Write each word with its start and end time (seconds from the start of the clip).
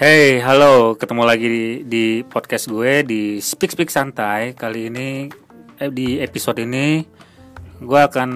Hey, 0.00 0.40
halo, 0.40 0.96
ketemu 0.96 1.28
lagi 1.28 1.44
di, 1.44 1.64
di 1.84 2.04
podcast 2.24 2.72
gue 2.72 3.04
di 3.04 3.36
Speak 3.36 3.76
Speak 3.76 3.92
Santai. 3.92 4.56
Kali 4.56 4.88
ini 4.88 5.28
eh, 5.76 5.92
di 5.92 6.16
episode 6.16 6.56
ini 6.64 7.04
gue 7.76 8.00
akan 8.00 8.30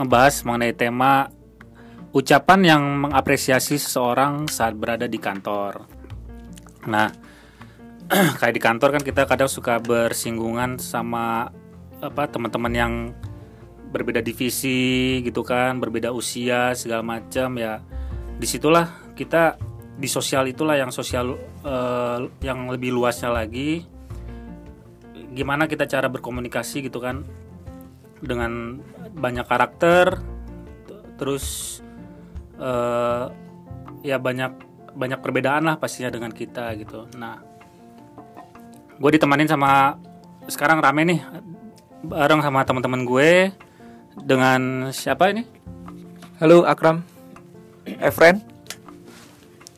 ngebahas 0.00 0.48
mengenai 0.48 0.72
tema 0.72 1.28
ucapan 2.08 2.60
yang 2.64 2.82
mengapresiasi 3.04 3.76
seseorang 3.76 4.48
saat 4.48 4.80
berada 4.80 5.04
di 5.04 5.20
kantor. 5.20 5.84
Nah, 6.88 7.12
kayak 8.40 8.54
di 8.56 8.62
kantor 8.64 8.96
kan 8.96 9.02
kita 9.04 9.28
kadang 9.28 9.52
suka 9.52 9.84
bersinggungan 9.84 10.80
sama 10.80 11.52
apa 12.00 12.32
teman-teman 12.32 12.72
yang 12.72 12.92
berbeda 13.92 14.24
divisi 14.24 15.20
gitu 15.20 15.44
kan, 15.44 15.76
berbeda 15.84 16.16
usia 16.16 16.72
segala 16.72 17.04
macam 17.04 17.60
ya. 17.60 17.84
Di 18.40 18.48
situlah 18.48 19.12
kita 19.12 19.73
di 19.94 20.08
sosial 20.10 20.50
itulah 20.50 20.74
yang 20.74 20.90
sosial 20.90 21.38
uh, 21.62 22.18
yang 22.42 22.66
lebih 22.70 22.90
luasnya 22.90 23.30
lagi. 23.30 23.86
Gimana 25.34 25.66
kita 25.66 25.86
cara 25.86 26.10
berkomunikasi 26.10 26.86
gitu 26.86 26.98
kan 27.02 27.26
dengan 28.22 28.78
banyak 29.14 29.46
karakter 29.46 30.18
terus 31.14 31.78
uh, 32.58 33.30
ya 34.02 34.18
banyak 34.18 34.50
banyak 34.94 35.18
perbedaan 35.22 35.66
lah 35.66 35.76
pastinya 35.78 36.10
dengan 36.10 36.30
kita 36.34 36.74
gitu. 36.78 37.06
Nah 37.18 37.38
gue 38.94 39.10
ditemanin 39.10 39.50
sama 39.50 39.98
sekarang 40.46 40.78
rame 40.78 41.02
nih 41.02 41.20
bareng 42.06 42.42
sama 42.42 42.62
teman-teman 42.66 43.02
gue 43.06 43.30
dengan 44.22 44.90
siapa 44.90 45.30
ini? 45.34 45.42
Halo 46.38 46.66
Akram. 46.66 47.02
Efren 47.84 48.53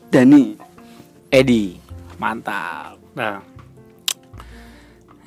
Dani. 0.07 0.55
Edi. 1.27 1.75
Mantap. 2.17 2.97
Nah 3.13 3.43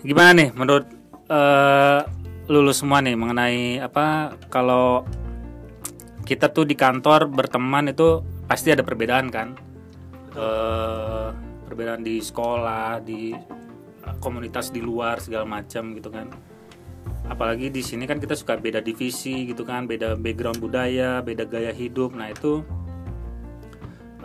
gimana 0.01 0.33
nih 0.33 0.49
menurut 0.57 0.89
uh, 1.29 2.01
lulus 2.49 2.81
semua 2.81 3.05
nih 3.05 3.13
mengenai 3.21 3.85
apa 3.85 4.33
kalau 4.49 5.05
kita 6.25 6.49
tuh 6.49 6.65
di 6.65 6.73
kantor 6.73 7.29
berteman 7.29 7.93
itu 7.93 8.25
pasti 8.49 8.73
ada 8.73 8.81
perbedaan 8.81 9.29
kan? 9.29 9.55
Uh, 10.33 11.35
perbedaan 11.69 12.01
di 12.01 12.23
sekolah 12.23 13.03
di 13.03 13.37
komunitas 14.19 14.73
di 14.73 14.81
luar 14.81 15.21
segala 15.21 15.45
macam 15.45 15.95
gitu 15.95 16.09
kan. 16.09 16.33
Apalagi 17.31 17.71
di 17.71 17.83
sini 17.85 18.11
kan 18.11 18.19
kita 18.19 18.35
suka 18.35 18.59
beda 18.59 18.83
divisi 18.83 19.47
gitu 19.47 19.63
kan 19.63 19.87
beda 19.87 20.19
background 20.19 20.59
budaya 20.59 21.23
beda 21.23 21.47
gaya 21.47 21.71
hidup. 21.71 22.17
Nah 22.17 22.33
itu 22.33 22.67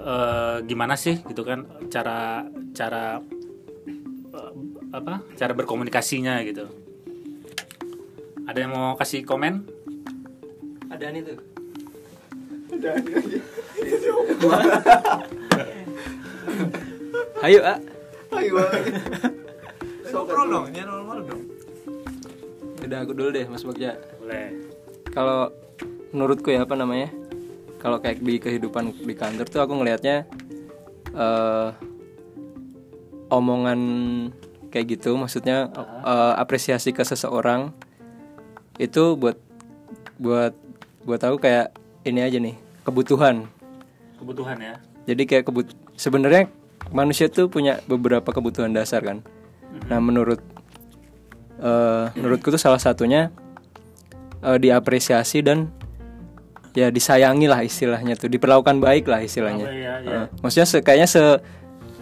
uh, 0.06 0.61
gimana 0.61 0.94
sih 0.94 1.25
gitu 1.25 1.42
kan 1.42 1.66
cara 1.89 2.45
cara 2.78 3.17
uh, 4.31 4.53
apa 4.94 5.25
cara 5.34 5.58
berkomunikasinya 5.58 6.45
gitu. 6.45 6.70
Ada 8.45 8.61
yang 8.61 8.78
mau 8.78 8.94
kasih 8.94 9.26
komen? 9.26 9.66
Ada 10.94 11.09
nih 11.09 11.26
tuh. 11.26 11.42
Ada 12.78 12.92
ayo 17.45 17.59
ah. 17.66 17.78
Ayo 18.38 18.61
ngobrol 20.16 20.48
dong 20.48 20.66
ya 20.73 20.83
normal 20.88 21.20
dong. 21.28 21.44
Udah 22.81 23.00
aku 23.06 23.14
dulu 23.14 23.30
deh 23.30 23.45
mas 23.45 23.61
Bagja. 23.61 23.94
Boleh. 24.17 24.58
Kalau 25.14 25.53
menurutku 26.16 26.50
ya 26.50 26.64
apa 26.64 26.73
namanya 26.73 27.11
kalau 27.80 28.02
kayak 28.02 28.22
di 28.23 28.40
kehidupan 28.42 28.94
di 29.06 29.16
kantor 29.16 29.45
tuh 29.48 29.62
aku 29.62 29.73
ngelihatnya 29.78 30.26
uh, 31.16 31.72
omongan 33.30 33.80
kayak 34.70 34.99
gitu 34.99 35.16
maksudnya 35.16 35.72
uh, 36.04 36.36
apresiasi 36.36 36.92
ke 36.92 37.02
seseorang 37.02 37.72
itu 38.76 39.16
buat 39.16 39.39
buat 40.20 40.54
buat 41.08 41.22
aku 41.23 41.39
kayak 41.39 41.72
ini 42.04 42.20
aja 42.20 42.38
nih 42.39 42.55
kebutuhan. 42.83 43.48
Kebutuhan 44.20 44.58
ya. 44.60 44.76
Jadi 45.05 45.23
kayak 45.23 45.48
kebut 45.48 45.67
sebenarnya 45.95 46.52
manusia 46.92 47.32
tuh 47.32 47.48
punya 47.48 47.80
beberapa 47.88 48.30
kebutuhan 48.30 48.73
dasar 48.76 49.02
kan. 49.02 49.20
Mm-hmm. 49.26 49.89
nah 49.92 49.99
menurut 49.99 50.39
uh, 51.60 52.08
menurutku 52.16 52.48
tuh 52.48 52.61
salah 52.61 52.80
satunya 52.80 53.33
uh, 54.39 54.55
diapresiasi 54.55 55.44
dan 55.44 55.67
ya 56.75 56.91
disayangi 56.91 57.47
lah 57.47 57.63
istilahnya 57.63 58.19
tuh 58.19 58.27
diperlakukan 58.27 58.83
baik 58.83 59.08
lah 59.08 59.23
istilahnya. 59.23 59.65
Oh, 59.65 59.71
iya, 59.71 59.93
iya. 60.03 60.17
Uh, 60.23 60.25
maksudnya 60.43 60.67
se 60.67 60.77
kayaknya 60.83 61.08
se 61.08 61.23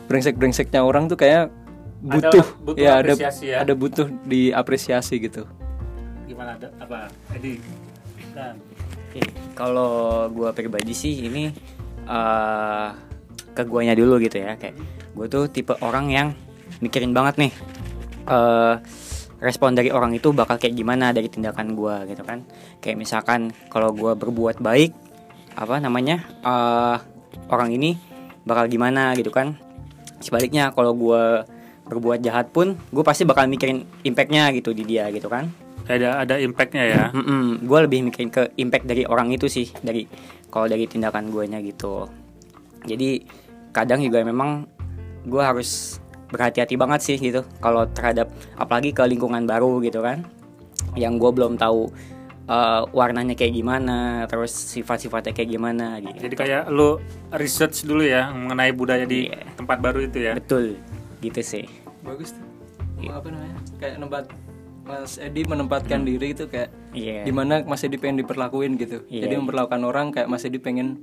brengsek 0.10 0.36
brengseknya 0.36 0.82
orang 0.82 1.06
tuh 1.06 1.16
kayak 1.16 1.54
butuh, 2.02 2.44
ada, 2.44 2.66
butuh 2.66 2.82
ya 2.82 2.92
ada 3.00 3.14
ya? 3.40 3.58
ada 3.62 3.74
butuh 3.78 4.10
diapresiasi 4.26 5.22
gitu. 5.22 5.46
Gimana 6.26 6.58
ada 6.58 6.74
apa 6.82 7.08
Edi? 7.38 7.62
Dan. 8.34 8.58
Kalau 9.54 10.26
gue 10.34 10.50
pribadi 10.58 10.98
sih 10.98 11.30
ini 11.30 11.54
uh, 12.10 12.90
ke 13.54 13.62
guanya 13.70 13.94
dulu 13.94 14.18
gitu 14.18 14.42
ya 14.42 14.58
kayak 14.58 14.74
gue 15.14 15.26
tuh 15.30 15.46
tipe 15.54 15.78
orang 15.86 16.10
yang 16.10 16.28
mikirin 16.82 17.14
banget 17.14 17.38
nih. 17.38 17.54
Uh, 18.26 18.82
respon 19.40 19.74
dari 19.74 19.90
orang 19.90 20.14
itu 20.14 20.30
bakal 20.36 20.60
kayak 20.60 20.76
gimana 20.78 21.16
dari 21.16 21.30
tindakan 21.30 21.74
gue 21.74 21.96
gitu 22.14 22.24
kan. 22.26 22.46
Kayak 22.84 22.98
misalkan 23.00 23.54
kalau 23.72 23.96
gue 23.96 24.14
berbuat 24.14 24.60
baik 24.62 24.94
apa 25.54 25.78
namanya 25.78 26.26
uh, 26.42 26.98
orang 27.50 27.74
ini 27.74 27.98
bakal 28.44 28.68
gimana 28.68 29.16
gitu 29.18 29.32
kan. 29.32 29.58
Sebaliknya 30.20 30.72
kalau 30.72 30.96
gue 30.96 31.44
berbuat 31.84 32.24
jahat 32.24 32.50
pun 32.56 32.80
gue 32.80 33.04
pasti 33.04 33.28
bakal 33.28 33.48
mikirin 33.52 33.84
impactnya 34.08 34.52
gitu 34.56 34.72
di 34.72 34.84
dia 34.88 35.10
gitu 35.12 35.28
kan. 35.28 35.52
Ada 35.84 36.24
ada 36.24 36.36
impactnya 36.40 36.84
ya? 36.88 37.04
Mm 37.12 37.24
-mm, 37.24 37.44
gue 37.68 37.80
lebih 37.84 38.00
mikirin 38.08 38.32
ke 38.32 38.56
impact 38.56 38.88
dari 38.88 39.04
orang 39.04 39.36
itu 39.36 39.52
sih 39.52 39.68
dari 39.84 40.08
kalau 40.48 40.72
dari 40.72 40.88
tindakan 40.88 41.28
gue 41.28 41.44
nya 41.50 41.60
gitu. 41.60 42.08
Jadi 42.88 43.24
kadang 43.76 44.00
juga 44.00 44.24
memang 44.24 44.64
gue 45.28 45.44
harus 45.44 46.03
berhati-hati 46.34 46.74
banget 46.74 47.00
sih 47.06 47.18
gitu 47.22 47.46
kalau 47.62 47.86
terhadap 47.94 48.34
apalagi 48.58 48.90
ke 48.90 49.06
lingkungan 49.06 49.46
baru 49.46 49.78
gitu 49.86 50.02
kan. 50.02 50.26
Yang 50.98 51.14
gue 51.22 51.32
belum 51.38 51.54
tahu 51.62 51.94
uh, 52.48 52.82
warnanya 52.92 53.38
kayak 53.38 53.54
gimana 53.54 54.26
terus 54.28 54.52
sifat-sifatnya 54.52 55.32
kayak 55.32 55.50
gimana 55.54 56.02
gitu. 56.02 56.28
Jadi 56.28 56.36
kayak 56.36 56.64
lo 56.74 57.00
research 57.36 57.86
dulu 57.86 58.04
ya 58.04 58.34
mengenai 58.34 58.74
budaya 58.74 59.06
di 59.06 59.30
yeah. 59.30 59.46
tempat 59.56 59.78
baru 59.80 60.10
itu 60.10 60.18
ya? 60.20 60.34
Betul 60.36 60.80
gitu 61.22 61.40
sih. 61.40 61.70
Bagus 62.04 62.36
tuh. 62.36 62.46
Yeah. 63.00 63.20
apa 63.20 63.28
namanya? 63.32 63.58
Kayak 63.80 63.96
tempat 64.00 64.24
Mas 64.84 65.16
Edi 65.16 65.42
menempatkan 65.48 66.04
hmm. 66.04 66.10
diri 66.10 66.28
itu 66.36 66.46
kayak 66.52 66.70
yeah. 66.92 67.24
di 67.24 67.32
mana 67.32 67.64
Mas 67.64 67.84
Edi 67.86 67.96
pengen 67.96 68.24
diperlakuin 68.26 68.76
gitu. 68.76 69.06
Yeah. 69.08 69.28
jadi 69.28 69.40
memperlakukan 69.40 69.82
orang 69.84 70.12
kayak 70.12 70.28
Mas 70.28 70.44
Edi 70.44 70.60
pengen 70.60 71.00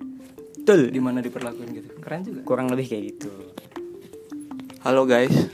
betul. 0.60 0.92
di 0.92 1.00
mana 1.00 1.24
diperlakuin 1.24 1.68
gitu. 1.72 1.88
Keren 2.04 2.20
juga. 2.20 2.40
Kurang 2.44 2.68
lebih 2.68 2.92
kayak 2.92 3.04
gitu 3.16 3.32
Halo 4.80 5.04
guys. 5.04 5.28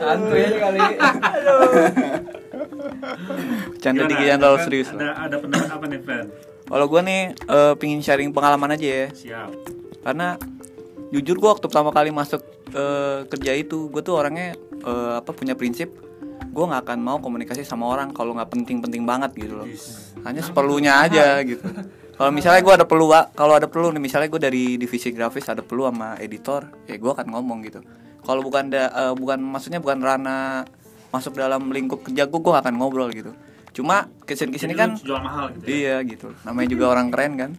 Santuy 0.00 0.40
aja 0.40 0.56
kali. 0.56 0.80
Canda 3.76 4.08
dikit 4.08 4.24
yang 4.24 4.40
terlalu 4.40 4.58
serius. 4.64 4.88
Ada 4.88 5.28
ada 5.28 5.36
pendapat 5.36 5.68
apa 5.68 5.84
nih, 5.84 6.00
Fred? 6.00 6.26
Kalau 6.64 6.86
gue 6.88 7.00
nih 7.04 7.20
uh, 7.44 7.76
pingin 7.76 8.00
sharing 8.00 8.32
pengalaman 8.32 8.72
aja 8.72 8.86
ya. 8.88 9.06
Siap. 9.12 9.52
Karena 10.00 10.40
jujur 11.12 11.36
gue 11.36 11.50
waktu 11.52 11.68
pertama 11.68 11.92
kali 11.92 12.08
masuk 12.08 12.40
uh, 12.72 13.28
kerja 13.28 13.52
itu, 13.52 13.92
gue 13.92 14.00
tuh 14.00 14.16
orangnya 14.16 14.56
uh, 14.88 15.20
apa 15.20 15.36
punya 15.36 15.52
prinsip 15.52 15.92
gue 16.50 16.64
nggak 16.66 16.82
akan 16.88 16.98
mau 17.04 17.20
komunikasi 17.20 17.68
sama 17.68 17.84
orang 17.84 18.16
kalau 18.16 18.32
nggak 18.32 18.48
penting-penting 18.48 19.04
banget 19.04 19.36
gitu 19.36 19.60
loh. 19.60 19.68
Hanya 20.24 20.40
seperlunya 20.40 21.04
aja 21.04 21.36
gitu 21.44 21.68
kalau 22.20 22.36
misalnya 22.36 22.60
gue 22.60 22.74
ada 22.76 22.84
perlu 22.84 23.08
kalau 23.32 23.56
ada 23.56 23.64
perlu 23.64 23.96
nih 23.96 24.02
misalnya 24.04 24.28
gue 24.28 24.36
dari 24.44 24.62
divisi 24.76 25.08
grafis 25.08 25.48
ada 25.48 25.64
perlu 25.64 25.88
sama 25.88 26.20
editor 26.20 26.68
ya 26.84 27.00
gue 27.00 27.08
akan 27.16 27.32
ngomong 27.32 27.64
gitu. 27.64 27.80
Kalau 28.20 28.44
bukan 28.44 28.68
da, 28.68 28.92
uh, 28.92 29.14
bukan 29.16 29.40
maksudnya 29.40 29.80
bukan 29.80 30.04
rana 30.04 30.68
masuk 31.08 31.32
dalam 31.40 31.72
lingkup 31.72 32.04
kerja 32.04 32.28
gue 32.28 32.36
gue 32.36 32.52
akan 32.52 32.76
ngobrol 32.76 33.08
gitu. 33.08 33.32
Cuma 33.72 34.12
ke 34.28 34.36
sini 34.36 34.52
ke 34.52 34.60
sini 34.60 34.76
kan 34.76 35.00
jual 35.00 35.16
mahal 35.16 35.48
gitu 35.56 35.64
ya? 35.64 35.72
iya 35.72 35.96
gitu. 36.04 36.28
Namanya 36.44 36.68
juga 36.68 36.84
orang 36.92 37.08
keren 37.08 37.32
kan. 37.40 37.50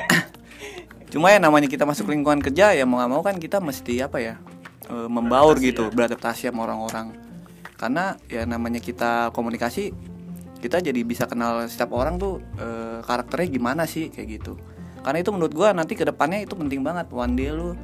Cuma 1.12 1.28
ya 1.28 1.36
namanya 1.36 1.68
kita 1.68 1.84
masuk 1.84 2.08
lingkungan 2.16 2.40
kerja 2.40 2.72
ya 2.72 2.88
mau 2.88 3.04
gak 3.04 3.12
mau 3.12 3.20
kan 3.20 3.36
kita 3.36 3.60
mesti 3.60 4.00
apa 4.00 4.24
ya 4.24 4.34
e, 4.88 5.04
membaur 5.04 5.60
gitu 5.60 5.86
ya. 5.86 5.92
beradaptasi 5.92 6.48
sama 6.48 6.64
orang-orang. 6.64 7.12
Karena 7.76 8.16
ya 8.24 8.48
namanya 8.48 8.80
kita 8.80 9.36
komunikasi 9.36 9.92
kita 10.64 10.80
jadi 10.80 11.04
bisa 11.04 11.28
kenal 11.28 11.68
setiap 11.68 11.92
orang 11.92 12.16
tuh 12.16 12.40
e, 12.56 12.68
karakternya 13.04 13.52
gimana 13.52 13.84
sih 13.84 14.08
kayak 14.08 14.40
gitu. 14.40 14.56
Karena 15.04 15.20
itu 15.20 15.28
menurut 15.28 15.52
gue 15.52 15.68
nanti 15.76 15.92
ke 15.92 16.08
depannya 16.08 16.40
itu 16.40 16.56
penting 16.56 16.80
banget. 16.80 17.12
One 17.12 17.36
day 17.36 17.52
lu 17.52 17.76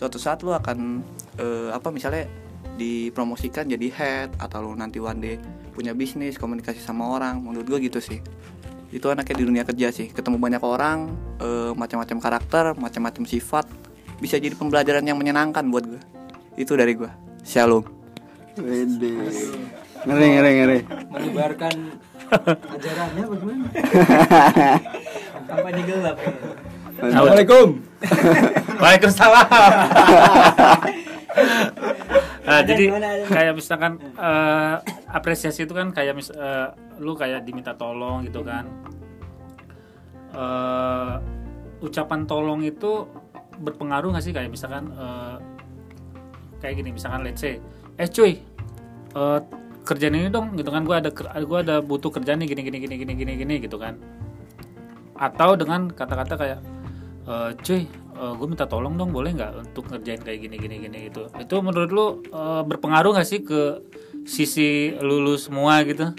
suatu 0.00 0.16
saat 0.16 0.40
lu 0.40 0.56
akan 0.56 1.04
e, 1.36 1.68
apa 1.68 1.92
misalnya 1.92 2.24
dipromosikan 2.80 3.68
jadi 3.68 3.86
head 3.92 4.28
atau 4.40 4.64
lu 4.64 4.72
nanti 4.72 4.96
one 4.96 5.20
day 5.20 5.36
punya 5.76 5.92
bisnis 5.92 6.40
komunikasi 6.40 6.80
sama 6.80 7.04
orang. 7.04 7.44
Menurut 7.44 7.68
gue 7.68 7.92
gitu 7.92 8.00
sih. 8.00 8.24
Itu 8.88 9.12
anaknya 9.12 9.36
di 9.36 9.44
dunia 9.44 9.64
kerja 9.68 9.92
sih. 9.92 10.08
Ketemu 10.08 10.40
banyak 10.40 10.64
orang 10.64 11.12
e, 11.36 11.76
macam-macam 11.76 12.16
karakter 12.16 12.64
macam-macam 12.80 13.28
sifat 13.28 13.68
bisa 14.24 14.40
jadi 14.40 14.56
pembelajaran 14.56 15.04
yang 15.04 15.20
menyenangkan 15.20 15.68
buat 15.68 15.84
gue 15.84 16.00
itu 16.56 16.72
dari 16.80 16.96
gue 16.96 17.12
shalom. 17.44 17.84
Wede. 18.56 19.12
Ngeri 20.02 20.26
ngeri 20.34 20.50
ngeri. 20.58 20.78
menyebarkan 21.12 21.74
ajarannya 22.32 23.24
bagaimana 23.28 23.66
kampanye 25.48 25.82
gelap 25.84 26.18
Assalamualaikum. 27.02 27.82
Waalaikumsalam. 28.82 29.48
nah, 32.46 32.60
jadi 32.62 32.84
kayak 33.26 33.52
misalkan 33.58 33.98
eh, 33.98 34.74
apresiasi 35.10 35.66
itu 35.66 35.74
kan 35.74 35.90
kayak 35.90 36.14
mis 36.14 36.30
eh, 36.30 36.68
lu 37.02 37.18
kayak 37.18 37.42
diminta 37.42 37.74
tolong 37.74 38.22
gitu 38.22 38.46
kan. 38.46 38.70
Eh, 40.30 41.14
ucapan 41.82 42.22
tolong 42.28 42.62
itu 42.62 43.10
berpengaruh 43.58 44.14
nggak 44.14 44.22
sih 44.22 44.30
kayak 44.30 44.54
misalkan 44.54 44.86
eh, 44.94 45.36
kayak 46.62 46.78
gini 46.78 46.94
misalkan 46.94 47.26
let's 47.26 47.42
say 47.42 47.58
eh 47.98 48.06
cuy 48.06 48.38
eh, 49.16 49.38
kerjaan 49.82 50.14
ini 50.16 50.28
dong 50.30 50.54
gitu 50.58 50.70
kan. 50.70 50.82
Gua 50.86 51.02
ada 51.02 51.10
gua 51.44 51.58
ada 51.60 51.82
butuh 51.82 52.10
kerjaan 52.10 52.42
nih 52.42 52.54
gini 52.54 52.62
gini 52.66 52.78
gini 52.82 52.94
gini 52.98 53.12
gini 53.14 53.32
gini 53.38 53.54
gitu 53.62 53.76
kan. 53.76 53.98
Atau 55.18 55.54
dengan 55.54 55.92
kata-kata 55.92 56.34
kayak 56.34 56.60
e, 57.28 57.34
cuy 57.62 57.82
gue 58.12 58.46
minta 58.46 58.70
tolong 58.70 58.94
dong 58.94 59.10
boleh 59.10 59.34
nggak 59.34 59.72
untuk 59.72 59.90
ngerjain 59.90 60.22
kayak 60.22 60.46
gini 60.46 60.56
gini 60.60 60.76
gini 60.78 60.98
gitu. 61.10 61.26
Itu 61.42 61.58
menurut 61.58 61.90
lu 61.90 62.06
eh, 62.30 62.62
berpengaruh 62.62 63.18
nggak 63.18 63.28
sih 63.28 63.42
ke 63.42 63.82
sisi 64.22 64.94
lulu 65.02 65.34
semua 65.34 65.82
gitu? 65.82 66.14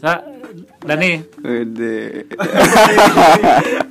Sa, 0.00 0.24
Dani? 0.84 1.24
Wede. 1.44 2.24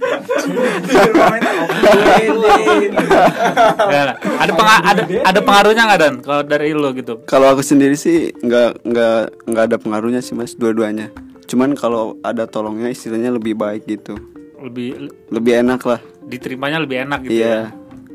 ya, 3.86 4.02
ada 4.38 4.52
penga- 4.52 4.84
ada 4.86 5.02
ada 5.24 5.40
pengaruhnya 5.42 5.84
nggak 5.86 6.00
dan 6.00 6.14
kalau 6.20 6.42
dari 6.42 6.72
lu 6.72 6.90
gitu 6.94 7.22
Kalau 7.26 7.48
aku 7.48 7.62
sendiri 7.62 7.96
sih 7.96 8.32
nggak 8.36 8.84
nggak 8.84 9.18
nggak 9.46 9.64
ada 9.66 9.78
pengaruhnya 9.78 10.20
sih 10.20 10.34
mas 10.34 10.54
dua-duanya. 10.54 11.10
Cuman 11.46 11.74
kalau 11.74 12.18
ada 12.22 12.46
tolongnya 12.46 12.90
istilahnya 12.90 13.30
lebih 13.32 13.54
baik 13.54 13.86
gitu. 13.86 14.18
lebih 14.58 15.12
Lebih 15.30 15.54
enak 15.62 15.82
lah. 15.84 16.02
diterimanya 16.24 16.80
lebih 16.80 16.98
enak 17.00 17.20
gitu 17.22 17.32
ya 17.32 17.38
Iya. 17.38 17.60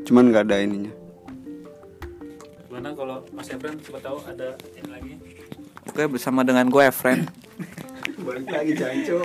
Cuman 0.03 0.27
nggak 0.27 0.43
ada 0.45 0.57
ininya. 0.59 0.91
gimana 2.61 2.91
kalau 2.91 3.23
Mas 3.29 3.47
Ebran 3.47 3.75
coba 3.77 3.99
tahu 4.01 4.17
ada 4.25 4.47
ini 4.73 4.89
lagi 4.89 5.13
oke 5.85 6.03
bersama 6.09 6.39
dengan 6.41 6.65
gue 6.65 6.87
friend 6.89 7.27
Balik 8.21 8.47
lagi 8.49 8.73
jancu. 8.77 9.19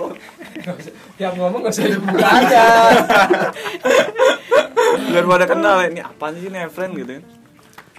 yang 1.21 1.33
ngomong 1.37 1.65
gak 1.65 1.73
usah 1.73 1.85
dibuka 1.85 2.27
aja 2.41 2.65
biar 5.17 5.25
pada 5.25 5.45
kenal 5.49 5.77
ini 5.87 6.01
apa 6.03 6.25
sih 6.35 6.47
ini 6.47 6.59
friend 6.69 6.93
gitu 6.99 7.11
kan? 7.19 7.23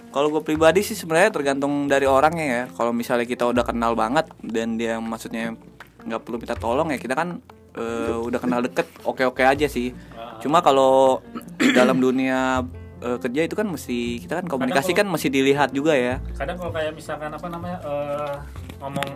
Kalau 0.09 0.27
gue 0.33 0.41
pribadi 0.41 0.81
sih 0.81 0.97
sebenarnya 0.97 1.29
tergantung 1.29 1.85
dari 1.85 2.09
orangnya 2.09 2.45
ya. 2.45 2.63
Kalau 2.73 2.89
misalnya 2.89 3.29
kita 3.29 3.45
udah 3.45 3.61
kenal 3.61 3.93
banget 3.93 4.25
dan 4.41 4.79
dia 4.79 4.97
maksudnya 4.97 5.53
nggak 6.01 6.21
perlu 6.25 6.41
minta 6.41 6.57
tolong 6.57 6.89
ya 6.89 6.97
kita 6.97 7.13
kan 7.13 7.43
eh, 7.77 8.17
udah 8.17 8.39
kenal 8.41 8.63
deket 8.65 8.89
oke 9.05 9.21
oke 9.29 9.43
aja 9.45 9.69
sih. 9.69 9.93
Cuma 10.41 10.65
kalau 10.65 11.21
dalam 11.77 12.01
dunia 12.01 12.65
eh, 13.05 13.17
kerja 13.21 13.41
itu 13.45 13.53
kan 13.53 13.69
mesti 13.69 14.25
kita 14.25 14.41
kan 14.41 14.45
komunikasi 14.49 14.97
kan 14.97 15.05
mesti 15.05 15.29
dilihat 15.29 15.75
juga 15.77 15.93
ya. 15.93 16.17
kadang 16.33 16.57
kalau 16.57 16.71
kayak 16.73 16.95
misalkan 16.97 17.29
apa 17.29 17.47
namanya 17.51 17.77
eh, 17.85 18.33
ngomong 18.81 19.09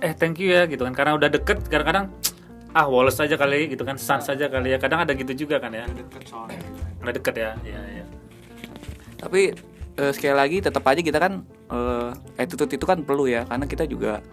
eh 0.00 0.12
thank 0.16 0.40
you 0.40 0.52
ya 0.52 0.64
gitu 0.66 0.82
kan. 0.88 0.94
Karena 0.96 1.12
udah 1.16 1.28
deket 1.28 1.64
kadang-kadang 1.68 2.12
ah 2.72 2.86
woles 2.88 3.16
aja 3.20 3.36
kali 3.36 3.70
gitu 3.72 3.84
kan. 3.84 3.96
Sans 4.00 4.24
saja 4.24 4.48
kali 4.48 4.74
ya. 4.74 4.78
Kadang 4.80 5.04
ada 5.04 5.12
gitu 5.12 5.46
juga 5.46 5.60
kan 5.60 5.72
ya. 5.72 5.84
Udah 7.00 7.12
deket 7.12 7.34
ya 7.36 7.56
ya, 7.64 7.80
ya. 8.02 8.04
tapi 9.20 9.52
eh, 10.00 10.12
sekali 10.16 10.32
lagi 10.32 10.56
tetap 10.64 10.80
aja 10.88 11.00
kita 11.04 11.18
kan 11.20 11.44
eh, 11.68 12.40
attitude 12.40 12.72
itu 12.72 12.84
kan 12.88 13.04
perlu 13.04 13.28
ya. 13.28 13.44
Karena 13.44 13.68
kita 13.68 13.84
juga 13.84 14.24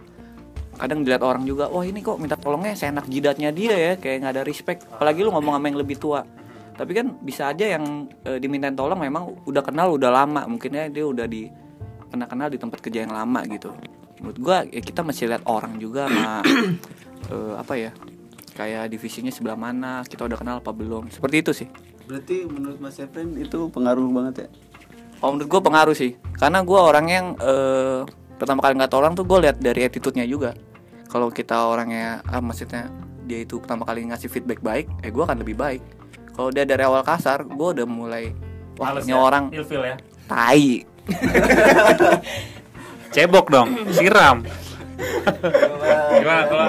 kadang 0.78 1.02
dilihat 1.02 1.26
orang 1.26 1.42
juga 1.42 1.66
wah 1.66 1.82
ini 1.82 1.98
kok 2.00 2.22
minta 2.22 2.38
tolongnya 2.38 2.72
seenak 2.72 3.06
jidatnya 3.08 3.52
dia 3.52 3.76
ya. 3.76 3.92
Kayak 4.00 4.16
nggak 4.24 4.32
ada 4.40 4.42
respect. 4.44 4.80
Apalagi 4.88 5.20
lu 5.20 5.30
ngomong 5.32 5.60
sama 5.60 5.66
yang 5.68 5.78
lebih 5.80 5.96
tua. 6.00 6.24
Tapi 6.78 6.94
kan 6.94 7.06
bisa 7.20 7.50
aja 7.50 7.76
yang 7.76 8.08
eh, 8.24 8.38
dimintain 8.40 8.72
tolong 8.72 9.00
memang 9.02 9.44
udah 9.44 9.62
kenal 9.66 9.92
udah 9.98 10.08
lama. 10.08 10.48
Mungkin 10.48 10.70
ya 10.72 10.84
dia 10.88 11.04
udah 11.04 11.26
di 11.28 11.50
pernah 12.08 12.24
kenal 12.24 12.48
di 12.48 12.56
tempat 12.56 12.80
kerja 12.80 13.04
yang 13.04 13.12
lama 13.12 13.44
gitu 13.44 13.68
menurut 14.18 14.38
gua 14.38 14.56
ya 14.66 14.80
kita 14.82 15.00
masih 15.06 15.30
lihat 15.30 15.42
orang 15.46 15.78
juga 15.78 16.06
sama 16.10 16.42
eh, 17.32 17.54
apa 17.58 17.74
ya 17.78 17.90
kayak 18.58 18.90
divisinya 18.90 19.30
sebelah 19.30 19.54
mana 19.54 20.02
kita 20.02 20.26
udah 20.26 20.34
kenal 20.34 20.56
apa 20.58 20.74
belum. 20.74 21.14
Seperti 21.14 21.36
itu 21.46 21.52
sih. 21.54 21.68
Berarti 22.10 22.42
menurut 22.42 22.82
Mas 22.82 22.98
Efren 22.98 23.38
itu 23.38 23.70
pengaruh 23.70 24.10
banget 24.10 24.34
ya? 24.42 24.48
Oh 25.22 25.30
menurut 25.30 25.46
gue 25.46 25.60
pengaruh 25.62 25.94
sih. 25.94 26.18
Karena 26.34 26.66
gue 26.66 26.78
orang 26.78 27.06
yang 27.06 27.26
eh, 27.38 28.02
Pertama 28.38 28.62
kali 28.62 28.78
nggak 28.78 28.92
tolong 28.94 29.18
tuh 29.18 29.26
gue 29.26 29.38
lihat 29.50 29.58
dari 29.58 29.82
attitude-nya 29.82 30.22
juga. 30.26 30.54
Kalau 31.10 31.26
kita 31.30 31.66
orangnya 31.66 32.22
ah, 32.26 32.38
Maksudnya 32.38 32.86
dia 33.26 33.42
itu 33.42 33.58
pertama 33.58 33.82
kali 33.84 34.08
ngasih 34.08 34.30
feedback 34.30 34.62
baik 34.62 34.86
Eh 35.02 35.10
gue 35.10 35.22
akan 35.22 35.42
lebih 35.42 35.58
baik. 35.58 35.82
Kalau 36.34 36.54
dia 36.54 36.62
dari 36.62 36.86
awal 36.86 37.02
kasar 37.02 37.42
Gue 37.46 37.74
udah 37.74 37.86
mulai 37.86 38.30
Wah 38.78 38.94
ini 38.94 39.10
ya? 39.10 39.18
orang 39.18 39.50
ilfil 39.50 39.82
ya. 39.82 39.98
Tai 40.30 40.86
cebok 43.14 43.46
dong 43.48 43.68
siram. 43.94 44.44
Gimana 46.18 46.42
kalau 46.50 46.68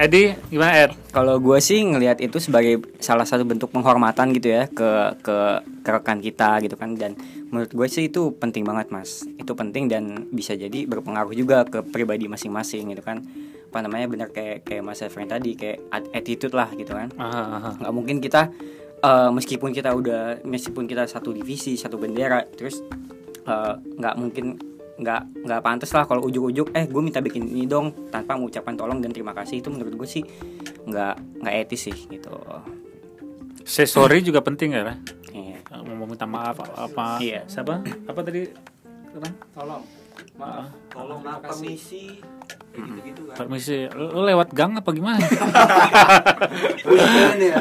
Edi 0.00 0.32
gimana 0.48 0.72
Ed? 0.88 0.92
Kalau 1.12 1.36
gue 1.36 1.58
sih 1.60 1.84
ngelihat 1.84 2.24
itu 2.24 2.40
sebagai 2.40 2.80
salah 3.04 3.28
satu 3.28 3.44
bentuk 3.44 3.68
penghormatan 3.68 4.32
gitu 4.32 4.48
ya 4.48 4.64
ke 4.64 5.20
ke, 5.20 5.36
ke 5.84 5.90
rekan 5.92 6.24
kita 6.24 6.56
gitu 6.64 6.72
kan. 6.80 6.96
Dan 6.96 7.20
menurut 7.52 7.68
gue 7.68 7.88
sih 7.90 8.08
itu 8.08 8.32
penting 8.32 8.64
banget 8.64 8.88
mas. 8.88 9.28
Itu 9.36 9.52
penting 9.52 9.92
dan 9.92 10.24
bisa 10.32 10.56
jadi 10.56 10.88
berpengaruh 10.88 11.36
juga 11.36 11.68
ke 11.68 11.84
pribadi 11.84 12.32
masing-masing 12.32 12.96
gitu 12.96 13.04
kan. 13.04 13.20
Apa 13.68 13.84
namanya 13.84 14.08
benar 14.08 14.28
kayak 14.32 14.64
kayak 14.64 14.82
mas 14.88 15.04
Efren 15.04 15.28
tadi 15.28 15.52
kayak 15.52 15.84
at- 15.92 16.10
attitude 16.16 16.56
lah 16.56 16.72
gitu 16.72 16.96
kan. 16.96 17.12
Nggak 17.76 17.92
mungkin 17.92 18.24
kita 18.24 18.48
eh, 19.04 19.30
meskipun 19.36 19.76
kita 19.76 19.92
udah 19.92 20.40
meskipun 20.48 20.88
kita 20.88 21.04
satu 21.04 21.28
divisi 21.36 21.76
satu 21.76 22.00
bendera 22.00 22.40
terus 22.56 22.80
eh, 23.44 23.74
nggak 24.00 24.14
mungkin 24.16 24.56
nggak 25.00 25.48
nggak 25.48 25.60
pantas 25.64 25.90
lah 25.96 26.04
kalau 26.04 26.28
ujuk-ujuk. 26.28 26.76
Eh 26.76 26.84
gue 26.84 27.02
minta 27.02 27.24
bikin 27.24 27.48
ini 27.48 27.64
dong 27.64 28.12
tanpa 28.12 28.36
mengucapkan 28.36 28.76
tolong 28.76 29.00
dan 29.00 29.10
terima 29.10 29.32
kasih. 29.32 29.64
Itu 29.64 29.72
menurut 29.72 29.96
gue 29.96 30.08
sih 30.08 30.22
nggak 30.84 31.40
nggak 31.40 31.54
etis 31.64 31.88
sih 31.88 31.96
gitu. 32.06 32.32
Say 33.64 33.88
sorry 33.88 34.20
juga 34.20 34.44
penting 34.44 34.76
ya? 34.76 34.96
Iya. 35.30 35.58
mau 35.96 36.08
minta 36.08 36.26
maaf 36.26 36.60
apa 36.60 37.20
Iya. 37.20 37.44
siapa? 37.48 37.80
Apa 38.08 38.20
tadi? 38.20 38.48
Tolong. 39.56 39.82
Maaf. 40.36 40.68
Tolong 40.92 41.20
permisi. 41.40 42.20
gitu 43.04 43.22
kan. 43.28 43.36
Permisi. 43.44 43.88
Lu, 43.92 44.22
lewat 44.24 44.52
gang 44.54 44.78
apa 44.78 44.90
gimana? 44.94 45.20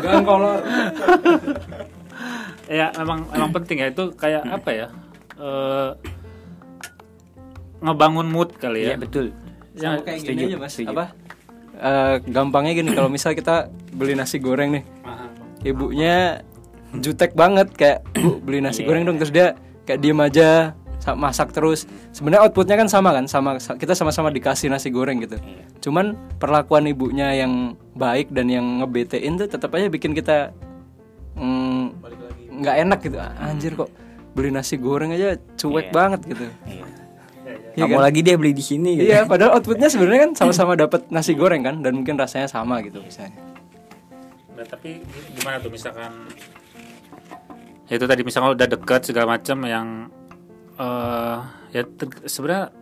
Gang 0.04 0.24
kolor. 0.24 0.60
Ya 2.70 2.94
memang 3.02 3.26
memang 3.34 3.50
penting 3.50 3.82
ya. 3.82 3.90
Itu 3.90 4.14
kayak 4.14 4.46
apa 4.46 4.70
ya? 4.70 4.88
Eh, 5.42 5.90
ngebangun 7.80 8.28
mood 8.28 8.50
kali 8.56 8.84
ya. 8.84 8.88
Iya 8.90 8.98
betul. 8.98 9.26
Ya, 9.74 9.96
Sama 9.96 10.04
kayak 10.04 10.20
setuju, 10.20 10.34
gini 10.36 10.44
aja 10.46 10.58
mas. 10.58 10.72
setuju. 10.74 10.90
apa? 10.92 11.06
Eh, 11.80 12.16
gampangnya 12.28 12.74
gini 12.76 12.90
kalau 12.92 13.08
misal 13.08 13.32
kita 13.32 13.56
beli 13.90 14.12
nasi 14.12 14.36
goreng 14.38 14.76
nih 14.76 14.84
ibunya 15.62 16.40
jutek 16.92 17.32
banget 17.34 17.72
kayak 17.72 18.04
bu 18.16 18.40
beli 18.40 18.60
nasi 18.60 18.84
goreng 18.84 19.04
dong. 19.04 19.16
terus 19.16 19.30
dia 19.30 19.56
kayak 19.84 20.00
diem 20.00 20.20
aja 20.20 20.72
sa- 21.00 21.16
masak 21.16 21.52
terus. 21.52 21.88
Sebenarnya 22.12 22.44
outputnya 22.44 22.76
kan 22.76 22.88
sama 22.88 23.12
kan 23.12 23.26
sama 23.26 23.50
kita 23.56 23.92
sama-sama 23.92 24.28
dikasih 24.28 24.68
nasi 24.68 24.88
goreng 24.90 25.20
gitu. 25.20 25.40
Cuman 25.80 26.16
perlakuan 26.36 26.84
ibunya 26.86 27.32
yang 27.34 27.76
baik 27.94 28.32
dan 28.32 28.48
yang 28.48 28.80
ngebetein 28.80 29.36
tuh 29.36 29.48
tetap 29.48 29.72
aja 29.72 29.88
bikin 29.88 30.12
kita 30.12 30.52
mm, 31.36 31.84
nggak 32.58 32.76
enak 32.84 33.00
gitu. 33.02 33.18
Anjir 33.40 33.72
kok 33.76 33.90
beli 34.32 34.52
nasi 34.52 34.76
goreng 34.76 35.12
aja 35.12 35.40
cuek 35.56 35.92
banget 35.92 36.24
gitu. 36.26 36.46
Iya 36.66 36.84
Nggak 37.80 37.92
mau 37.96 38.04
lagi 38.04 38.20
dia 38.22 38.36
beli 38.36 38.52
di 38.52 38.64
sini 38.64 39.00
gitu. 39.00 39.10
iya 39.10 39.24
padahal 39.24 39.60
outputnya 39.60 39.88
sebenarnya 39.88 40.22
kan 40.28 40.32
sama-sama 40.36 40.76
dapat 40.76 41.08
nasi 41.10 41.34
goreng 41.34 41.64
kan 41.64 41.80
dan 41.80 41.96
mungkin 41.96 42.20
rasanya 42.20 42.52
sama 42.52 42.84
gitu 42.84 43.00
misalnya. 43.00 43.40
Nah, 44.60 44.66
tapi 44.68 45.00
gimana 45.40 45.58
tuh 45.64 45.72
misalkan 45.72 46.12
ya 47.88 47.94
itu 47.96 48.06
tadi 48.06 48.22
misalkan 48.28 48.54
udah 48.54 48.68
deket 48.68 49.02
segala 49.08 49.40
macam 49.40 49.58
yang 49.64 49.88
eh 50.80 51.40
ya 51.74 51.82
sebenarnya 52.28 52.76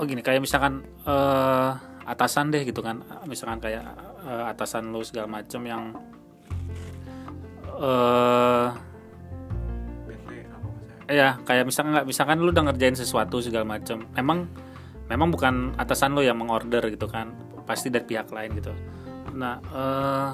oh 0.00 0.04
gini 0.08 0.20
kayak 0.24 0.40
misalkan 0.40 0.80
eh 1.04 1.70
atasan 2.04 2.52
deh 2.52 2.64
gitu 2.64 2.80
kan. 2.80 3.04
Misalkan 3.28 3.60
kayak 3.60 3.84
eh, 4.24 4.44
atasan 4.48 4.92
lu 4.92 5.04
segala 5.04 5.28
macam 5.28 5.60
yang 5.64 5.82
eh 7.80 8.68
ya 11.08 11.36
kayak 11.44 11.68
misalkan 11.68 11.92
nggak 11.92 12.06
misalkan 12.08 12.36
lu 12.40 12.48
udah 12.50 12.64
ngerjain 12.72 12.96
sesuatu 12.96 13.40
segala 13.44 13.64
macam 13.76 14.04
memang 14.16 14.48
memang 15.08 15.28
bukan 15.28 15.54
atasan 15.76 16.16
lu 16.16 16.24
yang 16.24 16.40
mengorder 16.40 16.80
gitu 16.88 17.04
kan 17.04 17.32
pasti 17.68 17.92
dari 17.92 18.04
pihak 18.08 18.32
lain 18.32 18.56
gitu 18.56 18.72
nah 19.36 19.60
eh 19.60 20.28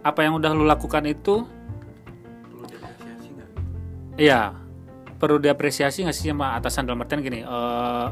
apa 0.00 0.20
yang 0.24 0.40
udah 0.40 0.50
lu 0.56 0.64
lakukan 0.66 1.04
itu 1.06 1.46
Iya, 4.20 4.52
perlu 5.16 5.40
diapresiasi 5.40 6.04
nggak 6.04 6.12
sih 6.12 6.28
sama 6.28 6.52
atasan 6.52 6.84
dalam 6.84 7.00
artian 7.00 7.24
gini. 7.24 7.40
eh 7.40 8.08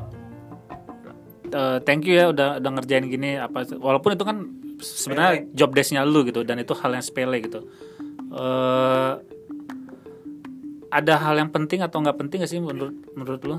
eh, 1.53 1.79
thank 1.85 2.09
you 2.09 2.17
ya 2.17 2.33
udah 2.33 2.57
udah 2.65 2.71
ngerjain 2.81 3.05
gini 3.13 3.37
apa 3.37 3.69
walaupun 3.77 4.17
itu 4.17 4.25
kan 4.25 4.37
sebenarnya 4.81 5.53
job 5.53 5.77
desknya 5.77 6.09
lu 6.09 6.25
gitu 6.25 6.49
dan 6.49 6.57
itu 6.65 6.73
hal 6.73 6.97
yang 6.97 7.05
sepele 7.05 7.45
gitu. 7.45 7.61
eh 8.33 9.13
ada 10.89 11.21
hal 11.21 11.37
yang 11.37 11.53
penting 11.53 11.85
atau 11.85 12.01
nggak 12.01 12.17
penting 12.17 12.45
gak 12.45 12.51
sih 12.51 12.61
menurut 12.61 12.97
menurut 13.13 13.43
lu? 13.45 13.59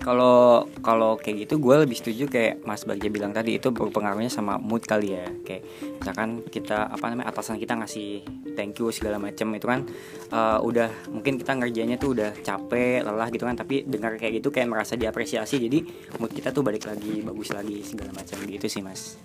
Kalau 0.00 0.64
kalau 0.80 1.20
kayak 1.20 1.44
gitu 1.44 1.60
gue 1.60 1.84
lebih 1.84 1.92
setuju 1.92 2.24
kayak 2.24 2.64
Mas 2.64 2.88
Bagja 2.88 3.12
bilang 3.12 3.36
tadi 3.36 3.60
itu 3.60 3.68
berpengaruhnya 3.68 4.32
sama 4.32 4.56
mood 4.56 4.80
kali 4.88 5.12
ya. 5.12 5.28
Kayak 5.44 5.68
misalkan 6.00 6.40
kita 6.48 6.88
apa 6.88 7.12
namanya 7.12 7.28
atasan 7.28 7.60
kita 7.60 7.76
ngasih 7.76 8.24
thank 8.56 8.80
you 8.80 8.88
segala 8.96 9.20
macam 9.20 9.52
itu 9.52 9.68
kan 9.68 9.84
eh, 10.32 10.58
udah 10.64 10.88
mungkin 11.12 11.36
kita 11.36 11.52
ngerjainnya 11.52 12.00
tuh 12.00 12.16
udah 12.16 12.32
capek, 12.40 13.04
lelah 13.04 13.28
gitu 13.28 13.44
kan 13.44 13.60
tapi 13.60 13.84
dengar 13.84 14.16
kayak 14.16 14.40
gitu 14.40 14.48
kayak 14.48 14.72
merasa 14.72 14.96
diapresiasi 14.96 15.60
jadi 15.68 15.84
mood 16.16 16.32
kita 16.32 16.48
tuh 16.48 16.64
balik 16.64 16.88
lagi 16.88 17.20
bagus 17.20 17.52
lagi 17.52 17.84
segala 17.84 18.16
macam 18.16 18.40
gitu 18.40 18.66
sih 18.72 18.80
Mas. 18.80 19.20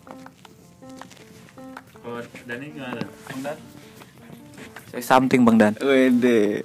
Kalau 2.04 2.20
Dani 2.44 2.66
gimana? 2.76 3.02
Something 5.02 5.44
Bang 5.44 5.58
Dan. 5.60 5.74
Wede. 5.82 6.64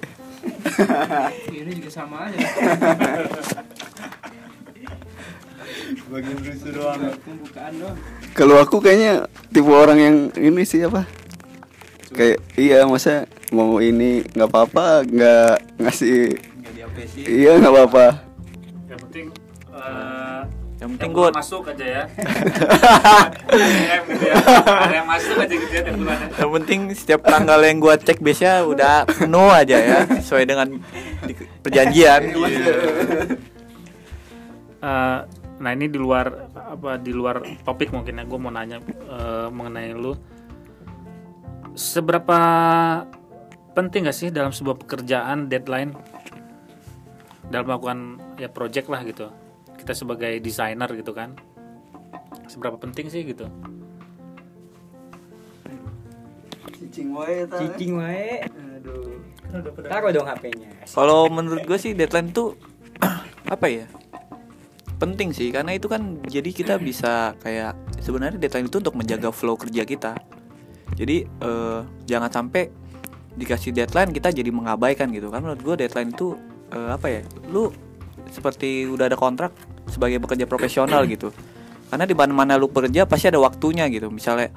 Ini 1.51 1.71
juga 1.77 1.89
sama 1.91 2.27
aja. 2.29 2.37
Bagian 6.11 6.37
rusuh 6.43 6.71
doang. 6.75 6.99
Pembukaan 7.23 7.73
doang. 7.79 7.97
Kalau 8.35 8.55
aku 8.59 8.79
kayaknya 8.83 9.27
tipe 9.51 9.71
orang 9.71 9.99
yang 9.99 10.15
ini 10.39 10.63
sih 10.63 10.83
apa? 10.83 11.07
Kayak 12.11 12.43
iya 12.59 12.83
masa 12.83 13.27
mau 13.51 13.83
ini 13.83 14.23
nggak 14.31 14.47
apa-apa 14.47 15.03
nggak 15.03 15.55
ngasih 15.83 16.39
iya 17.27 17.59
nggak 17.59 17.67
apa-apa 17.67 18.05
Yang 18.87 18.99
penting 19.07 19.25
eh, 19.75 20.41
Yang 20.81 20.97
penting 20.97 21.13
bulan 21.13 21.37
masuk 21.37 21.69
aja 21.69 21.85
ya. 21.85 22.03
Yang 24.97 25.05
masuk 25.05 25.37
aja 25.37 25.53
gitu 25.53 25.73
ya 25.77 25.83
ya. 25.85 25.93
Yang 26.41 26.51
penting 26.57 26.79
setiap 26.97 27.21
tanggal 27.21 27.61
yang 27.61 27.77
gua 27.77 28.01
cek 28.01 28.17
biasanya 28.17 28.65
udah 28.65 29.05
penuh 29.05 29.53
aja 29.53 29.77
ya, 29.77 30.09
sesuai 30.09 30.49
dengan 30.49 30.81
perjanjian. 31.61 32.33
Eh, 34.81 35.19
nah 35.61 35.71
ini 35.77 35.85
di 35.85 36.01
luar 36.01 36.49
apa 36.57 36.97
di 36.97 37.13
luar 37.13 37.45
topik 37.61 37.93
mungkin 37.93 38.17
ya 38.17 38.25
gue 38.25 38.39
mau 38.41 38.49
nanya 38.49 38.81
eh, 38.89 39.47
mengenai 39.53 39.93
lu 39.93 40.17
seberapa 41.77 42.39
penting 43.77 44.09
gak 44.09 44.17
sih 44.17 44.33
dalam 44.33 44.49
sebuah 44.49 44.81
pekerjaan 44.81 45.53
deadline 45.53 45.93
dalam 47.53 47.69
melakukan 47.69 48.17
ya 48.41 48.49
project 48.49 48.89
lah 48.89 49.05
gitu 49.05 49.29
kita 49.81 49.97
sebagai 49.97 50.37
desainer 50.37 50.89
gitu 50.93 51.11
kan 51.11 51.33
seberapa 52.45 52.77
penting 52.77 53.09
sih 53.09 53.25
gitu 53.25 53.49
Cicing 57.55 57.93
wae. 57.95 58.43
Aduh. 58.51 59.15
Taruh 59.87 60.11
dong 60.11 60.27
HP-nya. 60.27 60.69
Kalau 60.87 61.31
menurut 61.31 61.63
gue 61.63 61.79
sih 61.79 61.95
deadline 61.95 62.35
tuh 62.35 62.59
apa 63.55 63.67
ya? 63.67 63.87
Penting 64.99 65.33
sih 65.33 65.49
karena 65.49 65.73
itu 65.73 65.87
kan 65.87 66.21
jadi 66.27 66.51
kita 66.51 66.77
bisa 66.77 67.33
kayak 67.41 67.73
sebenarnya 68.03 68.37
deadline 68.37 68.69
itu 68.69 68.77
untuk 68.83 68.95
menjaga 68.99 69.31
flow 69.31 69.55
kerja 69.55 69.87
kita. 69.87 70.13
Jadi 70.95 71.25
eh, 71.25 71.79
jangan 72.05 72.29
sampai 72.29 72.69
dikasih 73.39 73.71
deadline 73.71 74.11
kita 74.11 74.29
jadi 74.35 74.51
mengabaikan 74.51 75.07
gitu 75.15 75.31
kan 75.31 75.39
menurut 75.39 75.63
gue 75.63 75.75
deadline 75.87 76.11
itu 76.11 76.35
eh, 76.75 76.89
apa 76.91 77.07
ya? 77.07 77.21
Lu 77.49 77.71
seperti 78.31 78.87
udah 78.87 79.11
ada 79.11 79.17
kontrak 79.19 79.51
sebagai 79.91 80.23
pekerja 80.23 80.47
profesional 80.47 81.03
gitu. 81.05 81.29
Karena 81.91 82.07
di 82.07 82.15
mana-mana 82.15 82.55
lu 82.55 82.71
bekerja 82.71 83.03
pasti 83.03 83.27
ada 83.27 83.37
waktunya 83.37 83.85
gitu. 83.91 84.07
Misalnya 84.07 84.49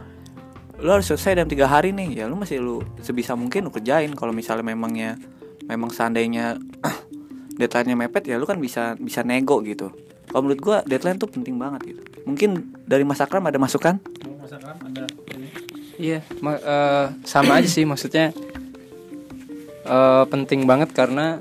lu 0.79 0.91
harus 0.91 1.11
selesai 1.11 1.43
dalam 1.43 1.51
tiga 1.51 1.67
hari 1.67 1.91
nih. 1.91 2.23
Ya 2.23 2.25
lu 2.31 2.39
masih 2.39 2.63
lu 2.63 2.81
sebisa 3.03 3.35
mungkin 3.35 3.67
lu 3.67 3.75
kerjain. 3.75 4.15
Kalau 4.15 4.31
misalnya 4.31 4.63
memangnya 4.63 5.19
memang 5.67 5.91
seandainya 5.91 6.55
deadline-nya 7.59 7.99
mepet 7.99 8.31
ya 8.31 8.39
lu 8.39 8.47
kan 8.47 8.57
bisa 8.57 8.95
bisa 8.95 9.27
nego 9.27 9.59
gitu. 9.67 9.91
Kalau 10.31 10.47
menurut 10.47 10.61
gua 10.63 10.77
deadline 10.87 11.19
tuh 11.19 11.31
penting 11.31 11.59
banget 11.59 11.95
gitu. 11.95 12.03
Mungkin 12.27 12.79
dari 12.87 13.03
Mas 13.03 13.19
Akram 13.19 13.45
ada 13.45 13.59
masukan? 13.59 13.99
Iya, 15.95 16.27
ma- 16.43 16.59
eh, 16.59 17.07
sama 17.23 17.59
aja 17.59 17.71
sih. 17.71 17.87
Maksudnya 17.87 18.35
eh, 19.85 20.25
penting 20.27 20.67
banget 20.67 20.91
karena 20.91 21.39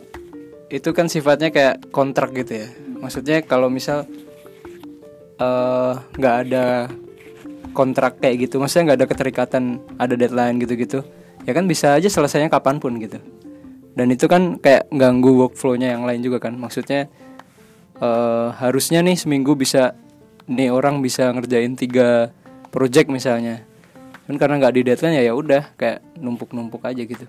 itu 0.69 0.89
kan 0.89 1.05
sifatnya 1.05 1.50
kayak 1.50 1.89
kontrak 1.89 2.33
gitu 2.33 2.65
ya. 2.65 2.67
Maksudnya 3.03 3.43
kalau 3.43 3.67
misal 3.67 4.07
eh, 5.38 5.93
nggak 6.00 6.36
ada 6.48 6.88
kontrak 7.75 8.24
kayak 8.24 8.48
gitu, 8.48 8.63
maksudnya 8.63 8.93
nggak 8.93 9.00
ada 9.03 9.10
keterikatan 9.12 9.63
ada 10.00 10.15
deadline 10.15 10.62
gitu-gitu, 10.63 11.03
ya 11.43 11.51
kan 11.51 11.67
bisa 11.67 12.00
aja 12.00 12.07
selesainya 12.07 12.48
kapan 12.48 12.79
pun 12.79 12.95
gitu. 13.01 13.19
Dan 13.93 14.10
itu 14.10 14.25
kan 14.31 14.57
kayak 14.57 14.88
ganggu 14.89 15.36
workflow-nya 15.36 16.00
yang 16.00 16.07
lain 16.07 16.24
juga 16.24 16.39
kan. 16.39 16.55
Maksudnya 16.55 17.12
eh, 18.00 18.48
harusnya 18.55 19.03
nih 19.03 19.19
seminggu 19.19 19.60
bisa 19.60 20.00
nih 20.48 20.72
orang 20.72 21.00
bisa 21.03 21.31
ngerjain 21.31 21.75
tiga 21.75 22.31
project 22.74 23.07
misalnya 23.07 23.63
kan 24.27 24.36
karena 24.39 24.55
nggak 24.60 24.75
di 24.75 24.81
deadline 24.88 25.15
ya 25.19 25.24
ya 25.31 25.33
udah 25.36 25.75
kayak 25.75 26.00
numpuk-numpuk 26.19 26.83
aja 26.83 27.03
gitu 27.03 27.27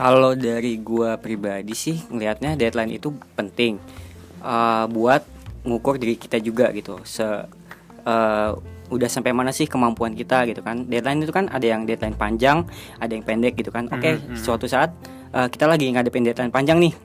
Kalau 0.00 0.32
dari 0.32 0.80
gua 0.80 1.20
pribadi 1.20 1.76
sih 1.76 2.00
ngelihatnya 2.08 2.56
deadline 2.56 2.96
itu 2.96 3.12
penting 3.36 3.76
eh, 4.40 4.84
buat 4.88 5.20
ngukur 5.68 6.00
diri 6.00 6.16
kita 6.16 6.40
juga 6.40 6.72
gitu. 6.72 7.04
Se 7.04 7.20
eh, 8.08 8.50
udah 8.90 9.08
sampai 9.12 9.36
mana 9.36 9.52
sih 9.52 9.68
kemampuan 9.68 10.16
kita 10.16 10.48
gitu 10.48 10.64
kan. 10.64 10.88
Deadline 10.88 11.20
itu 11.20 11.32
kan 11.36 11.52
ada 11.52 11.62
yang 11.68 11.84
deadline 11.84 12.16
panjang, 12.16 12.64
ada 12.96 13.12
yang 13.12 13.20
pendek 13.20 13.60
gitu 13.60 13.68
kan. 13.68 13.92
Oke, 13.92 14.16
suatu 14.40 14.64
saat 14.64 14.96
eh, 15.36 15.48
kita 15.52 15.68
lagi 15.68 15.92
ngadepin 15.92 16.24
deadline 16.24 16.48
panjang 16.48 16.80
nih. 16.80 16.96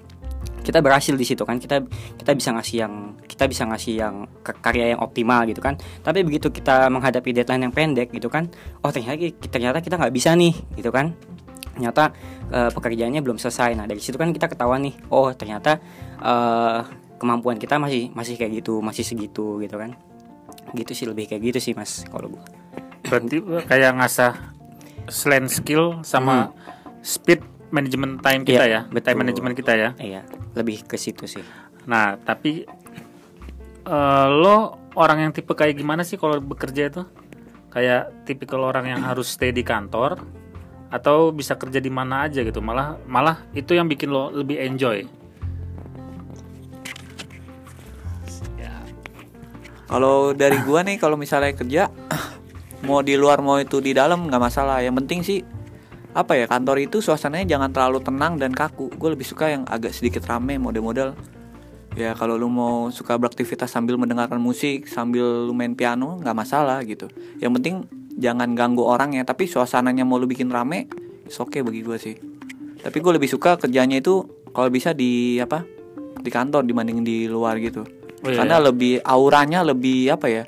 Kita 0.63 0.79
berhasil 0.79 1.13
di 1.19 1.27
situ 1.27 1.43
kan. 1.43 1.59
Kita 1.59 1.83
kita 2.15 2.31
bisa 2.31 2.55
ngasih 2.55 2.77
yang 2.79 2.93
kita 3.27 3.43
bisa 3.51 3.67
ngasih 3.67 3.93
yang 3.99 4.15
karya 4.63 4.95
yang 4.95 5.03
optimal 5.03 5.43
gitu 5.43 5.59
kan. 5.59 5.75
Tapi 5.99 6.23
begitu 6.23 6.47
kita 6.47 6.87
menghadapi 6.87 7.35
deadline 7.35 7.67
yang 7.67 7.75
pendek 7.75 8.15
gitu 8.15 8.31
kan, 8.31 8.47
oh 8.87 8.89
ternyata 8.89 9.19
ternyata 9.51 9.77
kita 9.83 9.99
nggak 9.99 10.15
bisa 10.15 10.31
nih 10.31 10.55
gitu 10.79 10.95
kan 10.95 11.11
ternyata 11.75 12.15
eh, 12.50 12.72
pekerjaannya 12.72 13.20
belum 13.20 13.38
selesai. 13.38 13.75
Nah 13.75 13.86
dari 13.86 14.00
situ 14.00 14.15
kan 14.15 14.32
kita 14.32 14.48
ketahuan 14.48 14.88
nih, 14.88 14.96
oh 15.12 15.29
ternyata 15.36 15.77
eh, 16.24 16.79
kemampuan 17.20 17.60
kita 17.60 17.75
masih 17.75 18.10
masih 18.15 18.39
kayak 18.39 18.63
gitu, 18.63 18.79
masih 18.79 19.03
segitu 19.03 19.60
gitu 19.60 19.75
kan. 19.75 19.94
Gitu 20.72 20.91
sih 20.96 21.05
lebih 21.05 21.27
kayak 21.27 21.53
gitu 21.53 21.60
sih 21.60 21.74
mas 21.75 22.08
kalau 22.08 22.32
gua. 22.32 22.44
berarti 23.05 23.38
kayak 23.70 24.01
ngasah 24.01 24.34
selain 25.05 25.46
skill 25.46 26.01
sama 26.01 26.50
speed 27.05 27.38
management 27.70 28.17
time 28.25 28.41
kita 28.41 28.65
Iya, 28.65 28.65
ya 28.65 28.82
betul. 28.89 29.13
time 29.13 29.20
management 29.22 29.53
kita 29.53 29.72
ya 29.77 29.89
Iya 30.01 30.22
lebih 30.58 30.88
ke 30.89 30.98
situ 30.98 31.29
sih. 31.29 31.46
Nah, 31.86 32.17
tapi 32.17 32.65
eh, 33.86 34.27
lo 34.32 34.89
orang 34.98 35.29
yang 35.29 35.32
tipe 35.36 35.53
kayak 35.53 35.77
gimana 35.77 36.01
sih 36.01 36.17
kalau 36.17 36.39
bekerja 36.41 36.89
itu? 36.89 37.03
Kayak 37.70 38.10
tipikal 38.24 38.63
orang 38.63 38.88
yang 38.88 39.01
harus 39.03 39.36
stay 39.36 39.51
di 39.51 39.62
kantor 39.62 40.24
atau 40.95 41.35
bisa 41.35 41.59
kerja 41.59 41.83
di 41.83 41.91
mana 41.91 42.23
aja 42.31 42.39
gitu. 42.39 42.63
Malah 42.63 42.95
malah 43.03 43.43
itu 43.51 43.75
yang 43.75 43.91
bikin 43.91 44.07
lo 44.07 44.31
lebih 44.31 44.55
enjoy. 44.63 45.03
kalau 49.85 50.35
dari 50.35 50.59
gua 50.65 50.83
nih 50.83 50.99
kalau 50.99 51.15
misalnya 51.15 51.55
kerja 51.55 51.87
mau 52.87 52.99
di 52.99 53.15
luar 53.15 53.39
mau 53.39 53.55
itu 53.61 53.79
di 53.79 53.91
dalam 53.91 54.27
nggak 54.27 54.41
masalah. 54.41 54.79
Yang 54.83 54.95
penting 55.03 55.19
sih 55.23 55.39
apa 56.15 56.35
ya 56.39 56.47
kantor 56.47 56.79
itu 56.79 57.03
suasananya 57.03 57.55
jangan 57.55 57.69
terlalu 57.75 57.99
tenang 58.03 58.39
dan 58.39 58.55
kaku. 58.55 58.87
Gue 58.95 59.15
lebih 59.15 59.27
suka 59.27 59.51
yang 59.51 59.63
agak 59.67 59.91
sedikit 59.91 60.23
rame 60.27 60.55
model-model. 60.55 61.15
Ya 61.95 62.11
kalau 62.11 62.35
lu 62.35 62.51
mau 62.51 62.91
suka 62.91 63.15
beraktivitas 63.15 63.71
sambil 63.71 63.95
mendengarkan 63.95 64.35
musik 64.35 64.87
sambil 64.87 65.23
lu 65.47 65.55
main 65.55 65.75
piano 65.75 66.19
nggak 66.19 66.35
masalah 66.35 66.83
gitu. 66.83 67.07
Yang 67.39 67.51
penting 67.59 67.75
jangan 68.15 68.55
ganggu 68.55 68.84
orangnya 68.84 69.27
tapi 69.27 69.45
suasananya 69.45 70.07
mau 70.07 70.15
lu 70.15 70.27
bikin 70.27 70.48
rame 70.48 70.88
oke 71.25 71.51
okay 71.51 71.62
bagi 71.65 71.81
gue 71.81 71.98
sih. 71.98 72.15
Tapi 72.79 72.98
gue 73.01 73.12
lebih 73.17 73.29
suka 73.29 73.57
kerjanya 73.57 73.98
itu 73.98 74.24
kalau 74.53 74.69
bisa 74.69 74.93
di 74.93 75.41
apa 75.41 75.65
di 76.22 76.29
kantor 76.29 76.63
dibanding 76.63 77.01
di 77.01 77.25
luar 77.25 77.57
gitu. 77.57 77.81
Oh, 78.25 78.29
iya, 78.29 78.41
karena 78.41 78.57
iya. 78.62 78.65
lebih 78.72 78.93
auranya 79.05 79.60
lebih 79.65 80.10
apa 80.13 80.27
ya 80.29 80.43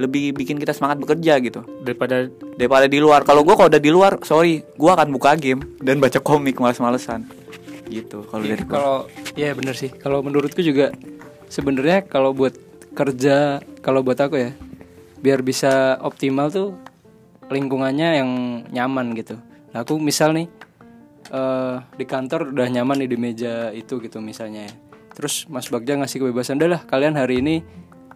lebih 0.00 0.32
bikin 0.32 0.56
kita 0.56 0.72
semangat 0.72 1.00
bekerja 1.00 1.40
gitu. 1.40 1.64
Daripada 1.82 2.28
daripada 2.56 2.86
di 2.88 3.00
luar. 3.00 3.24
Kalau 3.24 3.44
gue 3.44 3.52
kalau 3.56 3.68
udah 3.68 3.82
di 3.82 3.90
luar 3.92 4.20
sorry 4.22 4.60
gue 4.62 4.90
akan 4.90 5.08
buka 5.12 5.36
game 5.36 5.64
dan 5.80 6.00
baca 6.00 6.20
komik 6.20 6.60
males-malesan 6.60 7.26
gitu 7.90 8.22
kalau 8.30 8.46
dari 8.46 8.62
gua. 8.62 8.70
kalau 8.70 8.96
ya 9.34 9.50
bener 9.52 9.74
sih. 9.74 9.90
Kalau 9.90 10.22
menurutku 10.22 10.62
juga 10.62 10.94
sebenarnya 11.50 12.06
kalau 12.06 12.30
buat 12.30 12.54
kerja 12.94 13.58
kalau 13.82 14.06
buat 14.06 14.18
aku 14.18 14.38
ya 14.38 14.50
biar 15.20 15.44
bisa 15.44 15.98
optimal 16.00 16.48
tuh 16.48 16.78
lingkungannya 17.50 18.22
yang 18.22 18.30
nyaman 18.70 19.12
gitu. 19.18 19.36
Nah, 19.74 19.82
aku 19.82 19.98
misal 19.98 20.32
nih 20.32 20.46
eh 21.30 21.76
di 21.94 22.04
kantor 22.08 22.50
udah 22.50 22.66
nyaman 22.66 23.04
nih 23.04 23.10
di 23.10 23.18
meja 23.18 23.70
itu 23.70 24.00
gitu 24.02 24.18
misalnya. 24.18 24.66
Ya. 24.66 24.72
terus 25.10 25.44
Mas 25.50 25.68
Bagja 25.68 25.98
ngasih 26.00 26.24
kebebasan 26.24 26.56
udah 26.62 26.78
lah 26.78 26.82
kalian 26.86 27.18
hari 27.18 27.44
ini 27.44 27.60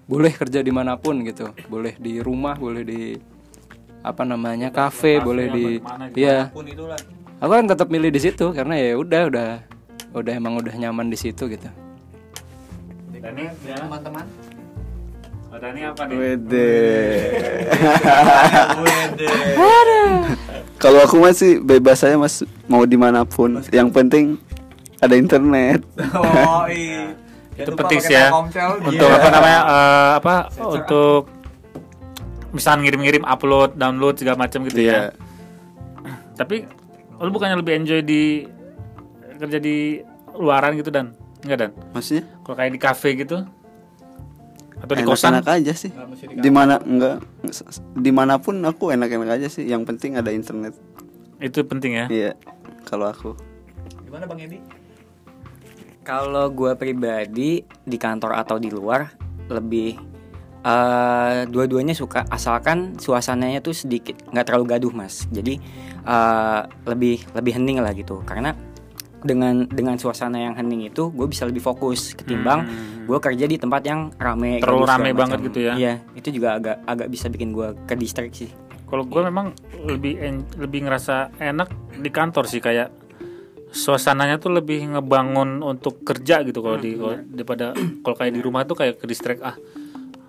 boleh 0.09 0.33
kerja 0.33 0.65
di 0.65 0.73
mana 0.73 0.97
pun 0.97 1.21
gitu. 1.21 1.53
Boleh 1.69 1.99
di 2.01 2.23
rumah 2.23 2.57
boleh 2.57 2.83
di 2.87 3.19
apa 4.05 4.25
namanya 4.25 4.69
kafe 4.69 5.21
boleh 5.21 5.47
di 5.49 5.67
ya 6.13 6.53
aku 7.41 7.53
kan 7.53 7.67
tetap 7.69 7.89
milih 7.89 8.13
di 8.13 8.21
situ 8.21 8.53
karena 8.53 8.77
ya 8.77 8.97
udah 9.01 9.23
udah 9.33 9.49
udah 10.13 10.33
emang 10.33 10.61
udah 10.61 10.75
nyaman 10.77 11.13
di 11.13 11.19
situ 11.19 11.49
gitu. 11.51 11.69
Dani 13.25 13.49
teman-teman 13.65 14.25
Dani 15.55 15.81
apa 15.87 16.03
nih? 16.11 16.17
Wede. 16.19 16.73
Kalau 20.83 20.99
aku 21.07 21.17
masih 21.23 21.63
bebas 21.63 22.03
saya 22.03 22.19
mas 22.19 22.43
mau 22.67 22.83
di 22.83 22.99
mana 22.99 23.23
pun. 23.23 23.63
Yang 23.71 23.89
penting 23.95 24.25
ada 24.99 25.15
internet. 25.15 25.87
oh 26.19 26.67
iya. 26.73 27.15
Itu 27.55 27.71
penting 27.79 28.03
sih 28.03 28.19
ya. 28.19 28.35
Untuk 28.83 29.07
apa 29.07 29.29
namanya 29.31 29.61
eh, 29.63 30.11
apa 30.19 30.35
untuk 30.59 31.31
misalnya 32.51 32.87
ngirim-ngirim 32.87 33.23
upload 33.23 33.79
download 33.79 34.19
segala 34.19 34.47
macam 34.47 34.67
gitu 34.67 34.83
ya. 34.83 34.91
Iya. 34.91 35.03
tapi 36.35 36.67
lu 37.23 37.31
bukannya 37.31 37.63
lebih 37.63 37.79
enjoy 37.79 38.03
di 38.03 38.43
kerja 39.39 39.59
di 39.63 40.03
luaran 40.35 40.75
gitu 40.75 40.91
dan? 40.91 41.15
Enggak 41.47 41.59
dan? 41.63 41.71
Maksudnya? 41.95 42.27
kalau 42.43 42.57
kayak 42.59 42.73
di 42.75 42.81
kafe 42.83 43.15
gitu 43.15 43.47
atau 44.85 44.95
di 44.95 45.05
kosan 45.05 45.41
Enak-enak 45.41 45.59
aja 45.65 45.73
sih. 45.73 45.91
Di 46.37 46.51
mana 46.53 46.79
enggak 46.81 47.25
di 47.97 48.11
mana 48.13 48.37
pun 48.39 48.61
aku 48.63 48.93
enak-enak 48.93 49.41
aja 49.41 49.49
sih. 49.49 49.65
Yang 49.65 49.83
penting 49.89 50.21
ada 50.21 50.31
internet. 50.31 50.77
itu 51.43 51.61
penting 51.67 51.93
ya 51.93 52.07
Iya. 52.09 52.33
Kalau 52.89 53.11
aku. 53.11 53.37
gimana 54.07 54.25
bang 54.31 54.47
Edi 54.47 54.59
Kalau 56.07 56.47
gue 56.53 56.73
pribadi 56.79 57.65
di 57.65 57.97
kantor 57.99 58.39
atau 58.39 58.57
di 58.61 58.71
luar 58.71 59.11
lebih 59.51 59.99
eh 60.65 61.45
dua-duanya 61.45 61.93
suka 61.93 62.25
asalkan 62.33 62.97
suasananya 62.97 63.61
tuh 63.61 63.77
sedikit 63.77 64.17
nggak 64.33 64.45
terlalu 64.49 64.65
gaduh 64.77 64.93
mas. 64.95 65.29
Jadi 65.29 65.61
eh, 66.05 66.61
lebih 66.89 67.25
lebih 67.37 67.53
hening 67.61 67.85
lah 67.85 67.93
gitu. 67.93 68.25
Karena 68.25 68.57
dengan 69.25 69.65
dengan 69.67 69.97
suasana 69.97 70.37
yang 70.39 70.55
hening 70.55 70.87
itu 70.87 71.09
gue 71.09 71.25
bisa 71.25 71.43
lebih 71.43 71.59
fokus 71.59 72.13
ketimbang 72.13 72.69
gue 73.03 73.19
kerja 73.19 73.45
di 73.45 73.57
tempat 73.57 73.83
yang 73.83 74.13
rame 74.15 74.57
Hmm. 74.57 74.63
Terlalu 74.63 74.83
segala 74.83 74.93
rame 74.95 75.11
banget 75.13 75.33
macam. 75.35 75.47
gitu 75.47 75.59
ya. 75.61 75.73
Iya 75.75 75.93
itu 76.15 76.29
juga 76.31 76.49
agak 76.55 76.77
agak 76.85 77.09
bisa 77.09 77.27
bikin 77.27 77.51
gue 77.51 77.69
ke 77.83 77.95
distract 77.95 78.37
sih. 78.37 78.51
kalau 78.85 79.03
gue 79.03 79.23
memang 79.23 79.51
lebih 79.83 80.15
en- 80.19 80.47
lebih 80.55 80.85
ngerasa 80.85 81.35
enak 81.35 81.67
di 81.97 82.11
kantor 82.11 82.45
sih 82.45 82.61
kayak 82.61 82.93
suasananya 83.69 84.39
tuh 84.39 84.53
lebih 84.53 84.87
ngebangun 84.89 85.59
untuk 85.61 86.01
kerja 86.01 86.41
gitu 86.43 86.61
kalau 86.61 86.77
di 86.77 86.95
kalau- 86.95 87.25
daripada 87.27 87.75
kalau 87.75 88.15
kayak 88.15 88.33
di 88.33 88.41
rumah 88.41 88.63
tuh 88.63 88.77
kayak 88.77 88.95
ke 88.95 89.05
distract 89.05 89.43
ah 89.43 89.57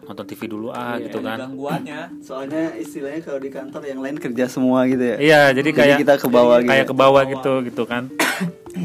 nonton 0.06 0.26
TV 0.30 0.42
dulu 0.46 0.70
ah 0.70 1.02
gitu 1.02 1.18
kan. 1.20 1.42
gangguannya. 1.42 2.22
Soalnya 2.22 2.78
istilahnya 2.78 3.26
kalau 3.26 3.40
di 3.42 3.50
kantor 3.50 3.82
yang 3.90 4.00
lain 4.06 4.22
kerja 4.22 4.46
semua 4.46 4.86
gitu 4.86 5.02
ya. 5.02 5.18
iya 5.18 5.42
jadi 5.50 5.70
Jadi 5.74 5.78
kayak 5.82 5.98
kita 6.06 6.14
ke 6.22 6.28
bawah 6.30 6.58
gitu. 6.62 6.70
kayak 6.70 6.86
ke 6.86 6.96
bawah 6.96 7.24
gitu 7.26 7.54
gitu 7.66 7.84
kan. 7.90 8.04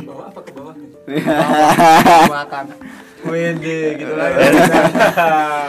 Bawah 0.08 0.24
apa 0.32 0.40
ke 0.40 0.52
bawah? 0.56 0.74
kekuatan 1.10 2.64
Wede 3.20 4.00
gitu 4.00 4.12
lah. 4.16 4.28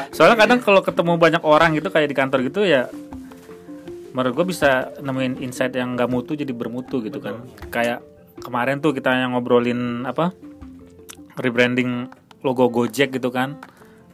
Soalnya 0.15 0.37
kadang 0.39 0.59
kalau 0.63 0.79
ketemu 0.79 1.19
banyak 1.19 1.43
orang 1.43 1.75
gitu 1.75 1.91
kayak 1.91 2.07
di 2.07 2.15
kantor 2.15 2.47
gitu 2.47 2.63
ya 2.63 2.87
menurut 4.11 4.43
gue 4.43 4.45
bisa 4.51 4.91
nemuin 4.99 5.39
insight 5.39 5.71
yang 5.75 5.95
gak 5.95 6.11
mutu 6.11 6.35
jadi 6.35 6.51
bermutu 6.51 7.03
gitu 7.03 7.19
kan. 7.19 7.43
Kayak 7.71 8.03
kemarin 8.39 8.79
tuh 8.79 8.95
kita 8.95 9.11
yang 9.11 9.35
ngobrolin 9.35 10.03
apa 10.07 10.31
rebranding 11.39 12.11
logo 12.43 12.67
Gojek 12.71 13.15
gitu 13.15 13.31
kan. 13.31 13.59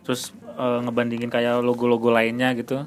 Terus 0.05 0.33
eh, 0.57 0.79
ngebandingin 0.83 1.29
kayak 1.29 1.61
logo-logo 1.61 2.09
lainnya 2.09 2.51
gitu. 2.57 2.83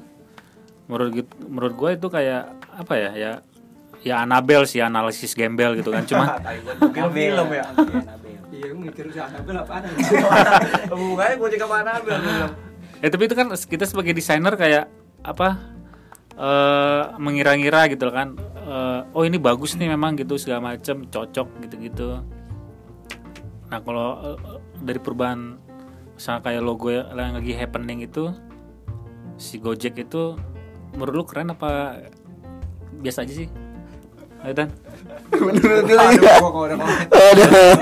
Menurut 0.91 1.23
menurut 1.47 1.73
gue 1.73 1.89
itu 1.95 2.07
kayak 2.11 2.43
apa 2.75 2.93
ya 2.99 3.11
ya 3.15 3.31
ya 4.01 4.15
Anabel 4.27 4.67
sih 4.67 4.83
analisis 4.83 5.31
gembel 5.33 5.79
gitu 5.79 5.89
kan. 5.89 6.03
Cuma 6.03 6.37
film 7.15 7.47
ya. 7.55 7.65
Iya 8.51 8.69
mikir 8.75 9.05
Anabel 9.15 9.55
apaan 9.63 9.83
hubungannya 10.91 11.35
gue 11.39 11.49
juga 11.55 11.65
mana 11.65 11.91
film 12.03 12.21
ya 13.01 13.07
tapi 13.13 13.23
itu 13.25 13.33
kan 13.33 13.47
kita 13.55 13.85
sebagai 13.87 14.13
desainer 14.13 14.53
kayak 14.53 14.85
apa 15.23 15.57
eh 16.35 17.03
mengira-ngira 17.17 17.87
gitu 17.91 18.11
kan. 18.11 18.35
Eh, 18.61 18.99
oh 19.17 19.23
ini 19.25 19.41
bagus 19.41 19.73
nih 19.75 19.89
memang 19.89 20.13
gitu 20.15 20.37
segala 20.37 20.73
macem 20.73 21.03
cocok 21.09 21.47
gitu-gitu. 21.65 22.21
Nah 23.67 23.79
kalau 23.81 24.35
eh, 24.35 24.37
dari 24.81 24.99
perubahan 25.01 25.57
misalnya 26.21 26.45
kayak 26.45 26.61
logo 26.61 26.93
yang 26.93 27.33
lagi 27.33 27.49
happening 27.57 28.05
itu 28.05 28.29
si 29.41 29.57
Gojek 29.57 30.05
itu 30.05 30.37
menurut 30.93 31.13
lu 31.17 31.23
keren 31.25 31.49
apa 31.49 31.97
biasa 33.01 33.25
aja 33.25 33.41
sih? 33.41 33.49
Ayo 34.45 34.53
Dan. 34.53 34.69
Menurut 35.49 35.81
lu 35.89 35.97
ya. 36.21 36.37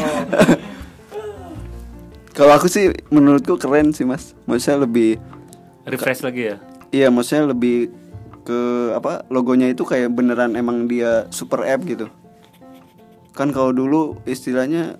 Kalau 2.39 2.55
aku 2.55 2.71
sih 2.71 2.95
menurutku 3.11 3.59
keren 3.59 3.91
sih 3.91 4.07
mas. 4.07 4.31
Maksudnya 4.47 4.87
lebih 4.87 5.19
refresh 5.83 6.23
lagi 6.23 6.55
ya? 6.55 6.63
Iya 6.95 7.11
maksudnya 7.11 7.51
lebih 7.51 7.91
ke 8.47 8.59
apa 8.95 9.27
logonya 9.27 9.67
itu 9.67 9.83
kayak 9.83 10.15
beneran 10.15 10.55
emang 10.55 10.87
dia 10.87 11.27
super 11.35 11.67
app 11.67 11.83
gitu. 11.83 12.07
Kan 13.35 13.51
kalau 13.51 13.75
dulu 13.75 14.15
istilahnya 14.23 14.95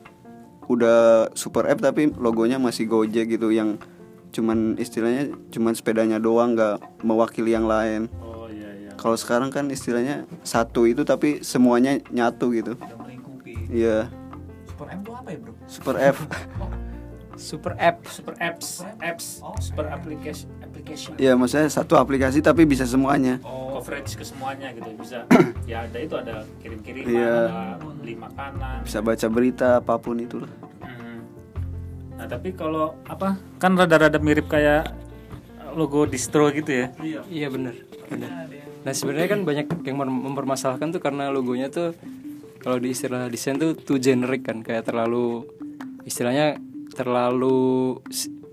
udah 0.69 1.33
super 1.33 1.65
app 1.65 1.81
tapi 1.81 2.13
logonya 2.13 2.61
masih 2.61 2.85
Gojek 2.85 3.35
gitu 3.35 3.49
yang 3.49 3.81
cuman 4.29 4.77
istilahnya 4.77 5.33
cuman 5.49 5.73
sepedanya 5.73 6.21
doang 6.21 6.53
nggak 6.53 6.77
mewakili 7.01 7.57
yang 7.57 7.65
lain. 7.65 8.05
Oh 8.21 8.45
iya 8.45 8.69
iya. 8.77 8.91
Kalau 8.93 9.17
sekarang 9.17 9.49
kan 9.49 9.65
istilahnya 9.73 10.29
satu 10.45 10.85
itu 10.85 11.01
tapi 11.01 11.41
semuanya 11.41 11.97
nyatu 12.13 12.53
gitu. 12.53 12.77
Iya. 13.73 14.13
Super 14.69 14.87
M 14.93 15.01
tuh 15.01 15.13
apa 15.17 15.29
ya 15.33 15.37
bro? 15.41 15.51
Super 15.65 15.95
app 15.97 16.17
super 17.39 17.73
app 17.75 18.03
super 18.05 18.35
apps 18.37 18.83
apps 18.99 19.39
super 19.57 19.87
application 19.87 20.51
application 20.59 21.15
Iya 21.15 21.33
maksudnya 21.33 21.65
satu 21.65 21.95
aplikasi 21.95 22.39
tapi 22.39 22.63
bisa 22.63 22.83
semuanya 22.83 23.39
coverage 23.71 24.13
ke 24.13 24.23
semuanya 24.23 24.69
gitu 24.71 24.91
bisa 24.93 25.23
ya 25.65 25.87
ada 25.87 25.97
itu 25.97 26.13
ada 26.13 26.43
kirim-kiriman 26.59 27.07
Iya. 27.09 27.35
ada 27.47 27.63
beli 27.95 28.13
makanan 28.13 28.83
bisa 28.83 28.99
baca 28.99 29.27
berita 29.27 29.67
apa 29.79 29.95
pun 29.95 30.19
itulah 30.19 30.51
Hmm. 30.79 31.23
nah 32.13 32.27
tapi 32.27 32.51
kalau 32.51 32.99
apa 33.03 33.39
kan 33.55 33.73
rada-rada 33.73 34.19
mirip 34.19 34.45
kayak 34.45 34.91
logo 35.71 36.03
distro 36.03 36.49
gitu 36.49 36.69
ya 36.75 36.87
Iya 37.25 37.47
benar. 37.47 37.75
benar. 38.05 38.29
Nah 38.79 38.91
sebenarnya 38.91 39.29
kan 39.29 39.41
banyak 39.43 39.65
yang 39.83 39.97
mem- 39.97 40.23
mempermasalahkan 40.25 40.89
tuh 40.89 40.97
karena 40.97 41.29
logonya 41.29 41.69
tuh 41.69 41.93
kalau 42.57 42.75
di 42.75 42.89
istilah 42.89 43.27
desain 43.27 43.55
tuh 43.55 43.71
too 43.71 43.95
generic 43.95 44.43
kan 44.43 44.59
kayak 44.59 44.83
terlalu 44.83 45.45
istilahnya 46.01 46.57
terlalu 46.93 47.97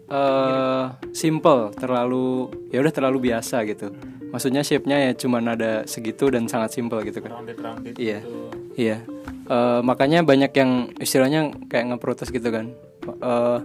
eh, 0.06 0.84
simple, 1.10 1.74
terlalu 1.74 2.50
ya 2.70 2.78
udah 2.78 2.94
terlalu 2.94 3.30
biasa 3.32 3.66
gitu. 3.66 3.90
Maksudnya 4.30 4.62
shape-nya 4.62 5.10
ya 5.10 5.12
cuman 5.16 5.54
ada 5.56 5.82
segitu 5.86 6.28
dan 6.30 6.46
sangat 6.50 6.74
simple 6.76 7.00
gitu 7.06 7.22
kan. 7.22 7.30
rounded 7.40 7.58
rounded 7.62 7.94
Iya. 7.96 8.20
gitu 8.22 8.36
Iya. 8.76 8.96
Eh, 9.46 9.80
makanya 9.82 10.20
banyak 10.26 10.52
yang 10.52 10.70
istilahnya 10.98 11.54
kayak 11.70 11.94
ngeprotes 11.94 12.28
gitu 12.30 12.50
kan. 12.50 12.74
Eh, 13.06 13.58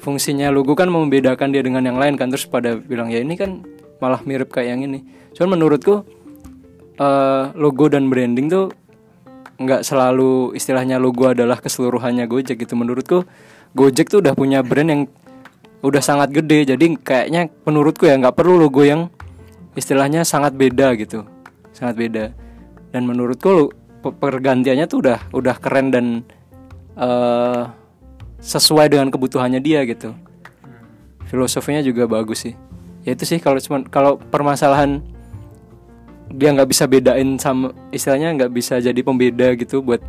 fungsinya 0.00 0.52
logo 0.52 0.76
kan 0.76 0.92
membedakan 0.92 1.52
dia 1.52 1.64
dengan 1.64 1.84
yang 1.84 1.96
lain 1.96 2.20
kan 2.20 2.28
terus 2.28 2.44
pada 2.44 2.76
bilang 2.76 3.08
ya 3.08 3.24
ini 3.24 3.36
kan 3.40 3.64
malah 4.02 4.20
mirip 4.24 4.52
kayak 4.52 4.76
yang 4.76 4.82
ini. 4.84 5.00
Cuman 5.32 5.56
menurutku 5.56 6.04
eh, 6.98 7.44
logo 7.56 7.86
dan 7.88 8.08
branding 8.10 8.48
tuh 8.48 8.68
nggak 9.54 9.86
selalu 9.86 10.52
istilahnya 10.58 10.98
logo 10.98 11.30
adalah 11.30 11.58
keseluruhannya 11.62 12.26
Gojek 12.26 12.62
gitu. 12.62 12.74
Menurutku 12.74 13.22
Gojek 13.74 14.10
tuh 14.10 14.22
udah 14.22 14.34
punya 14.34 14.62
brand 14.62 14.90
yang 14.90 15.02
udah 15.84 16.02
sangat 16.02 16.32
gede. 16.34 16.74
Jadi 16.74 16.98
kayaknya 16.98 17.50
menurutku 17.66 18.06
ya 18.08 18.18
nggak 18.18 18.34
perlu 18.34 18.58
logo 18.58 18.82
yang 18.82 19.10
istilahnya 19.78 20.22
sangat 20.26 20.54
beda 20.54 20.94
gitu. 20.98 21.26
Sangat 21.74 21.98
beda. 21.98 22.24
Dan 22.94 23.06
menurutku 23.10 23.48
lo- 23.50 23.72
pergantiannya 24.04 24.86
tuh 24.86 24.98
udah 25.00 25.18
udah 25.32 25.56
keren 25.58 25.88
dan 25.90 26.06
eh 26.94 27.62
sesuai 28.44 28.92
dengan 28.92 29.08
kebutuhannya 29.08 29.58
dia 29.64 29.82
gitu. 29.88 30.12
Filosofinya 31.32 31.80
juga 31.80 32.04
bagus 32.04 32.44
sih. 32.44 32.54
Ya 33.08 33.16
itu 33.16 33.24
sih 33.24 33.40
kalau 33.40 33.56
cuman 33.56 33.88
kalau 33.88 34.20
permasalahan 34.20 35.00
dia 36.32 36.54
nggak 36.56 36.68
bisa 36.70 36.84
bedain 36.88 37.36
sama 37.36 37.74
istilahnya 37.92 38.32
nggak 38.36 38.52
bisa 38.52 38.80
jadi 38.80 39.00
pembeda 39.04 39.52
gitu 39.58 39.84
buat 39.84 40.00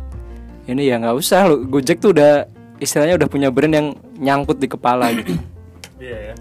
ini 0.66 0.90
ya 0.90 0.98
nggak 0.98 1.16
usah. 1.16 1.46
Lo 1.46 1.62
Gojek 1.62 2.02
tuh 2.02 2.16
udah 2.16 2.46
istilahnya 2.82 3.16
udah 3.16 3.28
punya 3.30 3.48
brand 3.48 3.74
yang 3.74 3.88
nyangkut 4.18 4.58
di 4.58 4.68
kepala 4.68 5.12
gitu. 5.14 5.36
iya 6.04 6.32
ya. 6.32 6.34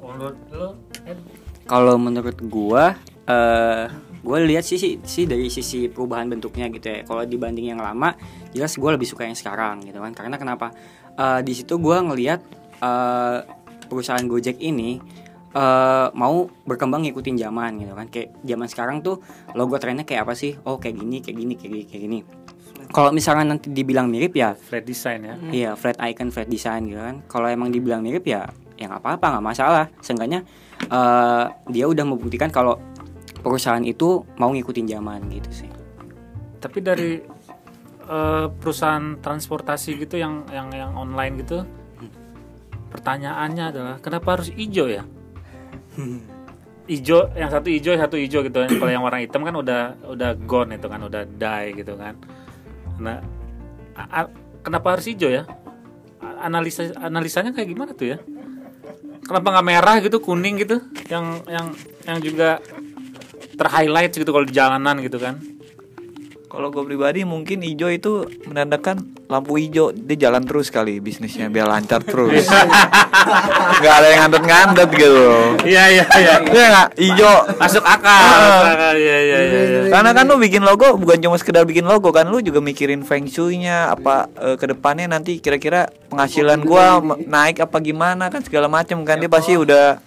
Menurut 0.00 0.38
lo 0.52 0.68
Ed? 1.04 1.18
Kalau 1.66 1.94
menurut 1.98 2.38
gua 2.46 2.96
eh 3.26 3.86
gue 4.26 4.38
lihat 4.42 4.66
sih, 4.66 4.74
sih 4.74 4.98
sih 5.06 5.22
dari 5.22 5.46
sisi 5.46 5.86
perubahan 5.86 6.26
bentuknya 6.26 6.66
gitu 6.74 6.86
ya. 6.90 7.00
Kalau 7.06 7.22
dibanding 7.22 7.70
yang 7.70 7.78
lama 7.78 8.10
jelas 8.50 8.74
gue 8.74 8.90
lebih 8.90 9.06
suka 9.06 9.22
yang 9.22 9.38
sekarang 9.38 9.86
gitu 9.86 10.02
kan. 10.02 10.10
Karena 10.10 10.34
kenapa? 10.34 10.74
Eh, 11.14 11.40
di 11.46 11.54
situ 11.54 11.78
gue 11.78 11.94
ngelihat 11.94 12.42
eh, 12.82 13.38
perusahaan 13.86 14.26
Gojek 14.26 14.58
ini 14.58 14.98
eh, 15.56 16.08
mau 16.12 16.44
berkembang 16.68 17.08
ngikutin 17.08 17.40
zaman 17.40 17.80
gitu 17.80 17.96
kan. 17.96 18.06
Kayak 18.12 18.28
zaman 18.44 18.68
sekarang 18.68 18.96
tuh 19.00 19.24
logo 19.56 19.80
trennya 19.80 20.04
kayak 20.04 20.28
apa 20.28 20.36
sih? 20.36 20.52
Oh 20.68 20.76
kayak 20.76 21.00
gini 21.00 21.24
kayak 21.24 21.36
gini 21.40 21.54
kayak 21.56 21.70
gini 21.72 21.84
kayak 21.88 22.02
gini. 22.04 22.18
Kalau 22.92 23.10
misalkan 23.10 23.48
nanti 23.50 23.72
dibilang 23.72 24.06
mirip 24.06 24.36
ya 24.36 24.52
flat 24.54 24.84
design 24.84 25.20
ya. 25.24 25.34
Iya, 25.50 25.70
flat 25.74 25.96
icon, 25.98 26.28
flat 26.30 26.46
design 26.46 26.86
gitu 26.86 27.00
kan. 27.00 27.24
Kalau 27.26 27.48
emang 27.50 27.72
dibilang 27.72 27.98
mirip 28.04 28.22
ya, 28.28 28.46
ya 28.78 28.86
nggak 28.86 29.02
apa-apa, 29.02 29.26
nggak 29.36 29.46
masalah. 29.48 29.84
Seenggaknya 30.04 30.44
eh, 30.86 31.44
dia 31.72 31.84
udah 31.88 32.04
membuktikan 32.06 32.52
kalau 32.52 32.78
perusahaan 33.42 33.82
itu 33.86 34.26
mau 34.42 34.50
ngikutin 34.50 34.86
zaman 34.90 35.30
gitu 35.30 35.50
sih. 35.64 35.70
tapi 36.58 36.82
dari 36.82 37.22
eh, 38.10 38.46
perusahaan 38.50 39.22
transportasi 39.22 40.02
gitu 40.02 40.18
yang 40.18 40.42
yang 40.50 40.66
yang 40.74 40.92
online 40.98 41.46
gitu 41.46 41.62
pertanyaannya 42.90 43.64
adalah 43.70 43.94
kenapa 44.02 44.34
harus 44.40 44.50
hijau 44.50 44.90
ya 44.90 45.06
hijau 46.86 47.32
yang 47.34 47.50
satu 47.50 47.66
yang 47.72 47.98
satu 47.98 48.16
hijau 48.20 48.44
gitu. 48.46 48.58
Kan 48.62 48.70
kalau 48.78 48.92
yang 48.92 49.02
warna 49.02 49.24
hitam 49.24 49.42
kan 49.42 49.56
udah 49.56 49.96
udah 50.06 50.30
gone 50.46 50.76
itu 50.76 50.86
kan 50.86 51.00
udah 51.02 51.22
die 51.26 51.82
gitu 51.82 51.96
kan. 51.98 52.14
Nah 53.00 53.18
kenapa 54.62 54.94
harus 54.94 55.08
hijau 55.08 55.32
ya? 55.32 55.48
Analisa 56.20 56.92
analisanya 57.00 57.56
kayak 57.56 57.68
gimana 57.72 57.90
tuh 57.96 58.14
ya? 58.14 58.18
Kenapa 59.26 59.58
nggak 59.58 59.66
merah 59.66 59.96
gitu 60.04 60.22
kuning 60.22 60.62
gitu? 60.62 60.78
Yang 61.10 61.26
yang 61.50 61.66
yang 62.06 62.18
juga 62.22 62.62
terhighlight 63.56 64.12
gitu 64.12 64.28
kalau 64.28 64.44
di 64.44 64.52
jalanan 64.52 65.00
gitu 65.00 65.16
kan 65.16 65.55
Kalau 66.46 66.70
gue 66.70 66.78
pribadi 66.80 67.26
mungkin 67.26 67.58
hijau 67.58 67.90
itu 67.90 68.12
menandakan 68.46 69.02
lampu 69.26 69.58
hijau 69.58 69.90
dia 69.90 70.30
jalan 70.30 70.46
terus 70.46 70.70
kali 70.70 71.02
bisnisnya 71.02 71.50
biar 71.50 71.66
lancar 71.66 72.00
terus. 72.00 72.46
Gak 73.82 73.94
ada 73.98 74.06
yang 74.06 74.20
ngandet-ngandet 74.24 74.88
gitu. 74.94 75.26
iya 75.66 75.84
iya 75.90 76.04
iya 76.14 76.34
Iya 76.38 76.64
nggak 76.70 76.88
hijau. 76.96 77.34
masuk 77.58 77.82
akal 77.82 78.22
akal 78.62 78.94
iya 78.94 79.16
iya 79.18 79.38
iya 79.42 79.60
iya. 79.66 79.80
Karena 79.90 80.14
kan 80.14 80.24
lu 80.24 80.38
bikin 80.38 80.62
logo 80.62 80.94
bukan 80.94 81.18
cuma 81.18 81.34
sekedar 81.34 81.66
bikin 81.66 81.82
logo 81.82 82.14
kan 82.14 82.30
lu 82.30 82.38
juga 82.38 82.62
mikirin 82.62 83.02
feng 83.02 83.26
shui-nya 83.26 83.90
apa 83.90 84.30
eh, 84.38 84.54
ke 84.54 84.70
depannya 84.70 85.10
nanti 85.10 85.42
kira-kira 85.42 85.90
penghasilan 86.08 86.62
gua 86.62 87.02
naik 87.26 87.58
apa 87.58 87.76
gimana 87.80 88.30
kan 88.30 88.40
segala 88.40 88.70
macam 88.70 89.02
kan 89.02 89.18
dia 89.18 89.26
pasti 89.26 89.58
udah 89.58 89.98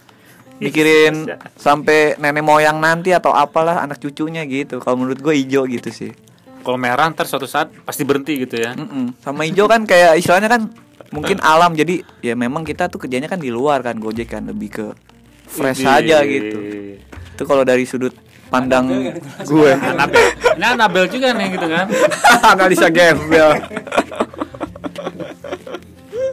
mikirin 0.58 1.28
sampai 1.56 2.16
nenek 2.16 2.42
moyang 2.42 2.80
nanti 2.80 3.12
atau 3.12 3.32
apalah 3.32 3.84
anak 3.84 4.00
cucunya 4.00 4.48
gitu. 4.48 4.80
Kalau 4.80 4.96
menurut 4.96 5.20
gua 5.20 5.36
hijau 5.36 5.68
gitu 5.68 5.92
sih. 5.92 6.16
Kalau 6.60 6.78
merah 6.78 7.08
ntar 7.08 7.26
suatu 7.26 7.46
saat 7.46 7.72
pasti 7.84 8.04
berhenti 8.04 8.36
gitu 8.40 8.56
ya 8.56 8.76
Mm-mm. 8.76 9.16
Sama 9.20 9.44
hijau 9.44 9.66
kan 9.66 9.84
kayak 9.84 10.18
istilahnya 10.18 10.48
kan 10.48 10.62
mungkin 11.10 11.40
alam 11.40 11.74
jadi 11.74 12.06
ya 12.22 12.34
memang 12.34 12.62
kita 12.62 12.86
tuh 12.86 13.00
kerjanya 13.00 13.26
kan 13.26 13.38
di 13.38 13.50
luar 13.50 13.82
kan 13.82 13.98
Gojek 13.98 14.30
kan 14.30 14.46
lebih 14.46 14.70
ke 14.70 14.86
fresh 15.46 15.82
Widih. 15.82 15.98
aja 16.14 16.18
gitu. 16.22 16.58
Itu 17.34 17.44
kalau 17.44 17.64
dari 17.64 17.84
sudut 17.84 18.14
pandang 18.50 18.90
gue. 19.42 19.72
Anabel 19.74 20.26
ini 20.54 20.66
Anabel 20.66 21.06
juga 21.06 21.34
nih 21.34 21.48
gitu 21.54 21.68
kan 21.68 21.86
Analisa 22.52 22.90
gembel. 22.90 23.50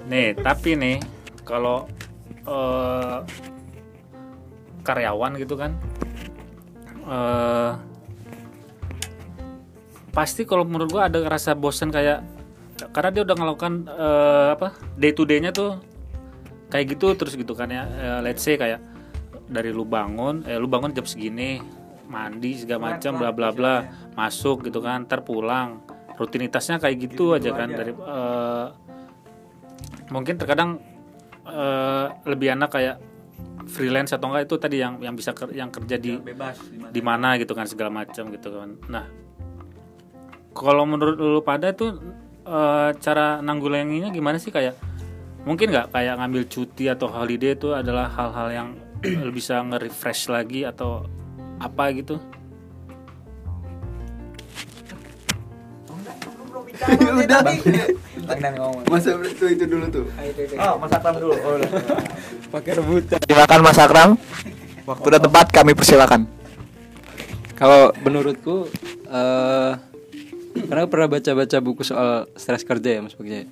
nih 0.06 0.38
tapi 0.38 0.74
nih 0.74 0.96
kalau 1.42 1.86
eh, 2.46 3.18
karyawan 4.80 5.34
gitu 5.36 5.58
kan 5.58 5.74
eh 7.06 7.70
pasti 10.16 10.48
kalau 10.48 10.64
menurut 10.64 10.88
gua 10.88 11.12
ada 11.12 11.20
rasa 11.28 11.52
bosan 11.52 11.92
kayak 11.92 12.24
karena 12.96 13.10
dia 13.12 13.22
udah 13.28 13.36
melakukan 13.36 13.72
eh, 13.84 14.48
apa 14.56 14.72
day 14.96 15.12
to 15.12 15.28
day-nya 15.28 15.52
tuh 15.52 15.76
kayak 16.72 16.96
gitu 16.96 17.12
terus 17.12 17.36
gitu 17.36 17.52
kan 17.52 17.68
ya. 17.68 17.84
Eh, 17.84 18.20
let's 18.24 18.40
say 18.40 18.56
kayak 18.56 18.80
dari 19.46 19.70
lu 19.76 19.84
bangun 19.84 20.42
eh 20.48 20.56
lu 20.56 20.66
bangun 20.66 20.96
jam 20.96 21.04
segini 21.04 21.60
mandi 22.08 22.56
segala 22.56 22.96
macam 22.96 23.20
bla 23.20 23.30
bla 23.30 23.52
bla 23.52 23.74
masuk 24.16 24.64
gitu 24.64 24.80
kan 24.80 25.04
ntar 25.04 25.20
pulang. 25.20 25.84
Rutinitasnya 26.16 26.80
kayak 26.80 26.96
gitu 26.96 27.36
aja 27.36 27.52
kan 27.52 27.68
dari 27.76 27.92
eh, 27.92 28.66
mungkin 30.08 30.40
terkadang 30.40 30.80
eh, 31.44 32.06
lebih 32.24 32.56
enak 32.56 32.72
kayak 32.72 32.96
freelance 33.66 34.14
atau 34.14 34.30
enggak 34.30 34.46
itu 34.46 34.56
tadi 34.56 34.76
yang 34.78 34.96
yang 35.02 35.14
bisa 35.18 35.34
ker- 35.36 35.52
yang 35.52 35.68
kerja 35.68 35.98
di 35.98 36.16
di 36.88 37.00
mana 37.02 37.34
gitu 37.36 37.52
kan 37.52 37.68
segala 37.68 37.92
macam 37.92 38.32
gitu 38.32 38.48
kan. 38.52 38.70
Nah 38.88 39.25
kalau 40.56 40.88
menurut 40.88 41.20
lu 41.20 41.40
pada 41.44 41.76
tuh 41.76 42.00
eh, 42.48 42.90
cara 42.96 43.44
nanggulanginya 43.44 44.08
gimana 44.08 44.40
sih 44.40 44.48
kayak 44.48 44.72
mungkin 45.44 45.70
nggak 45.70 45.92
kayak 45.92 46.16
ngambil 46.16 46.42
cuti 46.48 46.88
atau 46.88 47.06
holiday 47.12 47.52
itu 47.52 47.76
adalah 47.76 48.08
hal-hal 48.08 48.48
yang 48.48 48.68
bisa 49.36 49.60
nge-refresh 49.60 50.32
lagi 50.32 50.64
atau 50.64 51.04
apa 51.60 51.92
gitu 51.92 52.16
Udah. 57.24 57.40
Bang 57.40 57.56
Dan 58.26 58.52
ngomong. 58.60 58.84
Masa 58.84 59.16
itu 59.16 59.48
itu 59.48 59.64
dulu 59.64 59.88
tuh. 59.88 60.04
Oh, 60.60 60.76
Mas 60.76 60.92
Akram 60.92 61.16
dulu. 61.16 61.32
Oh. 61.32 61.56
Pakai 62.52 62.76
rebutan. 62.76 63.16
Silakan 63.24 63.60
Mas 63.64 63.80
Akram. 63.80 64.10
Waktu 64.84 65.06
dan 65.08 65.20
tempat 65.24 65.46
kami 65.56 65.72
persilakan. 65.72 66.28
Kalau 67.56 67.96
menurutku 68.04 68.68
eh 69.08 69.72
karena 70.64 70.80
aku 70.84 70.90
pernah 70.90 71.08
baca-baca 71.12 71.56
buku 71.60 71.82
soal 71.84 72.24
stres 72.38 72.64
kerja 72.64 72.88
ya 72.96 73.00
Mas 73.04 73.12
Bagja. 73.12 73.44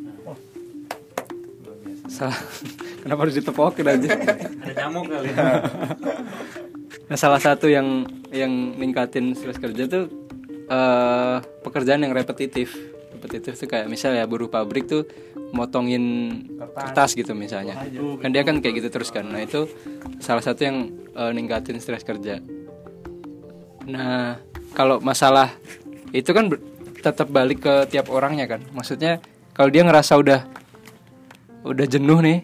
Salah. 2.08 2.38
Kenapa 3.04 3.20
harus 3.28 3.36
ditepokin 3.36 3.84
aja? 3.84 4.08
ada 4.64 4.72
nyamuk 4.72 5.12
kali 5.12 5.28
Nah, 7.04 7.20
salah 7.20 7.36
satu 7.36 7.68
yang 7.68 8.08
yang 8.32 8.48
ningkatin 8.80 9.36
stres 9.36 9.60
kerja 9.60 9.84
tuh 9.84 10.08
eh 10.72 11.36
pekerjaan 11.60 12.00
yang 12.00 12.16
repetitif. 12.16 12.72
Repetitif 13.12 13.60
tuh 13.60 13.68
kayak 13.68 13.92
misalnya 13.92 14.24
buruh 14.24 14.48
pabrik 14.48 14.88
tuh 14.88 15.04
motongin 15.52 16.32
kertas 16.56 17.12
gitu 17.12 17.36
misalnya. 17.36 17.76
Kan 18.24 18.32
dia 18.32 18.40
kan 18.40 18.64
kayak 18.64 18.80
gitu 18.80 18.88
terus 18.88 19.12
kan. 19.12 19.28
Nah, 19.28 19.44
itu 19.44 19.68
salah 20.24 20.40
satu 20.40 20.64
yang 20.64 20.88
eh, 21.12 21.32
ningkatin 21.36 21.76
stres 21.76 22.08
kerja. 22.08 22.40
Nah, 23.84 24.40
kalau 24.72 25.04
masalah 25.04 25.52
itu 26.16 26.32
kan 26.32 26.48
tetap 27.04 27.28
balik 27.28 27.60
ke 27.60 27.74
tiap 27.86 28.08
orangnya 28.08 28.48
kan. 28.48 28.64
Maksudnya 28.72 29.20
kalau 29.52 29.68
dia 29.68 29.84
ngerasa 29.84 30.16
udah 30.16 30.40
udah 31.62 31.86
jenuh 31.86 32.18
nih, 32.18 32.38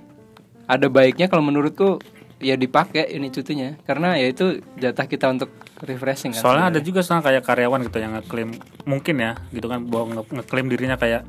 ada 0.64 0.86
baiknya 0.86 1.26
kalau 1.26 1.40
menurutku 1.40 1.96
ya 2.38 2.54
dipakai 2.54 3.08
ini 3.10 3.28
cutinya. 3.28 3.80
Karena 3.82 4.16
ya 4.16 4.28
itu 4.28 4.60
jatah 4.76 5.04
kita 5.04 5.28
untuk 5.28 5.48
refreshing 5.80 6.36
kan. 6.36 6.44
soalnya 6.44 6.66
ada 6.68 6.80
juga 6.80 7.00
sekarang 7.00 7.24
kayak 7.24 7.42
karyawan 7.42 7.80
gitu 7.88 7.98
yang 7.98 8.12
ngeklaim 8.12 8.52
mungkin 8.84 9.16
ya 9.16 9.32
gitu 9.48 9.64
kan 9.64 9.80
bahwa 9.82 10.20
nge- 10.20 10.32
ngeklaim 10.36 10.66
dirinya 10.68 10.96
kayak 10.96 11.24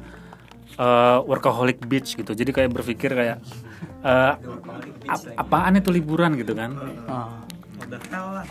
eh, 0.76 1.18
workaholic 1.24 1.80
bitch 1.82 2.20
gitu. 2.20 2.32
Jadi 2.32 2.52
kayak 2.52 2.70
berpikir 2.70 3.12
kayak 3.12 3.40
eh, 4.04 4.34
ap- 5.08 5.32
apaan 5.38 5.80
itu 5.80 5.88
liburan 5.90 6.36
gitu 6.36 6.52
kan 6.52 6.76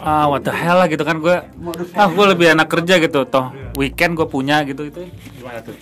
ah 0.00 0.26
what 0.28 0.42
the 0.44 0.52
hell 0.52 0.78
lah 0.78 0.88
gitu 0.88 1.02
kan 1.04 1.18
gue 1.18 1.36
ah 1.96 2.08
gue 2.08 2.26
lebih 2.30 2.52
enak 2.52 2.68
kerja 2.68 3.00
gitu 3.00 3.24
toh. 3.28 3.52
Weekend 3.78 4.16
gue 4.18 4.26
punya 4.28 4.62
gitu 4.66 4.86
itu. 4.88 5.08
Gimana 5.38 5.60
tuh? 5.62 5.76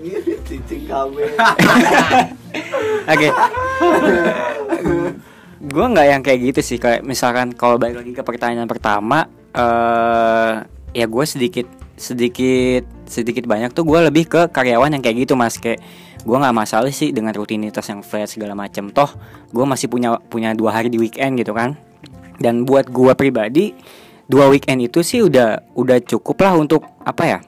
Cicing 0.48 0.88
kabel. 0.88 1.28
Oke. 3.12 3.28
gue 5.60 5.86
nggak 5.92 6.06
yang 6.08 6.22
kayak 6.24 6.40
gitu 6.40 6.60
sih 6.64 6.78
kayak 6.80 7.04
misalkan 7.04 7.52
kalau 7.52 7.76
balik 7.76 8.00
lagi 8.00 8.16
ke 8.16 8.22
pertanyaan 8.24 8.64
pertama 8.64 9.28
eh 9.52 10.64
ya 10.96 11.06
gue 11.06 11.24
sedikit 11.28 11.68
sedikit 12.00 12.88
sedikit 13.04 13.44
banyak 13.44 13.76
tuh 13.76 13.84
gue 13.84 13.98
lebih 14.08 14.24
ke 14.24 14.48
karyawan 14.48 14.96
yang 14.96 15.02
kayak 15.04 15.28
gitu 15.28 15.36
mas. 15.36 15.60
Kayak 15.60 15.84
gue 16.20 16.36
nggak 16.36 16.52
masalah 16.52 16.90
sih 16.90 17.10
dengan 17.10 17.32
rutinitas 17.32 17.84
yang 17.84 18.00
flat 18.00 18.26
segala 18.26 18.52
macem 18.52 18.88
toh 18.88 19.08
gue 19.48 19.64
masih 19.64 19.86
punya 19.86 20.20
punya 20.22 20.52
dua 20.52 20.72
hari 20.72 20.88
di 20.88 20.96
weekend 20.96 21.34
gitu 21.34 21.50
kan 21.50 21.74
dan 22.36 22.62
buat 22.62 22.86
gue 22.86 23.12
pribadi 23.14 23.72
dua 24.24 24.46
weekend 24.46 24.80
itu 24.80 25.00
sih 25.00 25.20
udah 25.20 25.72
udah 25.74 25.98
cukup 26.00 26.36
lah 26.38 26.54
untuk 26.54 26.84
apa 27.00 27.22
ya 27.26 27.38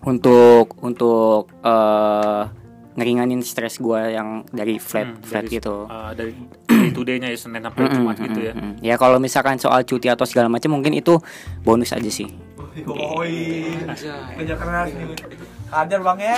untuk 0.00 0.78
untuk 0.80 1.48
eh 1.60 2.42
ngeringanin 2.90 3.40
stres 3.40 3.78
gue 3.78 4.00
yang 4.10 4.42
dari 4.46 4.76
flat 4.76 5.06
Hmm, 5.08 5.22
flat 5.22 5.46
dari- 5.46 5.54
gitu 5.54 5.86
eh, 5.86 6.10
dari 6.12 6.32
day 6.34 6.90
to 6.90 7.00
day-nya 7.00 7.28
ya 7.28 7.38
Senin 7.38 7.62
sampai 7.62 7.86
Jumat 7.88 8.16
gitu 8.18 8.40
ya 8.42 8.52
mm-mm. 8.52 8.82
Ya 8.82 8.94
kalau 8.96 9.16
misalkan 9.16 9.56
soal 9.56 9.84
cuti 9.84 10.08
atau 10.08 10.26
segala 10.26 10.50
macam 10.50 10.74
mungkin 10.74 10.92
itu 10.92 11.16
bonus 11.62 11.92
aja 11.92 12.08
sih. 12.08 12.26
Kerja 14.36 14.54
keras 14.56 14.88
nih. 14.90 15.06
Hajar 15.70 16.00
Bang 16.02 16.18
ya. 16.18 16.36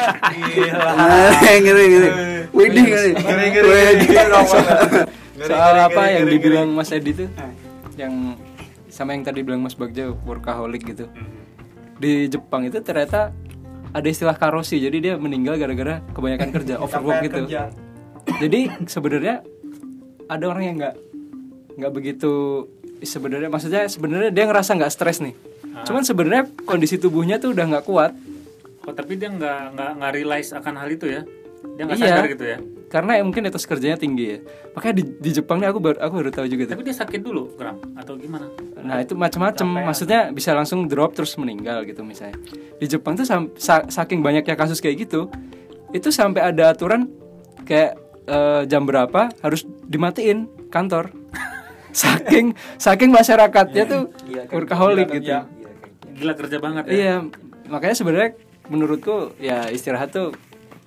Ngeri 1.65 1.85
ngeri. 1.89 2.09
Widih 2.53 2.85
ngeri. 2.85 3.13
Widih. 3.17 4.09
soal 5.43 5.75
apa 5.75 6.03
yang 6.13 6.29
dibilang 6.31 6.69
Mas 6.71 6.95
Edi 6.95 7.17
tuh 7.17 7.29
yang 7.99 8.39
sama 8.93 9.17
yang 9.17 9.25
tadi 9.25 9.41
bilang 9.43 9.65
Mas 9.65 9.75
Bagja 9.75 10.13
workaholic 10.13 10.85
gitu. 10.85 11.09
Di 11.97 12.29
Jepang 12.29 12.69
itu 12.69 12.79
ternyata 12.85 13.33
ada 13.93 14.09
istilah 14.09 14.37
karosi. 14.37 14.79
Jadi 14.79 15.11
dia 15.11 15.15
meninggal 15.17 15.57
gara-gara 15.57 16.05
kebanyakan 16.13 16.51
kerja, 16.53 16.75
overwork 16.85 17.25
gitu. 17.25 17.49
Jadi 18.39 18.61
sebenarnya 18.87 19.41
ada 20.29 20.45
orang 20.47 20.65
yang 20.65 20.77
nggak 20.79 20.95
nggak 21.73 21.93
begitu 21.93 22.65
sebenarnya 23.01 23.49
maksudnya 23.49 23.89
sebenarnya 23.89 24.31
dia 24.31 24.45
ngerasa 24.45 24.77
nggak 24.77 24.93
stres 24.93 25.19
nih. 25.25 25.35
Cuman 25.89 26.05
sebenarnya 26.05 26.45
kondisi 26.69 27.01
tubuhnya 27.01 27.41
tuh 27.41 27.57
udah 27.57 27.65
nggak 27.67 27.85
kuat. 27.89 28.13
Oh, 28.83 28.93
tapi 28.93 29.15
dia 29.15 29.31
nggak 29.31 29.79
nggak 29.79 29.91
nggak 29.99 30.13
realize 30.13 30.51
akan 30.51 30.75
hal 30.75 30.89
itu 30.91 31.07
ya? 31.07 31.23
Dia 31.79 31.83
nggak 31.87 31.99
Iya. 31.99 32.07
sadar 32.11 32.27
gitu 32.27 32.45
ya? 32.45 32.59
Karena 32.91 33.13
ya 33.17 33.23
mungkin 33.25 33.47
etos 33.47 33.65
kerjanya 33.65 33.97
tinggi 33.97 34.25
ya. 34.27 34.39
Makanya 34.75 34.95
di, 35.01 35.05
di 35.17 35.31
Jepang 35.33 35.63
nih 35.63 35.71
aku 35.71 35.79
baru 35.81 35.97
aku 35.97 36.13
baru 36.19 36.31
tahu 36.31 36.47
juga 36.47 36.63
tuh. 36.69 36.75
Tapi 36.77 36.85
dia 36.85 36.97
sakit 36.99 37.21
dulu, 37.23 37.55
Gram? 37.57 37.79
Atau 37.97 38.19
gimana? 38.19 38.53
Nah 38.77 39.01
itu 39.01 39.15
macam-macam, 39.15 39.89
maksudnya 39.89 40.29
bisa 40.29 40.53
langsung 40.53 40.85
drop 40.85 41.15
terus 41.15 41.33
meninggal 41.39 41.87
gitu 41.87 42.03
misalnya. 42.03 42.37
Di 42.77 42.85
Jepang 42.85 43.15
tuh 43.15 43.25
sa- 43.25 43.87
saking 43.87 44.21
banyaknya 44.21 44.59
kasus 44.59 44.83
kayak 44.83 45.09
gitu, 45.09 45.31
itu 45.91 46.09
sampai 46.11 46.53
ada 46.53 46.75
aturan 46.75 47.09
kayak 47.65 47.97
eh, 48.23 48.63
jam 48.67 48.85
berapa 48.85 49.31
harus 49.41 49.63
dimatiin 49.87 50.51
kantor. 50.69 51.15
saking 51.93 52.53
saking 52.77 53.09
masyarakatnya 53.09 53.85
tuh 53.87 54.03
workaholic 54.51 55.09
gitu. 55.13 55.33
Gila 56.13 56.35
kerja 56.37 56.57
banget 56.59 56.83
ya? 56.87 56.93
Iya, 56.93 57.15
makanya 57.67 57.97
sebenarnya 57.97 58.31
menurutku 58.73 59.37
ya 59.37 59.69
istirahat 59.69 60.17
tuh 60.17 60.33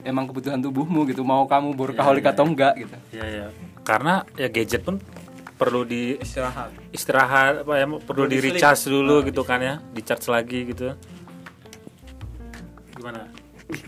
emang 0.01 0.25
kebutuhan 0.25 0.57
tubuhmu 0.57 1.05
gitu. 1.05 1.21
Mau 1.21 1.45
kamu 1.45 1.77
workaholic 1.77 2.25
atau 2.25 2.49
enggak 2.49 2.73
gitu. 2.81 2.95
Iya, 3.13 3.25
iya. 3.29 3.45
Karena 3.85 4.25
ya 4.33 4.49
gadget 4.49 4.81
pun 4.81 4.97
perlu 5.55 5.87
di 5.87 6.19
istirahat 6.19 6.75
istirahat 6.91 7.63
apa 7.63 7.73
ya 7.79 7.87
perlu 7.87 8.27
di 8.27 8.43
recharge 8.43 8.91
dulu 8.91 9.23
gitu 9.23 9.47
kan 9.47 9.63
ya 9.63 9.79
di 9.79 10.03
charge 10.03 10.27
lagi 10.27 10.67
gitu 10.67 10.91
gimana 12.99 13.31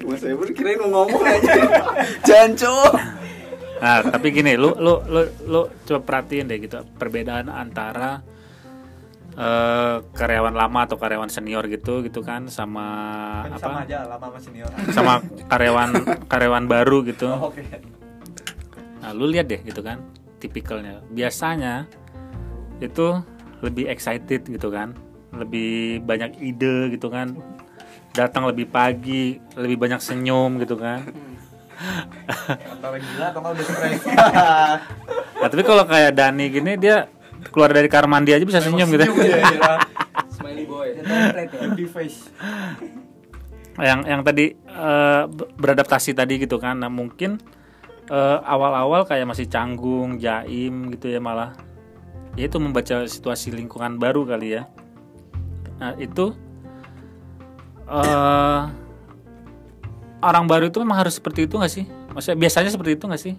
Mas 0.07 0.23
Ebon 0.25 0.49
kirain 0.57 0.81
mau 0.81 1.05
ngomong 1.05 1.21
aja. 1.21 1.53
Janco. 2.27 2.97
nah 3.77 4.01
tapi 4.01 4.33
gini 4.33 4.57
lu 4.57 4.73
lu 4.73 5.05
lu 5.05 5.21
lu 5.45 5.61
coba 5.85 6.01
perhatiin 6.01 6.49
deh 6.49 6.57
gitu 6.57 6.81
perbedaan 6.97 7.45
antara 7.45 8.25
eh, 9.37 9.95
karyawan 10.17 10.57
lama 10.57 10.79
atau 10.89 10.97
karyawan 10.97 11.29
senior 11.29 11.63
gitu 11.69 12.01
gitu 12.01 12.25
kan 12.25 12.49
sama 12.49 12.87
apa 13.45 13.61
sama 13.61 13.79
aja 13.85 13.97
lama 14.09 14.25
sama 14.33 14.39
senior 14.41 14.69
sama 14.91 15.13
karyawan 15.45 15.89
karyawan 16.25 16.65
baru 16.65 17.05
gitu 17.05 17.29
oke 17.29 17.61
Nah, 19.07 19.15
lu 19.15 19.23
lihat 19.31 19.47
deh 19.47 19.63
gitu 19.63 19.79
kan, 19.79 20.03
tipikalnya. 20.35 20.99
Biasanya 21.07 21.87
itu 22.83 23.23
lebih 23.63 23.87
excited 23.87 24.43
gitu 24.43 24.67
kan, 24.67 24.91
lebih 25.31 26.03
banyak 26.03 26.35
ide 26.43 26.91
gitu 26.91 27.07
kan. 27.07 27.31
Datang 28.11 28.51
lebih 28.51 28.67
pagi, 28.67 29.39
lebih 29.55 29.79
banyak 29.79 30.03
senyum 30.03 30.59
gitu 30.59 30.75
kan. 30.75 31.07
antara 32.67 32.97
gila 32.99 33.25
atau 33.31 33.39
nggak 33.39 33.53
udah 33.53 33.65
stres 33.69 34.01
Nah, 35.37 35.47
tapi 35.47 35.61
kalau 35.63 35.85
kayak 35.87 36.17
Dani 36.17 36.49
gini 36.51 36.73
dia 36.75 37.05
keluar 37.49 37.71
dari 37.71 37.87
kamar 37.91 38.07
mandi 38.07 38.31
aja 38.35 38.43
bisa 38.43 38.59
senyum 38.59 38.87
gitu. 38.91 39.07
Smiley 40.37 40.65
boy. 40.69 40.93
happy 40.97 41.85
face 41.85 42.29
yang 43.77 44.01
yang 44.09 44.21
tadi 44.25 44.57
eh, 44.57 45.23
be- 45.29 45.49
beradaptasi 45.53 46.17
tadi 46.17 46.41
gitu 46.41 46.57
kan. 46.57 46.81
Nah, 46.81 46.89
mungkin 46.89 47.37
eh, 48.09 48.37
awal-awal 48.41 49.05
kayak 49.05 49.29
masih 49.29 49.45
canggung, 49.45 50.17
jaim 50.17 50.89
gitu 50.97 51.13
ya 51.13 51.21
malah. 51.21 51.53
Ya 52.37 52.49
itu 52.49 52.57
membaca 52.61 53.05
situasi 53.05 53.53
lingkungan 53.53 53.97
baru 54.01 54.25
kali 54.25 54.57
ya. 54.57 54.69
Nah, 55.77 55.93
itu 56.01 56.33
eh 57.87 58.61
orang 60.17 60.45
baru 60.49 60.67
itu 60.67 60.81
memang 60.81 61.05
harus 61.05 61.21
seperti 61.21 61.45
itu 61.45 61.55
nggak 61.55 61.73
sih? 61.73 61.85
Maksudnya 62.11 62.37
biasanya 62.37 62.69
seperti 62.73 62.91
itu 62.97 63.05
nggak 63.05 63.21
sih? 63.21 63.35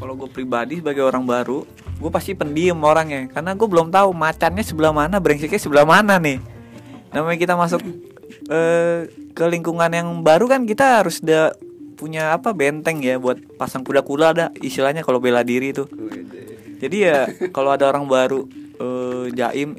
Kalau 0.00 0.16
gue 0.16 0.30
pribadi 0.32 0.80
sebagai 0.80 1.04
orang 1.04 1.28
baru, 1.28 1.68
gue 2.00 2.10
pasti 2.10 2.32
pendiam 2.32 2.80
orangnya, 2.80 3.28
karena 3.28 3.52
gue 3.52 3.68
belum 3.68 3.92
tahu 3.92 4.16
macannya 4.16 4.64
sebelah 4.64 4.90
mana, 4.96 5.20
brengseknya 5.20 5.60
sebelah 5.60 5.84
mana 5.84 6.16
nih. 6.16 6.40
Namanya 7.12 7.38
kita 7.38 7.54
masuk 7.60 7.84
eh, 8.48 9.06
ke 9.36 9.44
lingkungan 9.44 9.92
yang 9.92 10.08
baru 10.24 10.48
kan 10.48 10.64
kita 10.64 11.04
harus 11.04 11.20
udah 11.20 11.52
punya 12.00 12.32
apa 12.32 12.56
benteng 12.56 13.04
ya 13.04 13.20
buat 13.20 13.36
pasang 13.60 13.84
kuda-kuda 13.84 14.26
ada 14.32 14.46
istilahnya 14.64 15.04
kalau 15.04 15.20
bela 15.20 15.44
diri 15.44 15.76
itu. 15.76 15.84
Jadi 16.80 16.96
ya 17.04 17.28
kalau 17.52 17.76
ada 17.76 17.84
orang 17.92 18.08
baru 18.08 18.48
eh, 18.80 19.36
jaim 19.36 19.76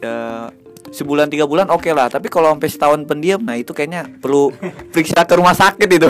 ya 0.00 0.48
sebulan 0.92 1.28
tiga 1.28 1.44
bulan 1.44 1.68
oke 1.68 1.88
lah. 1.92 2.08
Tapi 2.08 2.26
kalau 2.28 2.52
sampai 2.54 2.68
setahun 2.70 3.00
pendiam 3.04 3.40
nah 3.42 3.56
itu 3.56 3.72
kayaknya 3.72 4.06
perlu 4.20 4.52
periksa 4.92 5.24
ke 5.24 5.34
rumah 5.36 5.54
sakit 5.54 5.88
itu. 5.88 6.08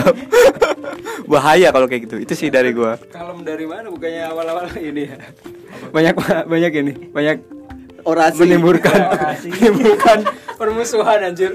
Bahaya 1.31 1.69
kalau 1.69 1.85
kayak 1.85 2.09
gitu. 2.09 2.15
Itu 2.17 2.33
sih 2.33 2.49
dari 2.49 2.73
gua. 2.73 2.97
Kalem 3.13 3.45
dari 3.45 3.65
mana? 3.69 3.87
Bukannya 3.93 4.23
awal-awal 4.25 4.65
ini 4.89 5.05
ya. 5.05 5.17
Banyak 5.93 6.13
banyak 6.49 6.71
ini, 6.81 6.93
banyak 7.13 7.37
Orasi. 8.01 8.41
menimbulkan 8.41 8.97
menimbulkan 9.53 10.23
permusuhan 10.57 11.29
anjir. 11.29 11.53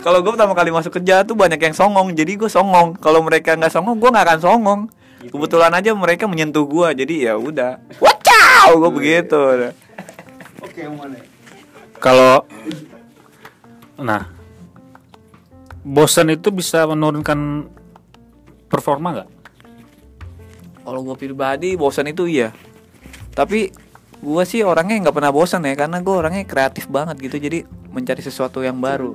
kalau 0.00 0.20
gue 0.20 0.36
pertama 0.36 0.52
kali 0.52 0.68
masuk 0.68 1.00
kerja 1.00 1.24
tuh 1.24 1.36
banyak 1.36 1.56
yang 1.60 1.76
songong. 1.76 2.12
Jadi 2.12 2.36
gue 2.36 2.48
songong. 2.48 2.96
Kalau 3.00 3.20
mereka 3.24 3.56
nggak 3.56 3.72
songong 3.72 3.96
gue 4.00 4.10
nggak 4.12 4.24
akan 4.24 4.40
songong. 4.40 4.80
Kebetulan 5.24 5.72
aja 5.72 5.96
mereka 5.96 6.28
menyentuh 6.28 6.64
gue 6.68 6.88
jadi 7.04 7.14
ya 7.32 7.34
udah. 7.40 7.80
Wacau! 8.00 8.84
Gue 8.84 8.90
begitu. 8.92 9.40
Oke, 10.60 10.80
yang 10.84 10.96
mana? 10.96 11.16
Kalau 12.04 12.44
nah 13.96 14.28
bosan 15.80 16.34
itu 16.34 16.52
bisa 16.52 16.84
menurunkan 16.84 17.70
performa 18.68 19.16
nggak? 19.16 19.30
kalau 20.84 21.00
gue 21.00 21.16
pribadi 21.16 21.80
bosan 21.80 22.12
itu 22.12 22.28
iya 22.28 22.52
tapi 23.32 23.72
gue 24.20 24.42
sih 24.46 24.62
orangnya 24.62 25.08
nggak 25.08 25.16
pernah 25.16 25.32
bosan 25.32 25.64
ya 25.64 25.74
karena 25.74 26.04
gue 26.04 26.14
orangnya 26.14 26.44
kreatif 26.44 26.86
banget 26.92 27.16
gitu 27.24 27.40
jadi 27.40 27.64
mencari 27.94 28.26
sesuatu 28.26 28.58
yang 28.58 28.82
baru. 28.82 29.14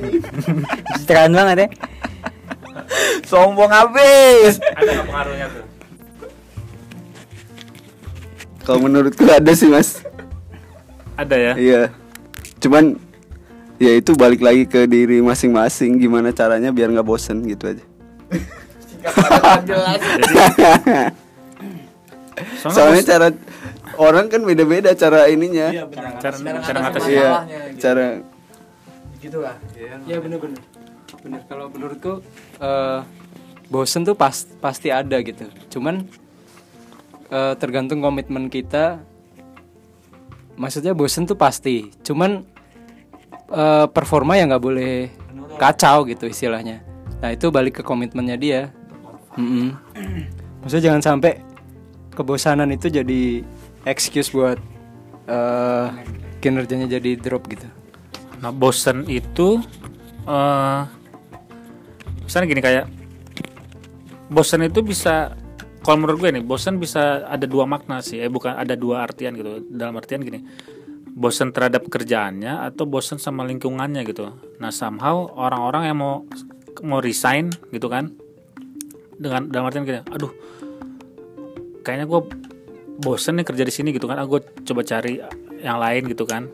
Keren 1.08 1.32
banget 1.32 1.56
ya. 1.64 1.68
sombong 3.24 3.72
habis 3.72 4.60
Ada 4.60 5.00
nggak 5.00 5.06
pengaruhnya 5.08 5.46
tuh? 5.48 5.64
Kalau 8.66 8.80
menurutku 8.84 9.24
ada 9.24 9.52
sih, 9.56 9.72
Mas. 9.72 10.04
Ada 11.20 11.36
ya. 11.36 11.52
Iya. 11.60 11.82
Cuman 12.64 12.96
ya 13.76 13.92
itu 13.96 14.16
balik 14.16 14.40
lagi 14.40 14.64
ke 14.64 14.88
diri 14.88 15.20
masing-masing 15.20 16.00
gimana 16.00 16.32
caranya 16.32 16.72
biar 16.72 16.88
nggak 16.88 17.04
bosen 17.04 17.44
gitu 17.44 17.68
aja. 17.68 17.84
Soalnya, 22.60 22.72
Soalnya 22.72 23.02
cara 23.04 23.28
orang 24.00 24.32
kan 24.32 24.40
beda-beda 24.44 24.96
cara 24.96 25.28
ininya. 25.28 25.68
iya 25.72 25.84
benar. 25.84 26.16
Cara 26.20 26.36
cara 26.40 26.78
ngatasin 26.88 27.12
Iya, 27.12 27.30
cara 27.76 28.06
gitu 29.20 29.44
lah 29.44 29.60
Ya 30.08 30.16
bener-bener 30.16 30.56
Bener 31.20 31.44
kalau 31.44 31.68
menurutku 31.68 32.24
eh 32.60 33.00
bosen 33.70 34.02
tuh 34.02 34.18
pas, 34.18 34.34
pasti 34.58 34.90
ada 34.90 35.14
gitu. 35.22 35.46
Cuman 35.70 36.02
eh, 37.30 37.54
tergantung 37.60 38.00
komitmen 38.00 38.48
kita 38.48 39.04
Maksudnya 40.60 40.92
bosen 40.92 41.24
tuh 41.24 41.40
pasti. 41.40 41.88
Cuman 42.04 42.44
eh, 43.48 43.86
performa 43.88 44.36
ya 44.36 44.44
nggak 44.44 44.60
boleh 44.62 45.08
kacau 45.56 46.04
gitu 46.04 46.28
istilahnya. 46.28 46.84
Nah 47.24 47.32
itu 47.32 47.48
balik 47.48 47.80
ke 47.80 47.82
komitmennya 47.82 48.36
dia. 48.36 48.60
Mm-mm. 49.40 49.72
Maksudnya 50.60 50.92
jangan 50.92 51.02
sampai 51.02 51.40
kebosanan 52.12 52.68
itu 52.68 52.92
jadi 52.92 53.40
excuse 53.88 54.28
buat 54.28 54.60
eh 55.24 55.88
kinerjanya 56.44 56.88
jadi 57.00 57.16
drop 57.16 57.48
gitu. 57.48 57.64
Nah, 58.40 58.52
bosen 58.52 59.04
itu 59.08 59.60
eh 60.28 60.80
misalnya 62.24 62.46
gini 62.48 62.62
kayak 62.64 62.86
bosen 64.28 64.64
itu 64.64 64.80
bisa 64.80 65.34
kalau 65.80 65.96
menurut 66.04 66.18
gue 66.20 66.30
nih, 66.40 66.44
bosen 66.44 66.76
bisa 66.76 67.24
ada 67.24 67.48
dua 67.48 67.64
makna 67.64 68.04
sih. 68.04 68.20
Eh 68.20 68.28
bukan 68.28 68.56
ada 68.56 68.76
dua 68.76 69.04
artian 69.04 69.32
gitu. 69.36 69.64
Dalam 69.68 69.96
artian 69.96 70.20
gini. 70.20 70.44
Bosen 71.10 71.50
terhadap 71.50 71.88
kerjaannya 71.90 72.70
atau 72.70 72.86
bosen 72.86 73.18
sama 73.18 73.44
lingkungannya 73.44 74.04
gitu. 74.06 74.30
Nah, 74.62 74.70
somehow 74.70 75.26
orang-orang 75.34 75.82
yang 75.90 75.98
mau 75.98 76.24
mau 76.84 77.00
resign 77.02 77.50
gitu 77.72 77.88
kan. 77.88 78.12
Dengan 79.20 79.52
dalam 79.52 79.68
artian 79.68 79.84
gini, 79.84 80.00
aduh 80.08 80.32
kayaknya 81.84 82.08
gue 82.08 82.20
bosen 83.00 83.36
nih 83.36 83.44
kerja 83.44 83.64
di 83.64 83.72
sini 83.72 83.88
gitu 83.92 84.08
kan. 84.08 84.16
Ah, 84.16 84.28
coba 84.64 84.80
cari 84.84 85.20
yang 85.60 85.76
lain 85.76 86.08
gitu 86.08 86.24
kan 86.24 86.48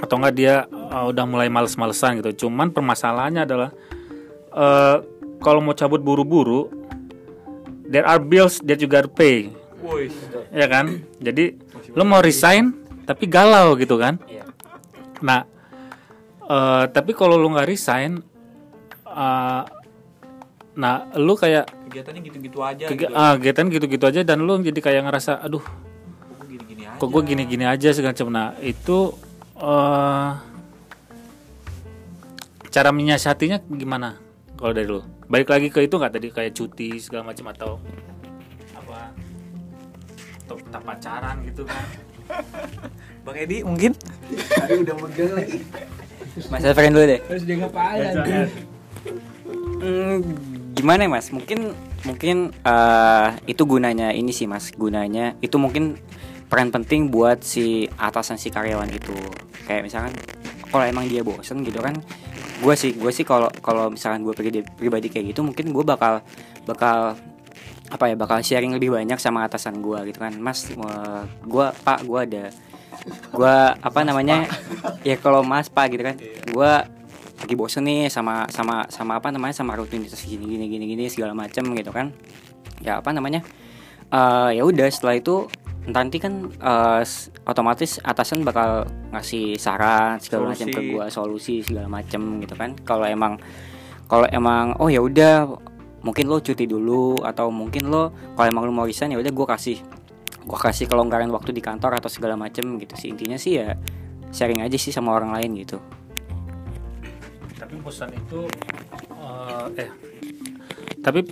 atau 0.00 0.16
enggak 0.16 0.34
dia 0.34 0.54
uh, 0.68 1.12
udah 1.12 1.24
mulai 1.28 1.52
males-malesan 1.52 2.18
gitu. 2.24 2.48
Cuman 2.48 2.72
permasalahannya 2.72 3.42
adalah 3.44 3.70
uh, 4.56 5.04
kalau 5.44 5.60
mau 5.60 5.76
cabut 5.76 6.00
buru-buru, 6.00 6.79
there 7.90 8.04
are 8.04 8.18
bills 8.18 8.62
that 8.62 8.78
you 8.78 8.86
gotta 8.86 9.10
pay. 9.10 9.50
Ya 10.48 10.66
kan 10.66 11.02
jadi 11.18 11.58
lo 11.90 12.04
mau 12.04 12.20
resign 12.20 12.70
tapi 13.02 13.26
galau 13.26 13.74
gitu 13.74 13.96
kan 13.96 14.22
Iya. 14.24 14.46
nah 15.18 15.42
eh, 16.42 16.84
tapi 16.86 17.10
kalau 17.10 17.34
lo 17.34 17.48
nggak 17.48 17.66
resign 17.66 18.22
eh, 19.04 19.62
nah 20.72 20.94
lu 21.12 21.34
kayak 21.34 21.66
Kegiatannya 21.84 22.20
gitu-gitu 22.22 22.58
aja. 22.60 22.84
kegi- 22.86 23.02
gitu. 23.04 23.12
ah, 23.12 23.34
kegiatan 23.34 23.66
gitu-gitu 23.68 24.04
aja 24.06 24.20
dan 24.22 24.38
lu 24.40 24.54
jadi 24.56 24.78
kayak 24.78 25.02
ngerasa 25.02 25.40
aduh 25.40 25.58
Kok 25.60 26.46
gini-gini 26.46 26.82
aja. 26.84 26.94
kok 26.94 27.08
gue 27.08 27.22
gini-gini 27.24 27.64
aja 27.64 27.88
segala 27.90 28.12
macam 28.12 28.28
nah 28.28 28.48
itu 28.60 28.98
eh 29.56 30.30
cara 32.70 32.90
menyiasatinya 32.90 33.58
gimana 33.66 34.14
kalau 34.54 34.70
dari 34.70 34.86
lu 34.86 35.02
balik 35.30 35.48
lagi 35.48 35.68
ke 35.70 35.86
itu 35.86 35.94
nggak 35.94 36.12
tadi 36.18 36.28
kayak 36.34 36.52
cuti 36.52 36.98
segala 36.98 37.30
macam 37.30 37.54
atau 37.54 37.78
apa 38.74 39.14
atau 40.44 40.56
tetap 40.58 40.82
pacaran 40.82 41.36
gitu 41.46 41.62
kan 41.62 41.86
Bang 43.24 43.36
Edi 43.38 43.62
mungkin 43.62 43.94
Mas 46.50 46.62
Efren 46.62 46.94
dulu 46.94 47.04
deh. 47.10 47.20
Terus 47.26 47.42
dia 47.42 47.56
ngapain? 47.58 48.14
Hmm, 49.80 50.16
gimana 50.76 51.08
ya 51.08 51.10
mas? 51.10 51.26
Mungkin 51.34 51.74
mungkin 52.06 52.36
eh, 52.54 53.28
itu 53.50 53.62
gunanya 53.66 54.14
ini 54.14 54.30
sih 54.30 54.46
mas. 54.46 54.70
Gunanya 54.70 55.34
itu 55.42 55.58
mungkin 55.58 55.98
peran 56.46 56.70
penting 56.70 57.10
buat 57.10 57.42
si 57.42 57.90
atasan 57.98 58.38
si 58.38 58.54
karyawan 58.54 58.90
itu. 58.94 59.14
Kayak 59.66 59.90
misalkan 59.90 60.14
kalau 60.70 60.84
emang 60.86 61.10
dia 61.10 61.26
bosen 61.26 61.66
gitu 61.66 61.82
kan, 61.82 61.98
gue 62.60 62.74
sih 62.76 62.92
gue 62.92 63.12
sih 63.12 63.24
kalau 63.24 63.48
kalau 63.64 63.88
misalkan 63.88 64.20
gue 64.20 64.34
pribadi, 64.36 64.60
pribadi 64.62 65.08
kayak 65.08 65.32
gitu 65.32 65.40
mungkin 65.40 65.72
gue 65.72 65.84
bakal 65.84 66.20
bakal 66.68 67.16
apa 67.90 68.04
ya 68.06 68.14
bakal 68.14 68.38
sharing 68.44 68.70
lebih 68.76 68.94
banyak 68.94 69.18
sama 69.18 69.48
atasan 69.48 69.82
gue 69.82 69.98
gitu 70.12 70.18
kan. 70.20 70.36
Mas 70.38 70.68
gue 71.44 71.66
pak 71.82 71.98
gue 72.04 72.20
ada 72.20 72.44
gue 73.32 73.56
apa 73.80 74.00
namanya 74.04 74.44
ya 75.08 75.16
kalau 75.16 75.40
mas 75.40 75.72
pak 75.72 75.88
gitu 75.96 76.04
kan 76.04 76.16
gue 76.46 76.72
lagi 77.40 77.54
bosen 77.56 77.88
nih 77.88 78.12
sama 78.12 78.44
sama 78.52 78.84
sama 78.92 79.16
apa 79.16 79.32
namanya 79.32 79.56
sama 79.56 79.72
rutinitas 79.72 80.20
gini 80.28 80.44
gini 80.44 80.68
gini 80.68 80.84
gini 80.84 81.04
segala 81.08 81.32
macem 81.32 81.64
gitu 81.72 81.90
kan. 81.90 82.12
Ya 82.84 83.00
apa 83.00 83.12
namanya 83.12 83.40
Eh 84.10 84.50
ya 84.58 84.66
udah 84.66 84.90
setelah 84.90 85.22
itu 85.22 85.46
nanti 85.88 86.20
kan 86.20 86.52
s- 87.00 87.32
otomatis 87.48 87.96
atasan 88.04 88.44
bakal 88.44 88.84
ngasih 89.16 89.56
saran 89.56 90.20
segala 90.20 90.52
macam 90.52 90.68
ke 90.68 90.80
gua 90.92 91.08
solusi 91.08 91.64
segala 91.64 91.88
macem 91.88 92.20
gitu 92.44 92.52
kan. 92.58 92.76
Kalau 92.84 93.08
emang 93.08 93.40
kalau 94.04 94.26
emang 94.28 94.76
oh 94.76 94.92
ya 94.92 95.00
udah 95.00 95.48
mungkin 96.04 96.28
lo 96.28 96.40
cuti 96.40 96.64
dulu 96.64 97.24
atau 97.24 97.52
mungkin 97.52 97.88
lo 97.88 98.12
kalau 98.36 98.46
emang 98.48 98.64
lo 98.68 98.72
mau 98.72 98.88
resign 98.88 99.12
ya 99.12 99.20
udah 99.20 99.32
gue 99.32 99.46
kasih 99.46 99.78
gue 100.40 100.58
kasih 100.58 100.88
kelonggaran 100.88 101.28
waktu 101.28 101.52
di 101.52 101.60
kantor 101.60 102.00
atau 102.00 102.08
segala 102.08 102.36
macem 102.36 102.64
gitu 102.80 102.96
sih. 102.96 103.12
Intinya 103.12 103.36
sih 103.36 103.60
ya 103.60 103.76
sharing 104.32 104.64
aja 104.64 104.76
sih 104.80 104.92
sama 104.92 105.12
orang 105.16 105.32
lain 105.36 105.64
gitu. 105.64 105.76
Tapi 107.60 107.74
bosan 107.80 108.12
itu 108.12 108.48
eh, 109.16 109.84
eh 109.86 109.90
tapi 111.00 111.24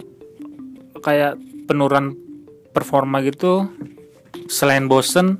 kayak 1.05 1.37
penurunan 1.69 2.17
performa 2.73 3.21
gitu 3.25 3.69
selain 4.49 4.89
bosen 4.89 5.39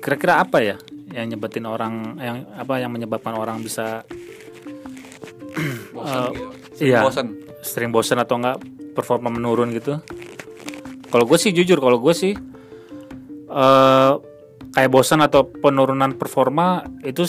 kira-kira 0.00 0.40
apa 0.40 0.58
ya 0.60 0.76
yang 1.12 1.30
nyebatin 1.30 1.64
orang 1.64 2.18
yang 2.18 2.36
apa 2.56 2.80
yang 2.80 2.90
menyebabkan 2.90 3.36
orang 3.36 3.62
bisa 3.62 4.02
bosan 5.94 6.18
Eh, 6.24 6.30
gitu. 6.32 6.48
iya. 6.82 7.00
Bosan. 7.00 7.26
sering 7.62 7.88
bosen 7.88 8.18
atau 8.18 8.36
enggak 8.36 8.58
performa 8.92 9.30
menurun 9.30 9.70
gitu 9.70 9.96
kalau 11.08 11.24
gue 11.24 11.38
sih 11.38 11.48
jujur 11.50 11.78
kalau 11.78 11.96
gue 11.96 12.12
sih 12.12 12.34
eh 13.46 14.12
kayak 14.74 14.90
bosan 14.90 15.22
atau 15.22 15.46
penurunan 15.46 16.12
performa 16.12 16.82
itu 17.00 17.22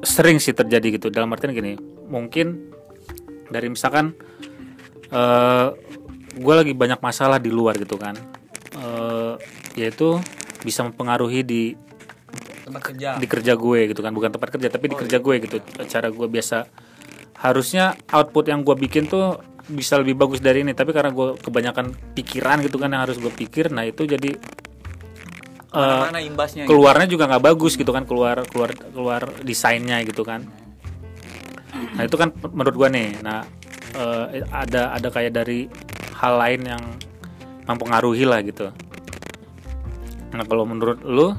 sering 0.00 0.40
sih 0.40 0.56
terjadi 0.56 0.96
gitu 0.96 1.06
dalam 1.12 1.28
artian 1.28 1.52
gini 1.52 1.76
mungkin 2.08 2.72
dari 3.46 3.68
misalkan 3.68 4.16
eh 5.08 5.66
gue 6.34 6.54
lagi 6.54 6.72
banyak 6.72 6.98
masalah 6.98 7.36
di 7.36 7.52
luar 7.52 7.76
gitu 7.76 7.94
kan 7.94 8.16
eh 8.74 9.34
yaitu 9.78 10.18
bisa 10.66 10.82
mempengaruhi 10.82 11.40
di 11.46 11.62
tempat 12.66 12.82
kerja. 12.92 13.08
di 13.16 13.26
kerja 13.26 13.52
gue 13.54 13.80
gitu 13.94 14.00
kan. 14.02 14.12
Bukan 14.12 14.30
tempat 14.34 14.48
kerja 14.58 14.68
tapi 14.68 14.92
di 14.92 14.96
kerja 14.98 15.18
gue 15.22 15.34
gitu. 15.40 15.56
Cara 15.86 16.10
gue 16.10 16.26
biasa. 16.28 16.68
Harusnya 17.38 17.94
output 18.10 18.50
yang 18.50 18.66
gue 18.66 18.74
bikin 18.74 19.06
tuh 19.06 19.38
bisa 19.70 19.96
lebih 19.96 20.18
bagus 20.18 20.42
dari 20.42 20.66
ini. 20.66 20.74
Tapi 20.74 20.90
karena 20.90 21.14
gue 21.14 21.38
kebanyakan 21.38 21.94
pikiran 22.18 22.60
gitu 22.66 22.76
kan 22.76 22.90
yang 22.92 23.02
harus 23.06 23.16
gue 23.16 23.30
pikir 23.30 23.70
nah 23.70 23.86
itu 23.86 24.04
jadi 24.04 24.34
eh, 25.68 26.24
imbasnya 26.26 26.64
gitu. 26.66 26.74
keluarnya 26.74 27.06
juga 27.06 27.30
nggak 27.30 27.44
bagus 27.54 27.78
gitu 27.78 27.94
kan. 27.94 28.04
Keluar 28.04 28.42
keluar 28.50 28.74
keluar 28.74 29.22
desainnya 29.46 30.02
gitu 30.02 30.26
kan. 30.26 30.44
Nah 31.94 32.02
itu 32.02 32.16
kan 32.18 32.34
menurut 32.50 32.74
gua 32.74 32.88
nih. 32.90 33.22
Nah 33.22 33.46
eh, 33.94 34.42
ada 34.50 34.92
ada 34.98 35.08
kayak 35.08 35.32
dari 35.32 35.70
hal 36.18 36.34
lain 36.34 36.60
yang 36.66 36.82
mempengaruhi 37.68 38.24
lah 38.24 38.40
gitu 38.42 38.72
nah 40.30 40.44
kalau 40.44 40.64
menurut 40.64 41.00
lu 41.00 41.32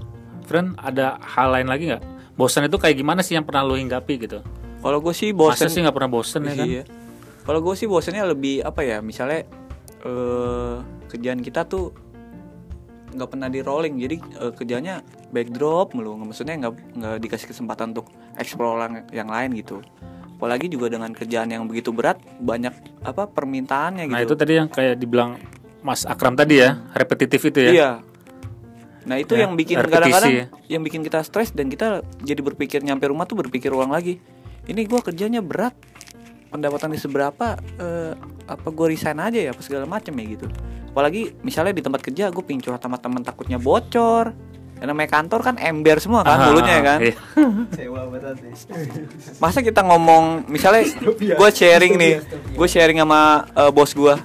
friend 0.46 0.74
ada 0.76 1.22
hal 1.22 1.54
lain 1.54 1.68
lagi 1.68 1.90
nggak 1.90 2.04
bosan 2.34 2.66
itu 2.66 2.76
kayak 2.76 2.96
gimana 2.96 3.20
sih 3.20 3.36
yang 3.36 3.44
pernah 3.44 3.62
lu 3.62 3.76
hinggapi 3.76 4.16
gitu 4.20 4.40
Kalau 4.80 4.98
gue 4.98 5.12
sih 5.12 5.30
masa 5.30 5.60
bosan 5.60 5.68
sih 5.68 5.80
nggak 5.84 5.92
pernah 5.94 6.08
bosan 6.10 6.42
ya 6.42 6.54
kan 6.56 6.66
Iya. 6.66 6.84
Kalau 7.44 7.60
gue 7.60 7.74
sih 7.74 7.84
bosannya 7.84 8.24
lebih 8.26 8.62
apa 8.62 8.80
ya? 8.80 9.02
Misalnya 9.02 9.44
eh 10.00 10.76
kerjaan 11.08 11.42
kita 11.42 11.66
tuh 11.66 11.92
nggak 13.10 13.26
pernah 13.28 13.50
di 13.50 13.60
rolling, 13.60 13.98
jadi 13.98 14.16
eh, 14.40 14.52
kerjanya 14.54 15.02
backdrop 15.28 15.92
mulu. 15.92 16.14
Maksudnya 16.16 16.56
nggak 16.58 16.74
nggak 16.96 17.16
dikasih 17.20 17.48
kesempatan 17.50 17.92
untuk 17.92 18.08
explore 18.38 18.80
yang, 18.80 18.94
yang 19.12 19.28
lain 19.28 19.58
gitu. 19.58 19.82
Apalagi 20.38 20.72
juga 20.72 20.88
dengan 20.88 21.12
kerjaan 21.12 21.50
yang 21.50 21.68
begitu 21.68 21.92
berat, 21.92 22.16
banyak 22.40 22.72
apa 23.04 23.28
permintaannya 23.28 24.08
gitu. 24.08 24.16
nah 24.16 24.24
itu 24.24 24.36
tadi 24.38 24.54
yang 24.56 24.70
kayak 24.72 24.96
dibilang 24.96 25.36
Mas 25.82 26.08
Akram 26.08 26.32
tadi 26.32 26.62
ya 26.62 26.80
repetitif 26.94 27.44
itu 27.44 27.60
ya 27.60 27.72
Iya. 27.72 27.90
Nah 29.10 29.18
itu 29.18 29.34
Ya, 29.34 29.50
yang 29.50 29.58
bikin 29.58 29.82
kadang-kadang 29.82 30.30
ya. 30.30 30.46
yang 30.70 30.86
bikin 30.86 31.02
kita 31.02 31.26
stres 31.26 31.50
dan 31.50 31.66
kita 31.66 32.06
jadi 32.22 32.46
berpikir 32.46 32.86
nyampe 32.86 33.10
rumah 33.10 33.26
tuh 33.26 33.42
berpikir 33.42 33.74
ulang 33.74 33.90
lagi. 33.90 34.22
Ini 34.70 34.86
gua 34.86 35.02
kerjanya 35.02 35.42
berat, 35.42 35.74
pendapatan 36.50 36.94
di 36.94 37.00
seberapa? 37.02 37.58
eh, 37.82 38.14
apa 38.46 38.68
gue 38.70 38.86
resign 38.90 39.18
aja 39.18 39.38
ya, 39.38 39.50
apa 39.50 39.62
segala 39.62 39.86
macem 39.86 40.14
ya 40.14 40.26
gitu. 40.30 40.46
Apalagi 40.90 41.34
misalnya 41.42 41.74
di 41.74 41.82
tempat 41.82 42.02
kerja 42.02 42.30
gue 42.30 42.42
pingin 42.42 42.62
curhat 42.62 42.82
sama 42.82 42.98
teman 42.98 43.22
takutnya 43.22 43.58
bocor. 43.58 44.34
Karena 44.80 44.96
namanya 44.96 45.12
kantor 45.12 45.44
kan 45.44 45.56
ember 45.60 46.00
semua 46.00 46.24
kan 46.24 46.50
mulutnya 46.50 46.74
ya 46.74 46.84
kan. 46.86 47.00
iya. 47.04 47.16
Masa 49.44 49.60
kita 49.60 49.84
ngomong 49.84 50.48
misalnya 50.48 50.88
gue 51.14 51.50
sharing 51.52 51.94
nih, 51.96 52.14
gue 52.54 52.68
sharing 52.68 52.98
sama 52.98 53.22
eh, 53.52 53.70
bos 53.70 53.92
gue, 53.92 54.16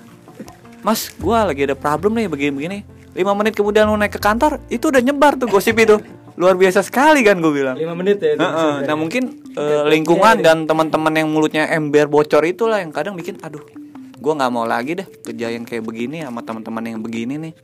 Mas, 0.81 1.09
gue 1.11 1.33
lagi 1.35 1.63
ada 1.65 1.75
problem 1.75 2.15
nih 2.15 2.29
begini-begini. 2.29 2.79
5 3.15 3.39
menit 3.39 3.55
kemudian 3.55 3.87
lu 3.87 3.95
naik 3.95 4.19
ke 4.19 4.21
kantor, 4.21 4.59
itu 4.67 4.91
udah 4.91 4.99
nyebar 4.99 5.39
tuh 5.39 5.47
gosip 5.47 5.79
itu. 5.79 6.03
Luar 6.35 6.59
biasa 6.59 6.83
sekali 6.83 7.23
kan 7.23 7.39
gue 7.39 7.53
bilang. 7.55 7.79
5 7.79 7.95
menit 7.95 8.19
ya 8.19 8.35
itu 8.35 8.43
Heeh, 8.43 8.75
Nah 8.91 8.97
mungkin 8.99 9.23
eh, 9.55 9.83
lingkungan 9.87 10.43
dan 10.43 10.67
teman-teman 10.67 11.15
yang 11.15 11.31
mulutnya 11.31 11.71
ember 11.71 12.11
bocor 12.11 12.43
itulah 12.43 12.83
yang 12.83 12.91
kadang 12.91 13.15
bikin, 13.15 13.39
aduh, 13.39 13.63
gue 14.19 14.33
nggak 14.35 14.51
mau 14.51 14.67
lagi 14.67 14.99
deh 14.99 15.07
kerja 15.23 15.55
yang 15.55 15.63
kayak 15.63 15.87
begini 15.87 16.27
sama 16.27 16.43
teman-teman 16.43 16.83
yang 16.91 16.99
begini 16.99 17.39
nih. 17.39 17.55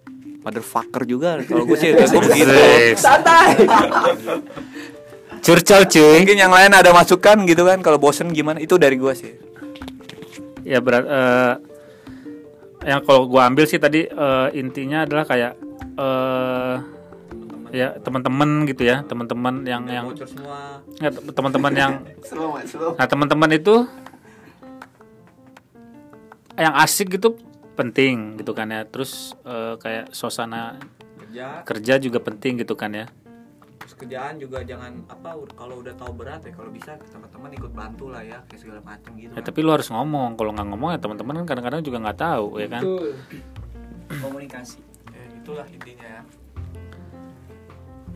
Motherfucker 0.40 1.04
juga 1.04 1.36
kalau 1.44 1.68
gue 1.68 1.76
sih 1.76 1.92
kayak 1.92 2.08
gue 2.08 2.22
begitu. 2.32 2.52
santai 2.96 3.60
curcol 5.40 5.84
cuy 5.84 6.24
Mungkin 6.24 6.38
yang 6.38 6.52
lain 6.52 6.72
ada 6.72 6.92
masukan 6.92 7.44
gitu 7.44 7.68
kan 7.68 7.80
kalau 7.80 8.00
bosen 8.00 8.32
gimana 8.32 8.56
itu 8.56 8.76
dari 8.76 8.96
gue 8.96 9.12
sih. 9.12 9.32
ya 10.64 10.80
berat 10.80 11.04
eh, 11.04 11.52
yang 12.86 13.00
kalau 13.04 13.28
gua 13.28 13.48
ambil 13.48 13.68
sih 13.68 13.76
tadi 13.76 14.08
eh, 14.08 14.48
intinya 14.56 15.04
adalah 15.04 15.24
kayak 15.28 15.52
eh 16.00 16.76
ya 17.70 17.94
teman-teman 18.02 18.66
gitu 18.66 18.82
ya 18.82 19.06
teman-teman 19.06 19.62
yang 19.62 19.86
yang 19.86 20.06
ya, 20.98 21.10
teman-teman 21.10 21.72
yang 21.74 21.92
Slow, 22.28 22.58
slow. 22.66 22.98
nah 22.98 23.06
teman-teman 23.06 23.50
itu 23.54 23.86
yang 26.58 26.74
asik 26.76 27.14
gitu 27.14 27.38
penting 27.78 28.36
gitu 28.42 28.52
kan 28.52 28.68
ya 28.68 28.82
terus 28.84 29.32
eh, 29.46 29.78
kayak 29.78 30.10
suasana 30.10 30.76
Kerja. 31.30 31.62
kerja 31.62 31.94
juga 32.02 32.18
penting 32.18 32.58
gitu 32.58 32.74
kan 32.74 32.90
ya 32.90 33.06
Terus 33.80 33.94
kerjaan 33.96 34.36
juga 34.36 34.60
jangan 34.60 34.92
apa 35.08 35.40
kalau 35.56 35.80
udah 35.80 35.96
tahu 35.96 36.12
berat 36.12 36.44
ya 36.44 36.52
kalau 36.52 36.68
bisa 36.68 37.00
teman-teman 37.00 37.50
ikut 37.56 37.72
bantu 37.72 38.12
lah 38.12 38.20
ya 38.20 38.38
kayak 38.44 38.60
segala 38.60 38.80
macam 38.84 39.10
gitu. 39.16 39.32
ya 39.32 39.40
kan. 39.40 39.46
tapi 39.48 39.58
lu 39.64 39.70
harus 39.72 39.88
ngomong 39.88 40.36
kalau 40.36 40.52
nggak 40.52 40.68
ngomong 40.68 40.88
ya 40.92 40.98
teman-teman 41.00 41.34
kan 41.42 41.46
kadang-kadang 41.48 41.80
juga 41.80 41.98
nggak 42.04 42.18
tahu 42.20 42.46
ya 42.60 42.68
kan 42.68 42.82
komunikasi 44.20 44.78
Ya, 45.10 45.22
itulah 45.34 45.66
intinya 45.66 46.06
ya. 46.06 46.22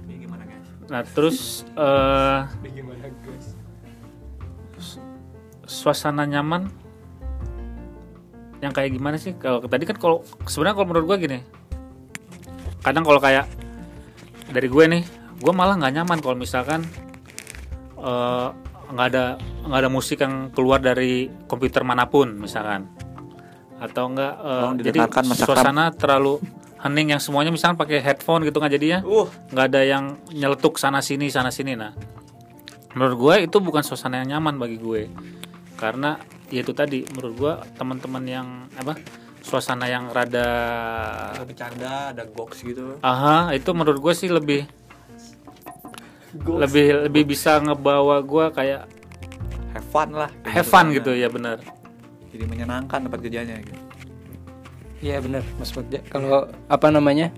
Ini 0.05 0.15
gimana 0.21 0.43
guys? 0.45 0.69
nah 0.85 1.01
terus 1.03 1.65
eh 1.75 2.41
gimana 2.71 3.09
guys 3.25 3.57
suasana 5.65 6.29
nyaman 6.29 6.69
yang 8.61 8.73
kayak 8.73 8.93
gimana 8.93 9.17
sih 9.17 9.33
kalau 9.37 9.65
tadi 9.65 9.89
kan 9.89 9.97
kalau 9.97 10.21
sebenarnya 10.45 10.77
kalau 10.77 10.89
menurut 10.93 11.07
gua 11.09 11.17
gini 11.17 11.41
kadang 12.85 13.01
kalau 13.01 13.17
kayak 13.17 13.49
dari 14.53 14.69
gue 14.69 14.85
nih 14.85 15.03
gue 15.45 15.53
malah 15.53 15.77
nggak 15.77 15.93
nyaman 16.01 16.19
kalau 16.25 16.37
misalkan 16.41 16.89
eh, 18.01 18.49
nggak 18.89 19.07
ada 19.13 19.37
nggak 19.69 19.81
ada 19.85 19.91
musik 19.93 20.25
yang 20.25 20.49
keluar 20.57 20.81
dari 20.81 21.29
komputer 21.45 21.85
mana 21.85 22.09
pun 22.09 22.33
misalkan. 22.41 22.89
Atau 23.77 24.09
enggak 24.09 24.41
eh, 24.41 24.61
Tolong 24.65 24.75
jadi 24.81 24.99
suasana 25.37 25.93
terlalu 25.93 26.41
hening 26.81 27.17
yang 27.17 27.21
semuanya 27.21 27.53
misalkan 27.53 27.77
pakai 27.77 28.01
headphone 28.01 28.49
gitu 28.49 28.57
kan 28.57 28.73
jadinya? 28.73 29.05
Uh. 29.05 29.29
nggak 29.53 29.67
ada 29.69 29.81
yang 29.85 30.17
nyeletuk 30.33 30.81
sana 30.81 31.05
sini 31.05 31.29
sana 31.29 31.53
sini. 31.53 31.77
Nah 31.77 31.93
menurut 32.97 33.17
gue 33.21 33.35
itu 33.53 33.57
bukan 33.61 33.85
suasana 33.85 34.25
yang 34.25 34.41
nyaman 34.41 34.57
bagi 34.57 34.81
gue. 34.81 35.13
Karena 35.77 36.17
ya 36.49 36.65
itu 36.65 36.73
tadi 36.73 37.05
menurut 37.13 37.35
gue 37.37 37.53
teman-teman 37.77 38.25
yang 38.25 38.49
apa 38.81 38.97
suasana 39.45 39.93
yang 39.93 40.09
rada 40.09 40.49
ada 41.37 41.45
bercanda 41.45 41.93
ada 42.17 42.25
goks 42.25 42.65
gitu. 42.65 42.97
Aha 43.05 43.53
itu 43.53 43.69
menurut 43.77 44.01
gue 44.01 44.15
sih 44.17 44.33
lebih 44.33 44.65
lebih 46.43 47.07
lebih 47.09 47.23
bisa 47.31 47.63
ngebawa 47.63 48.19
gue 48.25 48.47
kayak 48.51 48.83
have 49.71 49.89
fun 49.91 50.11
lah 50.11 50.31
have 50.43 50.67
fun 50.67 50.91
gitu 50.91 51.15
ya 51.15 51.31
benar 51.31 51.63
jadi 52.35 52.45
menyenangkan 52.51 53.07
tempat 53.07 53.23
kerjanya 53.23 53.63
gitu 53.63 53.85
Iya 55.05 55.21
benar 55.21 55.45
Mas 55.61 55.69
Bagja. 55.69 56.01
Kalau 56.09 56.49
apa 56.65 56.89
namanya 56.89 57.29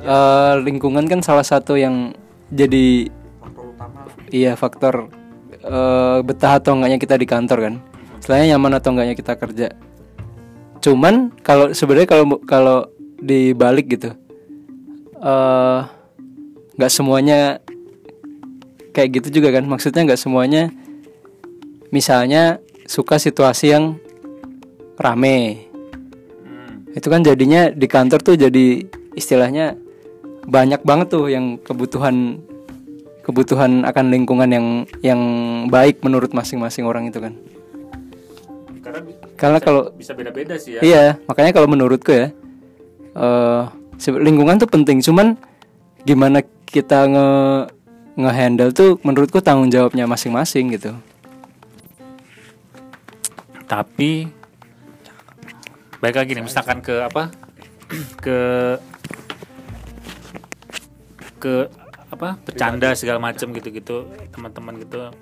eh, 0.00 0.54
lingkungan 0.64 1.04
kan 1.04 1.20
salah 1.20 1.44
satu 1.44 1.76
yang 1.76 2.16
jadi 2.48 3.12
faktor 3.36 3.64
utama 3.68 4.00
iya 4.32 4.52
faktor 4.56 5.12
eh, 5.60 6.18
betah 6.24 6.56
atau 6.56 6.80
enggaknya 6.80 6.96
kita 6.96 7.20
di 7.20 7.28
kantor 7.28 7.58
kan. 7.60 7.74
Selain 8.24 8.48
nyaman 8.48 8.80
atau 8.80 8.96
enggaknya 8.96 9.12
kita 9.12 9.36
kerja. 9.36 9.76
Cuman 10.80 11.36
kalau 11.44 11.76
sebenarnya 11.76 12.08
kalau 12.08 12.40
kalau 12.48 12.78
dibalik 13.20 13.92
gitu 13.92 14.16
eh 15.22 15.80
nggak 16.82 16.90
semuanya 16.90 17.62
kayak 18.90 19.22
gitu 19.22 19.38
juga 19.38 19.54
kan. 19.54 19.62
Maksudnya 19.70 20.02
nggak 20.02 20.18
semuanya 20.18 20.74
misalnya 21.94 22.58
suka 22.90 23.22
situasi 23.22 23.70
yang 23.70 23.94
rame. 24.98 25.70
Itu 26.92 27.06
kan 27.06 27.22
jadinya 27.22 27.70
di 27.70 27.86
kantor 27.86 28.20
tuh 28.20 28.34
jadi 28.34 28.82
istilahnya 29.14 29.78
banyak 30.42 30.82
banget 30.82 31.14
tuh 31.14 31.30
yang 31.30 31.54
kebutuhan 31.62 32.42
kebutuhan 33.22 33.86
akan 33.86 34.10
lingkungan 34.10 34.50
yang 34.50 34.66
yang 34.98 35.20
baik 35.70 36.02
menurut 36.02 36.34
masing-masing 36.34 36.82
orang 36.82 37.06
itu 37.06 37.22
kan. 37.22 37.38
Karena 38.82 39.00
karena 39.38 39.58
kalau 39.62 39.94
bisa 39.94 40.12
beda-beda 40.12 40.58
sih 40.58 40.76
ya. 40.76 40.80
Iya 40.82 41.04
makanya 41.30 41.54
kalau 41.54 41.70
menurutku 41.70 42.10
ya 42.10 42.34
se- 43.96 44.18
lingkungan 44.18 44.58
tuh 44.58 44.66
penting. 44.66 44.98
Cuman 45.00 45.38
gimana 46.02 46.42
kita 46.72 47.04
nge 47.04 47.28
ngehandle 48.16 48.72
tuh 48.72 48.96
menurutku 49.04 49.44
tanggung 49.44 49.68
jawabnya 49.68 50.08
masing-masing 50.08 50.72
gitu. 50.72 50.96
Tapi 53.68 54.28
baik 56.00 56.16
lagi 56.16 56.32
nih 56.32 56.44
misalkan 56.44 56.80
ke 56.80 57.04
apa? 57.04 57.28
Ke 58.20 58.40
ke 61.36 61.68
apa? 62.08 62.40
Bercanda 62.40 62.96
segala 62.96 63.20
macam 63.20 63.52
gitu-gitu 63.52 64.08
teman-teman 64.32 64.80
gitu. 64.80 65.12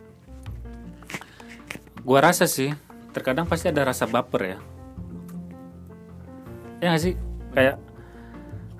Gua 2.06 2.22
rasa 2.22 2.46
sih 2.46 2.70
terkadang 3.10 3.50
pasti 3.50 3.70
ada 3.74 3.82
rasa 3.86 4.06
baper 4.06 4.54
ya. 4.54 4.58
Ya 6.78 6.94
nggak 6.94 7.02
sih? 7.02 7.14
Kayak 7.54 7.76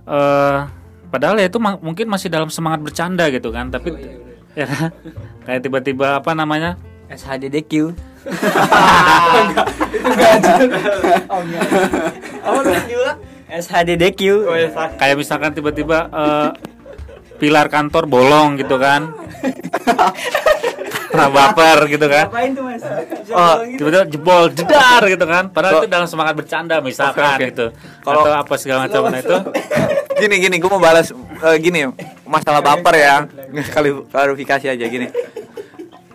eh 0.06 0.79
padahal 1.10 1.36
ya 1.42 1.50
itu 1.50 1.58
ma- 1.58 1.78
mungkin 1.82 2.06
masih 2.06 2.30
dalam 2.30 2.48
semangat 2.48 2.80
bercanda 2.80 3.26
gitu 3.28 3.50
kan 3.50 3.68
tapi 3.68 3.90
ya 4.58 4.66
kan? 4.66 4.90
kayak 5.46 5.60
tiba-tiba 5.66 6.22
apa 6.22 6.34
namanya? 6.34 6.78
SHDDQ 7.10 7.90
SHDDQ 13.50 14.20
kayak 15.00 15.16
misalkan 15.18 15.50
tiba-tiba 15.50 16.06
eh, 16.06 16.48
pilar 17.42 17.66
kantor 17.66 18.06
bolong 18.06 18.60
gitu 18.62 18.78
kan 18.78 19.10
pernah 21.10 21.28
baper 21.28 21.78
gitu 21.88 22.06
kan 22.06 22.26
Ngapain 22.26 22.50
tuh 22.52 22.62
mas? 22.62 22.82
oh 23.28 23.54
tiba-tiba 23.68 24.04
jebol 24.06 24.42
jedar 24.48 25.02
gitu 25.04 25.24
kan 25.24 25.44
padahal 25.46 25.72
itu 25.76 25.88
dalam 25.88 26.06
semangat 26.06 26.34
bercanda 26.34 26.78
misalkan 26.78 27.20
Oke, 27.20 27.34
oke. 27.34 27.44
gitu 27.48 27.66
Kalau- 28.00 28.22
atau 28.22 28.32
apa 28.36 28.54
segala 28.54 28.78
macam 28.86 29.00
nah 29.06 29.18
itu 29.18 29.36
gini 30.16 30.34
gini 30.38 30.56
gue 30.56 30.68
mau 30.68 30.78
balas 30.78 31.10
eh, 31.12 31.56
gini 31.58 31.90
masalah 32.24 32.60
baper 32.60 32.94
ya 32.94 33.14
kali 33.68 33.90
klarifikasi 34.06 34.66
aja 34.68 34.86
gini 34.86 35.08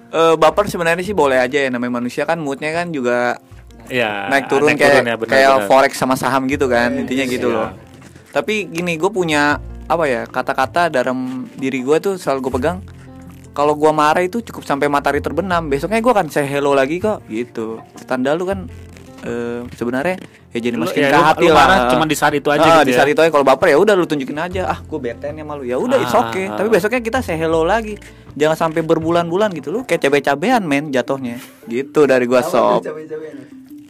Eh, 0.07 0.35
baper 0.37 0.63
sebenarnya 0.65 1.03
sih 1.03 1.11
boleh 1.11 1.35
aja 1.35 1.59
ya 1.59 1.67
namanya 1.67 1.99
manusia 1.99 2.23
kan 2.23 2.39
moodnya 2.39 2.71
kan 2.71 2.87
juga 2.87 3.35
ya 3.85 4.31
naik 4.31 4.47
turun 4.47 4.71
kayak 4.71 4.79
ya, 4.79 4.99
benar, 5.03 5.15
kayak 5.21 5.49
benar. 5.51 5.67
forex 5.67 5.91
sama 5.93 6.15
saham 6.15 6.47
gitu 6.47 6.65
kan 6.65 6.87
intinya 6.95 7.27
gitu 7.27 7.51
Iya. 7.51 7.57
loh 7.59 7.69
tapi 8.31 8.63
gini 8.65 8.95
gue 8.95 9.11
punya 9.11 9.59
apa 9.85 10.07
ya 10.07 10.23
kata-kata 10.23 10.87
dalam 10.87 11.19
diri 11.53 11.83
gue 11.83 11.97
tuh 11.99 12.13
selalu 12.15 12.39
gue 12.41 12.53
pegang 12.53 12.77
kalau 13.55 13.73
gue 13.73 13.87
marah 13.89 14.19
itu 14.19 14.43
cukup 14.43 14.61
sampai 14.61 14.85
matahari 14.85 15.17
terbenam. 15.17 15.65
Besoknya 15.65 15.97
gue 15.97 16.11
akan 16.11 16.27
say 16.27 16.43
hello 16.43 16.75
lagi 16.75 16.99
kok. 16.99 17.23
Gitu. 17.25 17.79
Tanda 18.03 18.35
lu 18.35 18.43
kan 18.43 18.67
eh, 19.23 19.63
sebenarnya 19.73 20.19
ya 20.51 20.59
jadi 20.61 20.75
masukin 20.75 21.01
ya, 21.01 21.09
ke 21.09 21.17
lu- 21.17 21.25
hati 21.25 21.45
lu 21.47 21.49
lah. 21.49 21.57
marah 21.57 21.77
cuma 21.89 22.03
di 22.03 22.13
saat 22.13 22.31
itu 22.31 22.47
aja 22.47 22.61
Ah, 22.61 22.67
gitu 22.77 22.87
di 22.87 22.93
ya. 22.93 22.97
saat 22.99 23.09
itu 23.09 23.19
aja. 23.19 23.31
Kalau 23.31 23.41
baper 23.43 23.71
ya 23.71 23.77
udah 23.79 23.95
lu 23.95 24.03
tunjukin 24.03 24.35
aja. 24.37 24.67
Ah 24.67 24.79
gue 24.79 24.99
bete 24.99 25.31
nih 25.31 25.41
sama 25.41 25.55
lu. 25.55 25.63
Ya 25.63 25.79
udah 25.79 25.97
it's 25.97 26.11
Ah, 26.11 26.27
okay. 26.29 26.45
ah, 26.45 26.59
tapi 26.59 26.67
ah. 26.67 26.73
besoknya 26.75 26.99
kita 26.99 27.19
say 27.19 27.33
hello 27.33 27.63
lagi. 27.63 27.95
Jangan 28.35 28.67
sampai 28.67 28.83
berbulan-bulan 28.83 29.55
gitu. 29.55 29.71
Lu 29.71 29.81
kayak 29.81 30.03
cabe-cabean 30.03 30.61
men 30.61 30.91
jatuhnya. 30.91 31.39
Gitu 31.63 32.03
dari 32.03 32.27
gua 32.27 32.43
sob. 32.43 32.83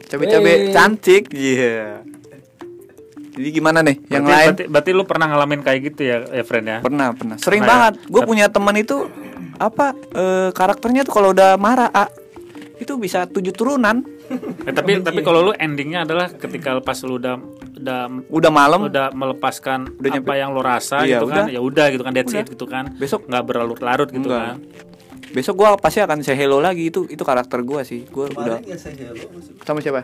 cabe-cabe 0.05 0.69
cantik 0.69 1.33
iya. 1.33 2.05
Jadi 3.35 3.49
gimana 3.51 3.83
nih 3.83 3.99
yang 4.07 4.23
berarti, 4.23 4.31
lain? 4.31 4.47
berarti, 4.47 4.63
berarti 4.71 4.91
lu 4.93 5.03
pernah 5.03 5.25
ngalamin 5.27 5.59
kayak 5.59 5.79
gitu 5.83 6.01
ya, 6.07 6.23
ya 6.23 6.43
friend 6.47 6.65
ya? 6.65 6.77
Pernah 6.79 7.11
pernah. 7.11 7.35
Sering 7.35 7.59
Pernah 7.59 7.67
ya? 7.67 7.81
banget. 7.91 7.93
Gue 8.07 8.21
punya 8.23 8.45
teman 8.47 8.75
itu 8.79 9.11
apa 9.57 9.85
eh, 10.11 10.49
karakternya 10.51 11.01
tuh 11.01 11.13
kalau 11.13 11.29
udah 11.31 11.55
marah 11.55 11.89
ah, 11.89 12.09
itu 12.75 12.95
bisa 12.95 13.23
tujuh 13.25 13.51
turunan. 13.51 14.03
Eh, 14.65 14.73
tapi 14.73 14.97
tapi 14.99 15.21
kalau 15.21 15.39
lu 15.41 15.51
endingnya 15.53 16.01
adalah 16.01 16.27
ketika 16.27 16.73
lepas 16.73 16.97
lu 17.01 17.15
udah 17.15 17.37
udah 17.75 17.99
udah 18.25 18.51
malam. 18.51 18.79
udah 18.85 19.11
melepaskan 19.11 19.85
Udah 19.95 20.09
nyampe- 20.11 20.25
apa 20.25 20.33
yang 20.35 20.49
lo 20.49 20.59
rasa 20.59 21.01
Iya, 21.01 21.17
gitu 21.17 21.25
kan 21.27 21.45
udah. 21.45 21.53
ya 21.53 21.61
udah 21.61 21.85
gitu 21.89 22.01
kan 22.01 22.11
that's 22.11 22.29
Udah. 22.29 22.41
it 22.41 22.47
gitu 22.49 22.65
kan. 22.65 22.85
Besok- 22.95 23.25
nggak 23.25 23.43
berlarut-larut 23.43 24.09
gitu 24.09 24.25
Enggak. 24.25 24.57
kan. 24.57 24.57
Besok 25.31 25.55
gua 25.57 25.75
pasti 25.75 25.99
akan 25.99 26.19
say 26.19 26.33
hello 26.33 26.57
lagi 26.57 26.89
itu 26.89 27.05
itu 27.05 27.21
karakter 27.21 27.61
gua 27.61 27.83
sih. 27.83 28.07
Gua 28.07 28.27
udah 28.27 28.57
sama 29.61 29.79
siapa? 29.79 30.01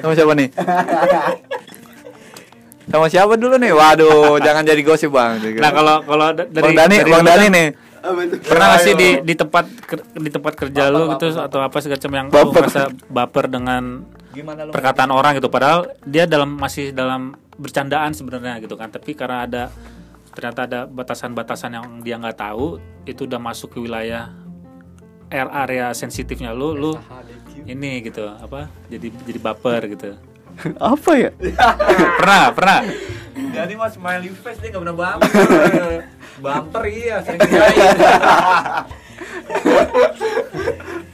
Sama 0.00 0.12
siapa 0.12 0.32
nih? 0.34 0.48
Sama 2.84 3.06
siapa 3.06 3.38
dulu 3.38 3.54
nih? 3.56 3.70
Waduh 3.70 4.36
jangan 4.38 4.62
jadi 4.62 4.82
gosip 4.82 5.08
bang. 5.08 5.38
Nah 5.54 5.70
kalau 5.70 5.96
kalau 6.02 6.26
da- 6.32 6.44
dari 6.44 6.64
bang 6.66 6.76
Dani 6.76 6.96
dari 6.98 7.10
bang 7.10 7.22
lu 7.22 7.28
Dani 7.28 7.40
kan, 7.40 7.52
nih 7.54 7.66
pernah 8.42 8.66
nggak 8.74 8.82
sih 8.82 8.94
di 8.98 9.08
di 9.22 9.34
tempat 9.38 9.64
di 10.18 10.30
tempat 10.30 10.52
kerja 10.58 10.90
lu 10.90 11.14
gitu 11.14 11.38
atau 11.38 11.60
apa 11.62 11.76
segala 11.78 11.98
macam 12.02 12.12
yang 12.12 12.26
lu 12.26 12.34
Baper. 12.34 12.54
merasa 12.58 12.82
baper 13.06 13.44
dengan 13.46 13.82
gimana 14.34 14.60
lu? 14.66 14.70
perkataan 14.74 15.10
orang 15.14 15.38
gitu? 15.38 15.46
Padahal 15.46 15.94
dia 16.02 16.26
dalam 16.26 16.58
masih 16.58 16.90
dalam 16.90 17.38
bercandaan 17.54 18.10
sebenarnya 18.10 18.58
gitu 18.58 18.74
kan. 18.74 18.90
Tapi 18.90 19.14
karena 19.14 19.46
ada 19.46 19.62
ternyata 20.32 20.60
ada 20.64 20.80
batasan-batasan 20.88 21.70
yang 21.76 21.86
dia 22.00 22.16
nggak 22.18 22.40
tahu 22.40 22.80
itu 23.04 23.28
udah 23.28 23.38
masuk 23.38 23.76
ke 23.76 23.78
wilayah 23.84 24.32
area 25.32 25.92
sensitifnya 25.96 26.52
lu 26.52 26.76
lu 26.76 26.92
ini 27.64 28.04
gitu 28.04 28.28
apa 28.28 28.68
jadi 28.88 29.08
jadi 29.24 29.38
baper 29.40 29.80
gitu 29.92 30.16
apa 30.92 31.10
ya 31.18 31.30
pernah 32.20 32.44
pernah 32.52 32.80
Jadi 33.32 33.72
mas 33.76 33.96
smiley 33.96 34.28
face 34.32 34.60
dia 34.60 34.68
nggak 34.72 34.82
pernah 34.84 34.96
bumper. 34.96 36.04
bumper 36.40 36.84
iya 36.88 37.16
sering 37.24 37.40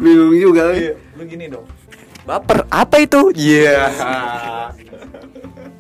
bingung 0.03 0.35
juga 0.35 0.75
eh. 0.75 0.95
Lu 1.19 1.23
gini 1.27 1.51
dong. 1.51 1.67
baper 2.27 2.67
apa 2.71 3.03
itu 3.03 3.31
iya 3.35 3.91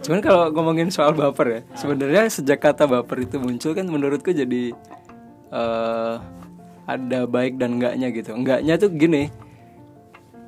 Cuman 0.02 0.24
kalau 0.24 0.48
ngomongin 0.54 0.88
soal 0.88 1.12
baper 1.12 1.46
ya, 1.46 1.60
sebenarnya 1.76 2.32
sejak 2.32 2.64
kata 2.64 2.88
baper 2.88 3.28
itu 3.28 3.36
muncul 3.36 3.76
kan 3.76 3.84
menurutku 3.84 4.32
jadi 4.32 4.72
eh 5.52 6.14
ada 6.88 7.20
baik 7.28 7.60
dan 7.60 7.76
enggaknya 7.76 8.08
gitu. 8.16 8.32
Enggaknya 8.32 8.80
tuh 8.80 8.88
gini, 8.88 9.28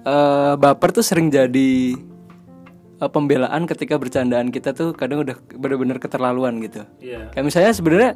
eh 0.08 0.52
baper 0.56 0.96
tuh 0.96 1.04
sering 1.04 1.28
jadi 1.28 1.92
eh, 3.00 3.10
pembelaan 3.10 3.64
ketika 3.64 3.96
bercandaan 3.96 4.52
kita 4.52 4.76
tuh 4.76 4.92
kadang 4.92 5.24
udah 5.24 5.36
bener-bener 5.56 5.96
keterlaluan 5.96 6.60
gitu. 6.60 6.84
Iya. 7.00 7.32
Kayak 7.32 7.44
misalnya 7.48 7.72
sebenarnya 7.72 8.10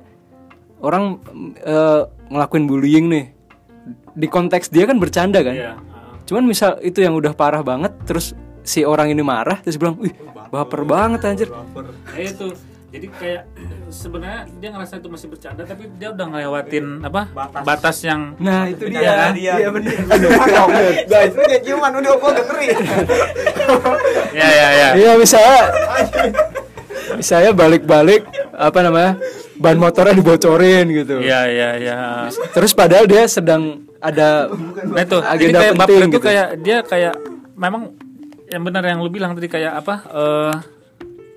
orang 0.84 1.18
eh, 1.64 2.02
ngelakuin 2.28 2.64
bullying 2.68 3.06
nih, 3.08 3.26
di 4.14 4.26
konteks 4.28 4.68
dia 4.68 4.84
kan 4.84 5.00
bercanda 5.00 5.40
kan. 5.40 5.56
Iya. 5.56 5.72
Cuman 6.24 6.48
misal 6.48 6.80
itu 6.80 7.04
yang 7.04 7.16
udah 7.16 7.36
parah 7.36 7.60
banget 7.60 7.92
terus 8.08 8.32
si 8.64 8.80
orang 8.80 9.12
ini 9.12 9.20
marah 9.20 9.60
terus 9.60 9.76
bilang, 9.76 10.00
"Wih, 10.00 10.12
baper 10.48 10.88
banget 10.88 11.20
anjir." 11.28 11.48
Nah, 11.52 12.16
itu 12.16 12.56
jadi 12.94 13.06
kayak 13.10 13.42
sebenarnya 13.90 14.46
dia 14.62 14.68
ngerasa 14.70 15.02
itu 15.02 15.08
masih 15.10 15.26
bercanda 15.26 15.66
tapi 15.66 15.90
dia 15.98 16.14
udah 16.14 16.26
ngelewatin 16.30 17.02
apa 17.02 17.22
Batas. 17.26 17.62
batas, 17.66 17.96
yang 18.06 18.38
Nah 18.38 18.70
itu 18.70 18.86
dia. 18.86 19.02
Iya, 19.02 19.14
dia. 19.34 19.54
Iya 19.58 19.68
benar. 19.74 19.94
Guys, 21.10 21.32
lu 21.34 21.42
kayak 21.42 21.62
ciuman 21.66 21.92
udah 21.98 22.12
gua 22.14 22.30
ngeri. 22.38 22.68
ya 24.30 24.46
ya 24.48 24.68
ya 24.70 24.88
Iya 24.94 25.12
misalnya 25.18 25.60
misalnya 27.18 27.50
balik-balik 27.50 28.22
apa 28.54 28.78
namanya 28.78 29.12
ban 29.58 29.74
motornya 29.74 30.14
dibocorin 30.14 30.86
gitu. 30.94 31.18
ya 31.18 31.50
ya 31.50 31.70
ya 31.74 31.98
Terus 32.54 32.70
padahal 32.70 33.10
dia 33.10 33.26
sedang 33.26 33.82
ada 33.98 34.46
nah 34.86 35.02
itu 35.02 35.16
jadi 35.18 35.32
agenda 35.34 35.58
kayak 35.58 35.74
penting 35.80 35.98
itu 35.98 36.08
gitu. 36.12 36.20
kayak 36.20 36.48
dia 36.60 36.76
kayak 36.84 37.14
memang 37.56 37.82
yang 38.46 38.62
benar 38.62 38.84
yang 38.84 39.00
lu 39.00 39.08
bilang 39.08 39.32
tadi 39.32 39.48
kayak 39.48 39.80
apa 39.80 39.94
eh 40.12 40.54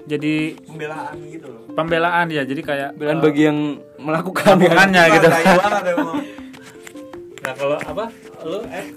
jadi 0.07 0.55
Pembelaan 0.63 1.15
gitu 1.27 1.47
loh. 1.51 1.61
pembelaan 1.75 2.25
ya 2.31 2.47
jadi 2.47 2.61
kayak 2.63 2.89
bilang 2.95 3.19
eh, 3.19 3.23
bagi 3.27 3.41
yang 3.43 3.59
melakukan 3.99 4.55
melakukannya 4.55 5.03
gitu 5.13 5.27
Gaya 5.27 5.53
banget 5.59 5.83
emang. 5.93 6.17
nah 7.43 7.53
kalau 7.53 7.77
apa 7.77 8.05
lu 8.41 8.59
eh 8.71 8.87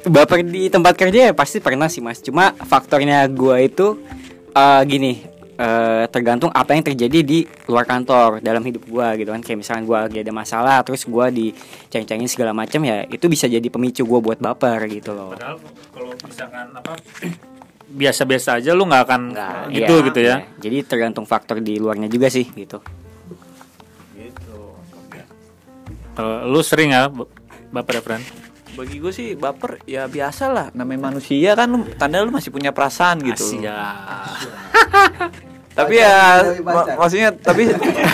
Baper 0.00 0.40
di 0.40 0.72
tempat 0.72 0.96
kerja 0.96 1.28
ya 1.28 1.32
pasti 1.36 1.60
pernah 1.60 1.84
sih 1.84 2.00
mas. 2.00 2.24
Cuma 2.24 2.56
faktornya 2.56 3.20
gua 3.28 3.60
itu 3.60 4.00
eh, 4.56 4.82
gini, 4.88 5.20
eh, 5.60 6.04
tergantung 6.08 6.48
apa 6.56 6.72
yang 6.72 6.80
terjadi 6.80 7.20
di 7.20 7.44
luar 7.68 7.84
kantor 7.84 8.40
dalam 8.40 8.64
hidup 8.64 8.88
gua 8.88 9.12
gitu 9.20 9.28
kan. 9.28 9.44
Kayak 9.44 9.60
misalkan 9.60 9.84
gua 9.84 10.08
lagi 10.08 10.24
ada 10.24 10.32
masalah, 10.32 10.80
terus 10.88 11.04
gua 11.04 11.28
diceng-cengin 11.28 12.32
segala 12.32 12.56
macam 12.56 12.80
ya, 12.80 13.04
itu 13.12 13.28
bisa 13.28 13.44
jadi 13.44 13.68
pemicu 13.68 14.08
gua 14.08 14.24
buat 14.24 14.40
baper 14.40 14.88
gitu 14.88 15.12
loh. 15.12 15.36
padahal 15.36 15.60
kalau 15.92 16.16
misalkan 16.24 16.66
apa 16.72 16.92
biasa-biasa 17.90 18.62
aja 18.62 18.70
lu 18.70 18.86
nggak 18.86 19.02
akan 19.02 19.22
Nggak, 19.34 19.54
gitu 19.74 19.92
iya, 19.92 20.06
gitu 20.06 20.20
ya 20.20 20.26
iya. 20.26 20.36
Jadi 20.56 20.76
tergantung 20.86 21.26
faktor 21.26 21.58
di 21.58 21.74
luarnya 21.76 22.06
juga 22.06 22.30
sih 22.30 22.46
gitu. 22.46 22.78
kalau 26.10 26.44
lu 26.46 26.60
sering 26.60 26.92
ya 26.92 27.08
baper 27.70 27.98
ya 27.98 28.02
friend 28.02 28.24
Bagi 28.70 29.02
gue 29.02 29.10
sih 29.10 29.34
baper 29.34 29.82
ya 29.82 30.06
biasa 30.06 30.44
lah 30.46 30.66
namanya 30.70 31.10
manusia 31.10 31.58
kan 31.58 31.66
lu, 31.66 31.82
tanda 31.98 32.22
lu 32.22 32.30
masih 32.30 32.54
punya 32.54 32.70
perasaan 32.70 33.18
gitu. 33.18 33.58
Asia. 33.58 33.78
Tapi 35.78 35.94
ya 35.96 36.44
ma- 36.62 36.86
maksudnya 36.98 37.30
tapi 37.32 37.66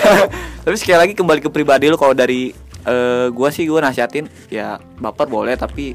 tapi 0.65 0.77
sekali 0.77 0.99
lagi 1.09 1.15
kembali 1.17 1.41
ke 1.41 1.51
pribadi 1.51 1.89
lu 1.89 1.97
kalau 1.97 2.13
dari 2.13 2.53
eh, 2.85 3.27
gua 3.33 3.49
sih 3.51 3.65
gua 3.67 3.85
nasihatin 3.85 4.29
ya 4.49 4.77
baper 4.97 5.27
boleh 5.27 5.57
tapi 5.57 5.93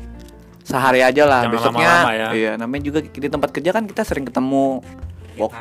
sehari 0.72 1.02
aja 1.04 1.24
lah. 1.28 1.42
Jangan 1.44 1.56
besoknya 1.56 1.88
lama-lama 1.92 2.12
ya. 2.16 2.28
iya 2.32 2.52
namanya 2.56 2.84
juga 2.88 3.00
di 3.04 3.28
tempat 3.28 3.50
kerja 3.52 3.70
kan 3.76 3.84
kita 3.84 4.02
sering 4.08 4.26
ketemu. 4.26 4.80
Wok- 5.36 5.56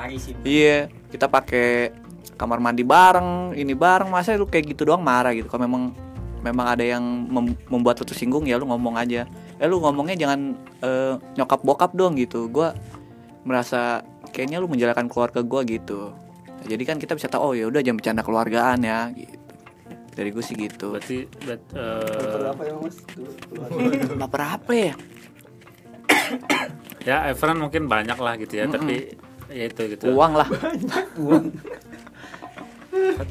iya 0.46 0.86
kita 1.10 1.26
pakai 1.26 1.94
kamar 2.38 2.58
mandi 2.62 2.82
bareng 2.86 3.52
ini 3.54 3.74
bareng 3.76 4.08
masa 4.08 4.38
lu 4.38 4.46
kayak 4.46 4.72
gitu 4.74 4.86
doang 4.86 5.02
marah 5.02 5.34
gitu. 5.34 5.50
Kalau 5.50 5.66
memang 5.66 5.92
memang 6.40 6.66
ada 6.72 6.84
yang 6.86 7.02
mem- 7.28 7.58
membuat 7.68 8.00
lu 8.00 8.06
tersinggung 8.08 8.46
ya 8.46 8.56
lu 8.56 8.70
ngomong 8.70 8.96
aja. 8.96 9.26
Eh 9.60 9.66
lu 9.68 9.82
ngomongnya 9.82 10.16
jangan 10.16 10.54
eh, 10.80 11.14
nyokap 11.36 11.60
bokap 11.66 11.90
dong 11.92 12.16
gitu. 12.16 12.48
Gua 12.48 12.72
merasa 13.44 14.04
kayaknya 14.30 14.62
lu 14.62 14.70
menjalankan 14.70 15.10
keluarga 15.10 15.40
gua 15.44 15.66
gitu. 15.66 16.14
Nah, 16.60 16.66
jadi 16.68 16.82
kan 16.84 16.96
kita 17.00 17.16
bisa 17.16 17.28
tahu 17.28 17.40
oh 17.40 17.52
ya 17.56 17.64
udah 17.68 17.80
jangan 17.80 17.98
bercanda 17.98 18.22
keluargaan 18.24 18.78
ya 18.84 19.08
gitu 19.16 19.39
dari 20.14 20.30
gue 20.34 20.44
sih 20.44 20.56
gitu. 20.58 20.94
Berarti 20.94 21.26
bet, 21.46 21.62
eh, 21.74 22.50
baper 24.18 24.42
apa 24.42 24.72
ya? 24.74 24.94
Ya 27.00 27.32
Evran 27.32 27.56
mungkin 27.56 27.88
banyak 27.88 28.20
lah 28.20 28.36
gitu 28.36 28.60
ya 28.60 28.68
tapi 28.68 29.16
ya 29.48 29.64
itu 29.72 29.96
gitu. 29.96 30.12
Uang 30.12 30.36
lah. 30.36 30.44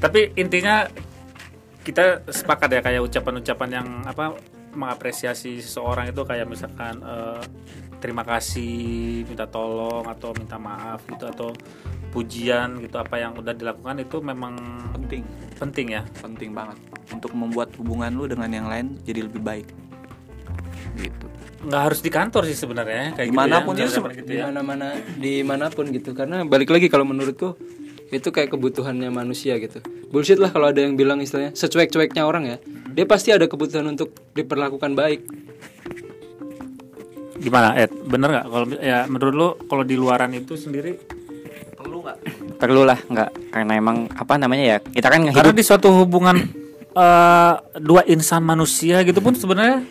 Tapi 0.03 0.33
intinya 0.39 0.89
kita 1.85 2.25
sepakat 2.25 2.69
ya 2.69 2.81
kayak 2.81 3.01
ucapan-ucapan 3.05 3.69
yang 3.69 3.87
apa 4.09 4.33
mengapresiasi 4.73 5.61
seseorang 5.61 6.09
itu 6.09 6.21
kayak 6.25 6.49
misalkan 6.49 6.97
eh, 7.01 7.41
terima 7.99 8.23
kasih 8.23 9.21
minta 9.27 9.45
tolong 9.49 10.07
atau 10.07 10.31
minta 10.33 10.55
maaf 10.55 11.03
gitu 11.09 11.25
atau 11.27 11.49
pujian 12.09 12.81
gitu 12.81 12.97
apa 12.97 13.21
yang 13.21 13.37
udah 13.37 13.53
dilakukan 13.53 14.01
itu 14.01 14.17
memang 14.19 14.53
penting. 14.97 15.21
penting 15.59 15.87
ya. 15.93 16.01
Penting 16.21 16.51
banget. 16.51 16.77
Untuk 17.13 17.31
membuat 17.37 17.73
hubungan 17.77 18.09
lu 18.13 18.25
dengan 18.25 18.49
yang 18.49 18.67
lain 18.67 18.97
jadi 19.05 19.25
lebih 19.25 19.41
baik. 19.41 19.67
Gitu. 20.97 21.25
Nggak 21.59 21.81
harus 21.91 21.99
di 21.99 22.09
kantor 22.09 22.43
sih 22.47 22.55
sebenarnya 22.55 23.13
kayak 23.19 23.29
Di 23.29 23.35
mana 23.35 23.61
pun 23.61 23.75
gitu 23.75 23.83
ya, 23.83 23.89
itu 23.91 24.01
gitu 24.15 24.29
di 24.31 24.37
ya. 24.39 24.47
mana-mana 24.47 24.87
di 25.19 25.33
mana 25.43 25.65
pun 25.67 25.85
gitu. 25.91 26.15
Karena 26.15 26.47
balik 26.47 26.71
lagi 26.71 26.87
kalau 26.87 27.03
menurutku 27.03 27.59
itu 28.09 28.29
kayak 28.33 28.49
kebutuhannya 28.55 29.11
manusia 29.13 29.59
gitu. 29.61 29.83
Bullshit 30.09 30.41
lah 30.41 30.49
kalau 30.49 30.73
ada 30.73 30.81
yang 30.81 30.97
bilang 30.97 31.21
istilahnya 31.21 31.53
secuek-cueknya 31.53 32.25
orang 32.25 32.43
ya. 32.47 32.57
Dia 32.95 33.05
pasti 33.05 33.29
ada 33.29 33.45
kebutuhan 33.45 33.85
untuk 33.85 34.15
diperlakukan 34.33 34.97
baik. 34.97 35.21
Gimana 37.39 37.77
Ed? 37.77 37.91
Bener 38.07 38.27
nggak? 38.33 38.45
Kalau 38.49 38.65
ya 38.79 38.99
menurut 39.05 39.33
lu 39.35 39.49
kalau 39.69 39.83
di 39.85 39.95
luaran 39.95 40.31
itu 40.35 40.57
sendiri 40.57 41.18
perlu 41.99 42.07
nggak? 42.07 42.17
Perlu 42.59 42.81
lah 42.87 42.99
nggak. 43.03 43.29
Karena 43.51 43.73
emang 43.75 43.97
apa 44.07 44.33
namanya 44.39 44.63
ya 44.63 44.77
kita 44.79 45.07
kan 45.11 45.19
karena 45.27 45.35
ngehidup 45.35 45.55
di 45.55 45.65
suatu 45.67 45.91
hubungan 45.91 46.39
eh, 46.95 47.53
dua 47.79 48.01
insan 48.07 48.41
manusia 48.41 49.03
gitu 49.03 49.19
pun 49.19 49.35
sebenarnya 49.35 49.83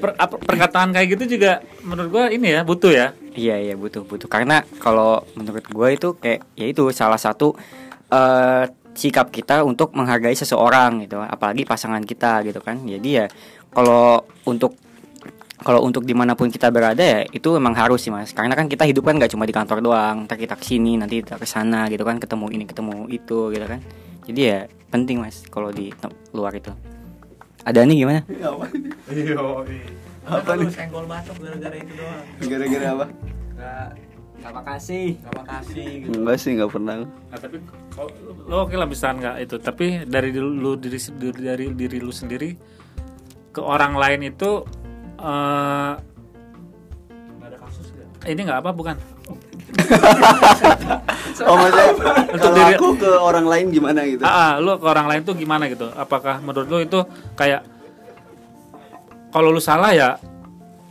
per- 0.00 0.16
apa- 0.16 0.40
perkataan 0.40 0.94
kayak 0.94 1.18
gitu 1.18 1.36
juga 1.36 1.60
menurut 1.84 2.08
gua 2.08 2.24
ini 2.32 2.56
ya 2.56 2.64
butuh 2.64 2.92
ya. 2.92 3.12
Iya 3.36 3.56
iya 3.60 3.74
butuh 3.76 4.02
butuh. 4.04 4.26
Karena 4.26 4.64
kalau 4.80 5.22
menurut 5.38 5.64
gue 5.68 5.88
itu 5.94 6.08
kayak 6.18 6.40
ya 6.58 6.66
itu 6.66 6.88
salah 6.90 7.20
satu 7.20 7.54
eh, 8.10 8.64
sikap 8.90 9.30
kita 9.30 9.62
untuk 9.62 9.94
menghargai 9.94 10.34
seseorang 10.34 11.06
gitu. 11.06 11.20
Apalagi 11.22 11.62
pasangan 11.62 12.02
kita 12.02 12.42
gitu 12.48 12.58
kan. 12.58 12.82
Jadi 12.82 13.22
ya 13.22 13.26
kalau 13.70 14.26
untuk 14.48 14.74
kalau 15.60 15.84
untuk 15.84 16.08
di 16.08 16.16
mana 16.16 16.32
pun 16.32 16.48
kita 16.48 16.72
berada 16.72 17.00
ya 17.00 17.20
itu 17.30 17.56
emang 17.56 17.76
harus 17.76 18.00
sih 18.04 18.12
mas 18.12 18.32
karena 18.32 18.56
kan 18.56 18.66
kita 18.66 18.88
hidup 18.88 19.04
kan 19.06 19.20
nggak 19.20 19.32
cuma 19.32 19.44
di 19.44 19.54
kantor 19.54 19.78
doang 19.84 20.24
ntar 20.24 20.40
kita 20.40 20.56
ke 20.56 20.64
sini 20.64 20.96
nanti 20.96 21.20
kita 21.20 21.36
ke 21.36 21.46
sana 21.46 21.88
gitu 21.92 22.04
kan 22.04 22.16
ketemu 22.16 22.46
ini 22.52 22.64
ketemu 22.64 23.08
itu 23.12 23.52
gitu 23.52 23.66
kan 23.68 23.80
jadi 24.24 24.40
ya 24.40 24.58
penting 24.88 25.20
mas 25.20 25.44
kalau 25.48 25.68
di 25.68 25.92
luar 26.32 26.56
itu 26.56 26.72
ada 27.64 27.84
nih 27.84 27.96
gimana 28.04 28.20
Apa 30.30 30.52
nih? 30.54 30.68
Senggol 30.68 31.04
batuk 31.08 31.36
gara-gara 31.40 31.76
itu 31.80 31.92
doang. 31.96 32.24
Gara-gara 32.44 32.86
apa? 32.92 33.06
Enggak 33.56 33.88
Gak 34.40 34.56
makasih 34.56 35.06
enggak 35.20 35.34
makasih 35.36 35.88
gitu. 36.00 36.10
Enggak 36.16 36.36
sih, 36.40 36.50
enggak 36.56 36.70
pernah. 36.72 36.94
Nah, 37.04 37.38
tapi 37.38 37.56
kalau 37.92 38.08
lo 38.48 38.56
oke 38.64 38.72
lah 38.72 38.88
bisa 38.88 39.12
nggak 39.12 39.36
itu 39.44 39.56
tapi 39.60 39.86
dari 40.08 40.32
lu 40.32 40.80
diri 40.80 40.96
dari 41.36 41.66
diri 41.76 41.98
lu 42.00 42.08
sendiri 42.08 42.50
ke 43.52 43.60
orang 43.60 44.00
lain 44.00 44.32
itu 44.32 44.64
eh 45.20 45.92
ini 48.28 48.40
nggak 48.44 48.60
apa 48.60 48.70
bukan. 48.72 48.96
Oh, 51.40 51.56
maksudnya 51.56 51.96
kalau 52.36 52.52
diri- 52.52 52.76
aku 52.76 52.88
ke 53.00 53.10
orang 53.16 53.46
lain 53.48 53.66
gimana 53.72 54.04
gitu? 54.04 54.20
ah, 54.20 54.28
ah, 54.28 54.52
lu 54.60 54.76
ke 54.76 54.84
orang 54.84 55.08
lain 55.08 55.20
tuh 55.24 55.32
gimana 55.32 55.72
gitu? 55.72 55.88
Apakah 55.96 56.36
menurut 56.44 56.68
lu 56.68 56.84
itu 56.84 57.00
kayak 57.32 57.64
kalau 59.32 59.48
lu 59.48 59.56
salah 59.56 59.96
ya 59.96 60.20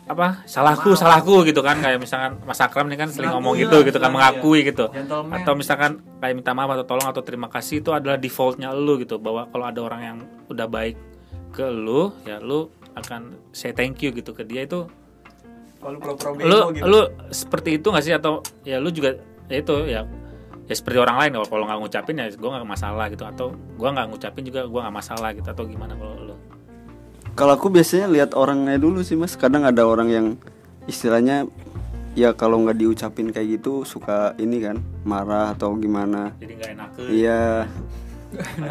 apa 0.10 0.42
salahku 0.50 0.98
salahku 0.98 1.46
gitu 1.46 1.62
kan? 1.62 1.78
Kayak 1.78 2.02
misalkan 2.02 2.42
Mas 2.50 2.58
Akram 2.66 2.90
nih 2.90 2.98
kan 2.98 3.14
sering 3.14 3.30
ngomong 3.30 3.62
Mengakui 3.62 3.70
gitu 3.70 3.78
gitu 3.94 3.98
kan 4.02 4.10
iya. 4.10 4.16
mengakui 4.18 4.60
gitu. 4.66 4.86
Gentleman. 4.90 5.38
atau 5.38 5.54
misalkan 5.54 5.92
kayak 6.18 6.34
minta 6.34 6.52
maaf 6.58 6.70
atau 6.74 6.86
tolong 6.90 7.06
atau 7.06 7.22
terima 7.22 7.46
kasih 7.46 7.86
itu 7.86 7.94
adalah 7.94 8.18
defaultnya 8.18 8.74
lu 8.74 8.98
gitu. 8.98 9.22
Bahwa 9.22 9.46
kalau 9.54 9.70
ada 9.70 9.80
orang 9.86 10.02
yang 10.02 10.18
udah 10.50 10.66
baik 10.66 10.98
ke 11.54 11.66
lu 11.70 12.10
ya 12.26 12.42
lu 12.42 12.74
akan 13.00 13.22
say 13.50 13.72
thank 13.72 14.00
you 14.00 14.12
gitu 14.12 14.32
ke 14.32 14.44
dia 14.44 14.64
itu 14.64 14.86
Kalau 15.78 15.96
pro-pro 15.96 16.36
lu 16.36 16.40
bego 16.60 16.70
gitu. 16.72 16.84
lu 16.86 17.00
seperti 17.30 17.70
itu 17.76 17.88
nggak 17.88 18.04
sih 18.04 18.12
atau 18.12 18.34
ya 18.62 18.78
lu 18.78 18.90
juga 18.90 19.16
ya 19.48 19.58
itu 19.58 19.76
ya 19.86 20.04
ya 20.64 20.74
seperti 20.74 20.98
orang 20.98 21.18
lain 21.18 21.32
kalau 21.34 21.48
kalau 21.50 21.64
nggak 21.66 21.80
ngucapin 21.80 22.16
ya 22.16 22.28
gue 22.30 22.50
nggak 22.52 22.68
masalah 22.68 23.06
gitu 23.08 23.24
atau 23.24 23.48
gua 23.74 23.90
nggak 23.90 24.08
ngucapin 24.08 24.44
juga 24.44 24.62
gua 24.66 24.86
nggak 24.86 24.96
masalah 24.96 25.30
gitu 25.32 25.48
atau 25.48 25.64
gimana 25.64 25.94
kalau 25.94 26.16
lu 26.24 26.36
Kalau 27.32 27.56
aku 27.56 27.68
biasanya 27.68 28.06
lihat 28.06 28.36
orangnya 28.36 28.76
dulu 28.76 29.00
sih 29.00 29.16
mas. 29.16 29.34
Kadang 29.34 29.64
ada 29.64 29.82
orang 29.82 30.08
yang 30.08 30.28
istilahnya 30.86 31.48
ya 32.12 32.36
kalau 32.36 32.60
nggak 32.60 32.76
diucapin 32.76 33.32
kayak 33.32 33.56
gitu 33.56 33.82
suka 33.82 34.36
ini 34.36 34.60
kan 34.60 34.76
marah 35.02 35.56
atau 35.56 35.72
gimana. 35.74 36.36
jadi 36.36 36.54
nggak 36.54 36.72
enak 36.76 36.90
Iya, 37.08 37.42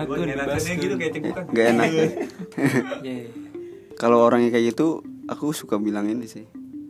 Gue 0.05 0.17
ngenakannya 0.21 0.75
gitu 0.77 0.95
kayak 0.95 1.13
cegukan. 1.17 1.45
nggak 1.49 1.67
enak. 1.67 1.89
Iya, 3.99 4.07
iya. 4.07 4.07
kalau 4.07 4.23
orangnya 4.23 4.55
kayak 4.55 4.73
gitu, 4.73 5.03
aku 5.27 5.51
suka 5.51 5.75
bilang 5.77 6.07
ini 6.07 6.31
sih, 6.31 6.47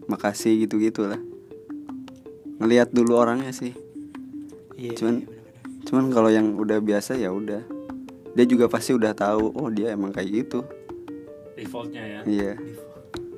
makasih 0.07 0.69
gitu 0.69 0.77
gitu 0.77 1.09
lah. 1.09 1.17
Ngelihat 2.61 2.93
dulu 2.93 3.17
orangnya 3.17 3.49
sih. 3.49 3.73
Iya, 4.77 4.93
Cuman, 4.95 5.25
cuman 5.89 6.05
kalau 6.13 6.29
yang 6.29 6.53
udah 6.55 6.79
biasa 6.79 7.17
ya 7.17 7.33
udah. 7.33 7.65
Dia 8.37 8.45
juga 8.45 8.69
pasti 8.69 8.93
udah 8.93 9.17
tahu, 9.17 9.57
oh 9.57 9.73
dia 9.73 9.97
emang 9.97 10.13
kayak 10.13 10.31
gitu. 10.31 10.61
defaultnya 11.57 12.05
ya 12.07 12.21
Iya. 12.23 12.53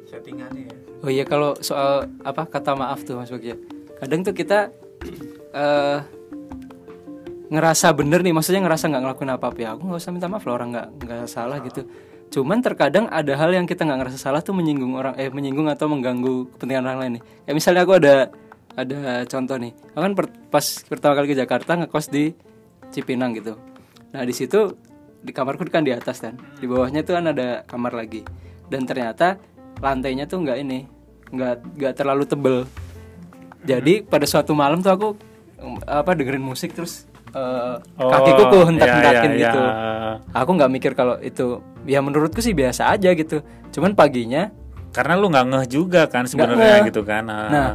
Settingannya 0.05 0.69
ya. 0.69 0.75
Oh 1.01 1.09
iya 1.09 1.25
kalau 1.25 1.57
soal 1.65 2.05
apa 2.21 2.45
kata 2.45 2.77
maaf 2.77 3.01
tuh 3.01 3.17
Mas 3.17 3.33
Bagja. 3.33 3.57
Kadang 3.97 4.21
tuh 4.21 4.37
kita 4.37 4.69
eh 5.57 5.99
ngerasa 7.49 7.97
bener 7.97 8.21
nih 8.21 8.37
maksudnya 8.37 8.61
ngerasa 8.61 8.93
nggak 8.93 9.03
ngelakuin 9.09 9.33
apa 9.33 9.47
apa 9.49 9.59
ya 9.59 9.69
aku 9.73 9.89
nggak 9.89 10.01
usah 10.05 10.13
minta 10.13 10.29
maaf 10.29 10.45
loh 10.45 10.55
orang 10.55 10.69
nggak 10.71 10.89
nggak 11.01 11.21
salah 11.27 11.59
gitu 11.65 11.83
cuman 12.31 12.63
terkadang 12.63 13.11
ada 13.11 13.35
hal 13.35 13.51
yang 13.51 13.67
kita 13.67 13.83
nggak 13.83 14.07
ngerasa 14.07 14.19
salah 14.19 14.39
tuh 14.39 14.55
menyinggung 14.55 14.95
orang 14.95 15.19
eh 15.19 15.27
menyinggung 15.35 15.67
atau 15.67 15.91
mengganggu 15.91 16.47
kepentingan 16.55 16.87
orang 16.87 16.99
lain 17.03 17.13
nih. 17.19 17.23
Kayak 17.45 17.57
misalnya 17.59 17.83
aku 17.83 17.95
ada 17.99 18.15
ada 18.79 18.99
contoh 19.27 19.57
nih. 19.59 19.73
Aku 19.99 20.03
kan 20.07 20.13
per- 20.15 20.35
pas 20.47 20.67
pertama 20.87 21.13
kali 21.19 21.27
ke 21.35 21.37
Jakarta 21.37 21.75
ngekos 21.75 22.07
di 22.07 22.31
Cipinang 22.95 23.35
gitu. 23.35 23.59
Nah 24.15 24.23
di 24.23 24.31
situ 24.31 24.79
di 25.21 25.35
kamarku 25.35 25.67
kan 25.69 25.83
di 25.83 25.93
atas 25.93 26.23
kan 26.23 26.39
di 26.63 26.65
bawahnya 26.71 27.03
tuh 27.03 27.19
kan 27.19 27.35
ada 27.35 27.67
kamar 27.67 27.99
lagi. 27.99 28.23
Dan 28.71 28.87
ternyata 28.87 29.35
lantainya 29.83 30.31
tuh 30.31 30.47
nggak 30.47 30.59
ini 30.63 30.87
nggak 31.35 31.55
nggak 31.83 31.95
terlalu 31.99 32.25
tebel. 32.31 32.57
Jadi 33.67 34.07
pada 34.07 34.25
suatu 34.25 34.55
malam 34.55 34.81
tuh 34.81 34.95
aku 34.95 35.09
apa 35.85 36.15
dengerin 36.15 36.41
musik 36.41 36.73
terus 36.73 37.10
eh, 37.31 37.75
Oh, 37.99 38.11
kakiku 38.11 38.43
ku 38.47 38.57
iya, 38.57 38.67
hentak-hentakin 38.67 39.31
iya, 39.31 39.41
gitu. 39.47 39.61
iya. 39.61 39.73
Aku 40.33 40.51
nggak 40.55 40.71
mikir 40.71 40.93
kalau 40.93 41.17
itu 41.19 41.59
ya 41.85 41.99
menurutku 42.01 42.39
sih 42.39 42.53
biasa 42.53 42.91
aja 42.91 43.11
gitu. 43.13 43.41
Cuman 43.71 43.95
paginya 43.95 44.51
Karena 44.91 45.15
lu 45.15 45.31
nggak 45.31 45.47
ngeh 45.47 45.65
juga 45.71 46.11
kan 46.11 46.27
sebenarnya 46.27 46.83
gitu 46.83 47.07
kan. 47.07 47.23
Ah. 47.31 47.47
Nah, 47.47 47.69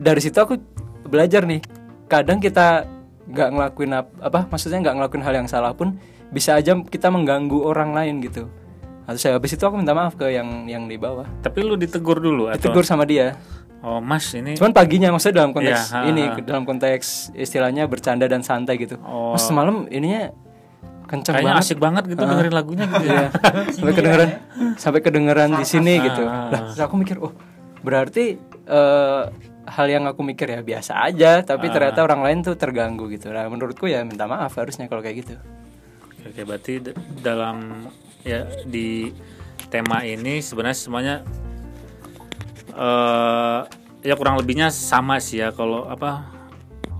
dari 0.00 0.24
situ 0.24 0.40
aku 0.40 0.56
belajar 1.04 1.44
nih. 1.44 1.60
Kadang 2.08 2.40
kita 2.40 2.88
nggak 3.28 3.48
ngelakuin 3.52 3.92
ap- 3.92 4.16
apa, 4.18 4.48
maksudnya 4.48 4.80
nggak 4.80 4.96
ngelakuin 4.96 5.22
hal 5.22 5.34
yang 5.36 5.48
salah 5.48 5.76
pun 5.76 6.00
bisa 6.32 6.56
aja 6.56 6.72
kita 6.80 7.12
mengganggu 7.12 7.60
orang 7.60 7.92
lain 7.92 8.24
gitu. 8.24 8.48
Atau 9.04 9.20
saya 9.20 9.36
habis 9.36 9.52
itu 9.52 9.60
aku 9.60 9.76
minta 9.76 9.92
maaf 9.92 10.16
ke 10.16 10.32
yang 10.32 10.64
yang 10.64 10.88
di 10.88 10.96
bawah. 10.96 11.28
Tapi 11.44 11.60
lu 11.60 11.76
ditegur 11.76 12.16
dulu 12.16 12.48
atau 12.48 12.56
Ditegur 12.56 12.88
sama 12.88 13.04
dia. 13.04 13.36
Oh, 13.80 13.96
Mas 13.98 14.28
ini 14.32 14.60
Cuman 14.60 14.70
paginya 14.70 15.08
maksudnya 15.08 15.40
dalam 15.40 15.52
konteks 15.52 15.80
ha, 15.90 16.04
ini 16.04 16.22
ha. 16.22 16.36
dalam 16.40 16.62
konteks 16.62 17.32
istilahnya 17.32 17.88
bercanda 17.88 18.24
dan 18.24 18.44
santai 18.44 18.76
gitu. 18.76 19.00
Oh. 19.00 19.32
Mas 19.32 19.42
semalam 19.42 19.88
ininya 19.88 20.36
kenceng 21.08 21.34
kayaknya 21.34 21.54
banget. 21.56 21.66
asik 21.66 21.78
banget 21.80 22.04
gitu 22.06 22.22
dengerin 22.22 22.54
lagunya 22.54 22.84
gitu 22.86 23.06
ya. 23.08 23.12
Iya. 23.16 23.28
sampai 23.74 23.92
kedengeran 23.92 24.28
sampai 24.76 25.00
kedengeran 25.00 25.50
di 25.54 25.64
sini 25.64 25.92
gitu. 25.98 26.22
Ah. 26.22 26.46
Lah, 26.46 26.60
terus 26.68 26.78
aku 26.78 26.94
mikir, 26.94 27.16
oh 27.18 27.32
berarti 27.80 28.36
eh, 28.68 29.22
hal 29.64 29.86
yang 29.86 30.04
aku 30.04 30.20
mikir 30.20 30.46
ya 30.46 30.60
biasa 30.60 31.00
aja, 31.00 31.40
tapi 31.40 31.66
Ah. 31.66 31.72
ternyata 31.72 32.00
orang 32.00 32.20
lain 32.20 32.38
tuh 32.42 32.54
terganggu 32.54 33.08
gitu. 33.08 33.32
Nah, 33.32 33.46
menurutku 33.46 33.86
ya 33.86 34.04
minta 34.04 34.24
maaf 34.24 34.54
harusnya 34.54 34.86
kalau 34.86 35.00
kayak 35.00 35.24
gitu. 35.24 35.34
Oke, 36.20 36.44
berarti 36.44 36.84
d- 36.84 36.92
dalam 37.16 37.88
ya 38.20 38.44
di 38.62 39.08
tema 39.66 40.04
ini 40.04 40.38
sebenarnya 40.38 40.76
semuanya 40.76 41.14
eh 42.74 43.60
ya 44.00 44.14
kurang 44.16 44.40
lebihnya 44.40 44.72
sama 44.72 45.20
sih 45.20 45.44
ya 45.44 45.52
kalau 45.52 45.84
apa 45.84 46.24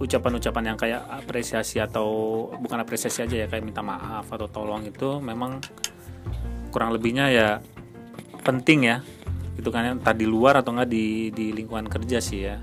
ucapan-ucapan 0.01 0.73
yang 0.73 0.79
kayak 0.81 1.03
apresiasi 1.13 1.77
atau 1.81 2.09
bukan 2.57 2.81
apresiasi 2.81 3.21
aja 3.25 3.37
ya 3.45 3.47
kayak 3.49 3.65
minta 3.65 3.85
maaf 3.85 4.29
atau 4.33 4.49
tolong 4.49 4.85
itu 4.89 5.21
memang 5.21 5.61
kurang 6.73 6.93
lebihnya 6.97 7.29
ya 7.29 7.49
penting 8.45 8.89
ya. 8.89 9.05
Gitu 9.61 9.69
kan 9.69 10.01
entah 10.01 10.17
di 10.17 10.25
luar 10.25 10.65
atau 10.65 10.73
enggak 10.73 10.89
di 10.89 11.29
di 11.37 11.53
lingkungan 11.53 11.85
kerja 11.85 12.17
sih 12.17 12.49
ya. 12.49 12.57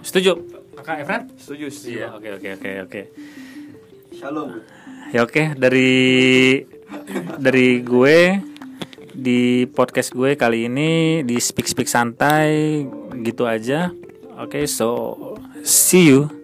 Setuju. 0.00 0.32
Kakak 0.80 1.04
Efren 1.04 1.22
Setuju, 1.36 1.66
setuju. 1.68 1.92
iya 1.92 2.08
oke 2.14 2.28
oke 2.40 2.48
oke 2.56 2.70
oke. 2.88 3.00
Shalom. 4.16 4.48
Ya 5.12 5.20
oke, 5.26 5.58
dari 5.58 5.90
dari 7.36 7.82
gue 7.82 8.16
di 9.20 9.68
podcast 9.68 10.16
gue 10.16 10.32
kali 10.32 10.72
ini 10.72 11.20
di 11.28 11.36
speak 11.36 11.68
speak 11.68 11.88
santai 11.92 12.88
gitu 13.20 13.44
aja. 13.44 13.92
Oke, 14.40 14.64
so 14.64 15.12
see 15.60 16.08
you. 16.08 16.39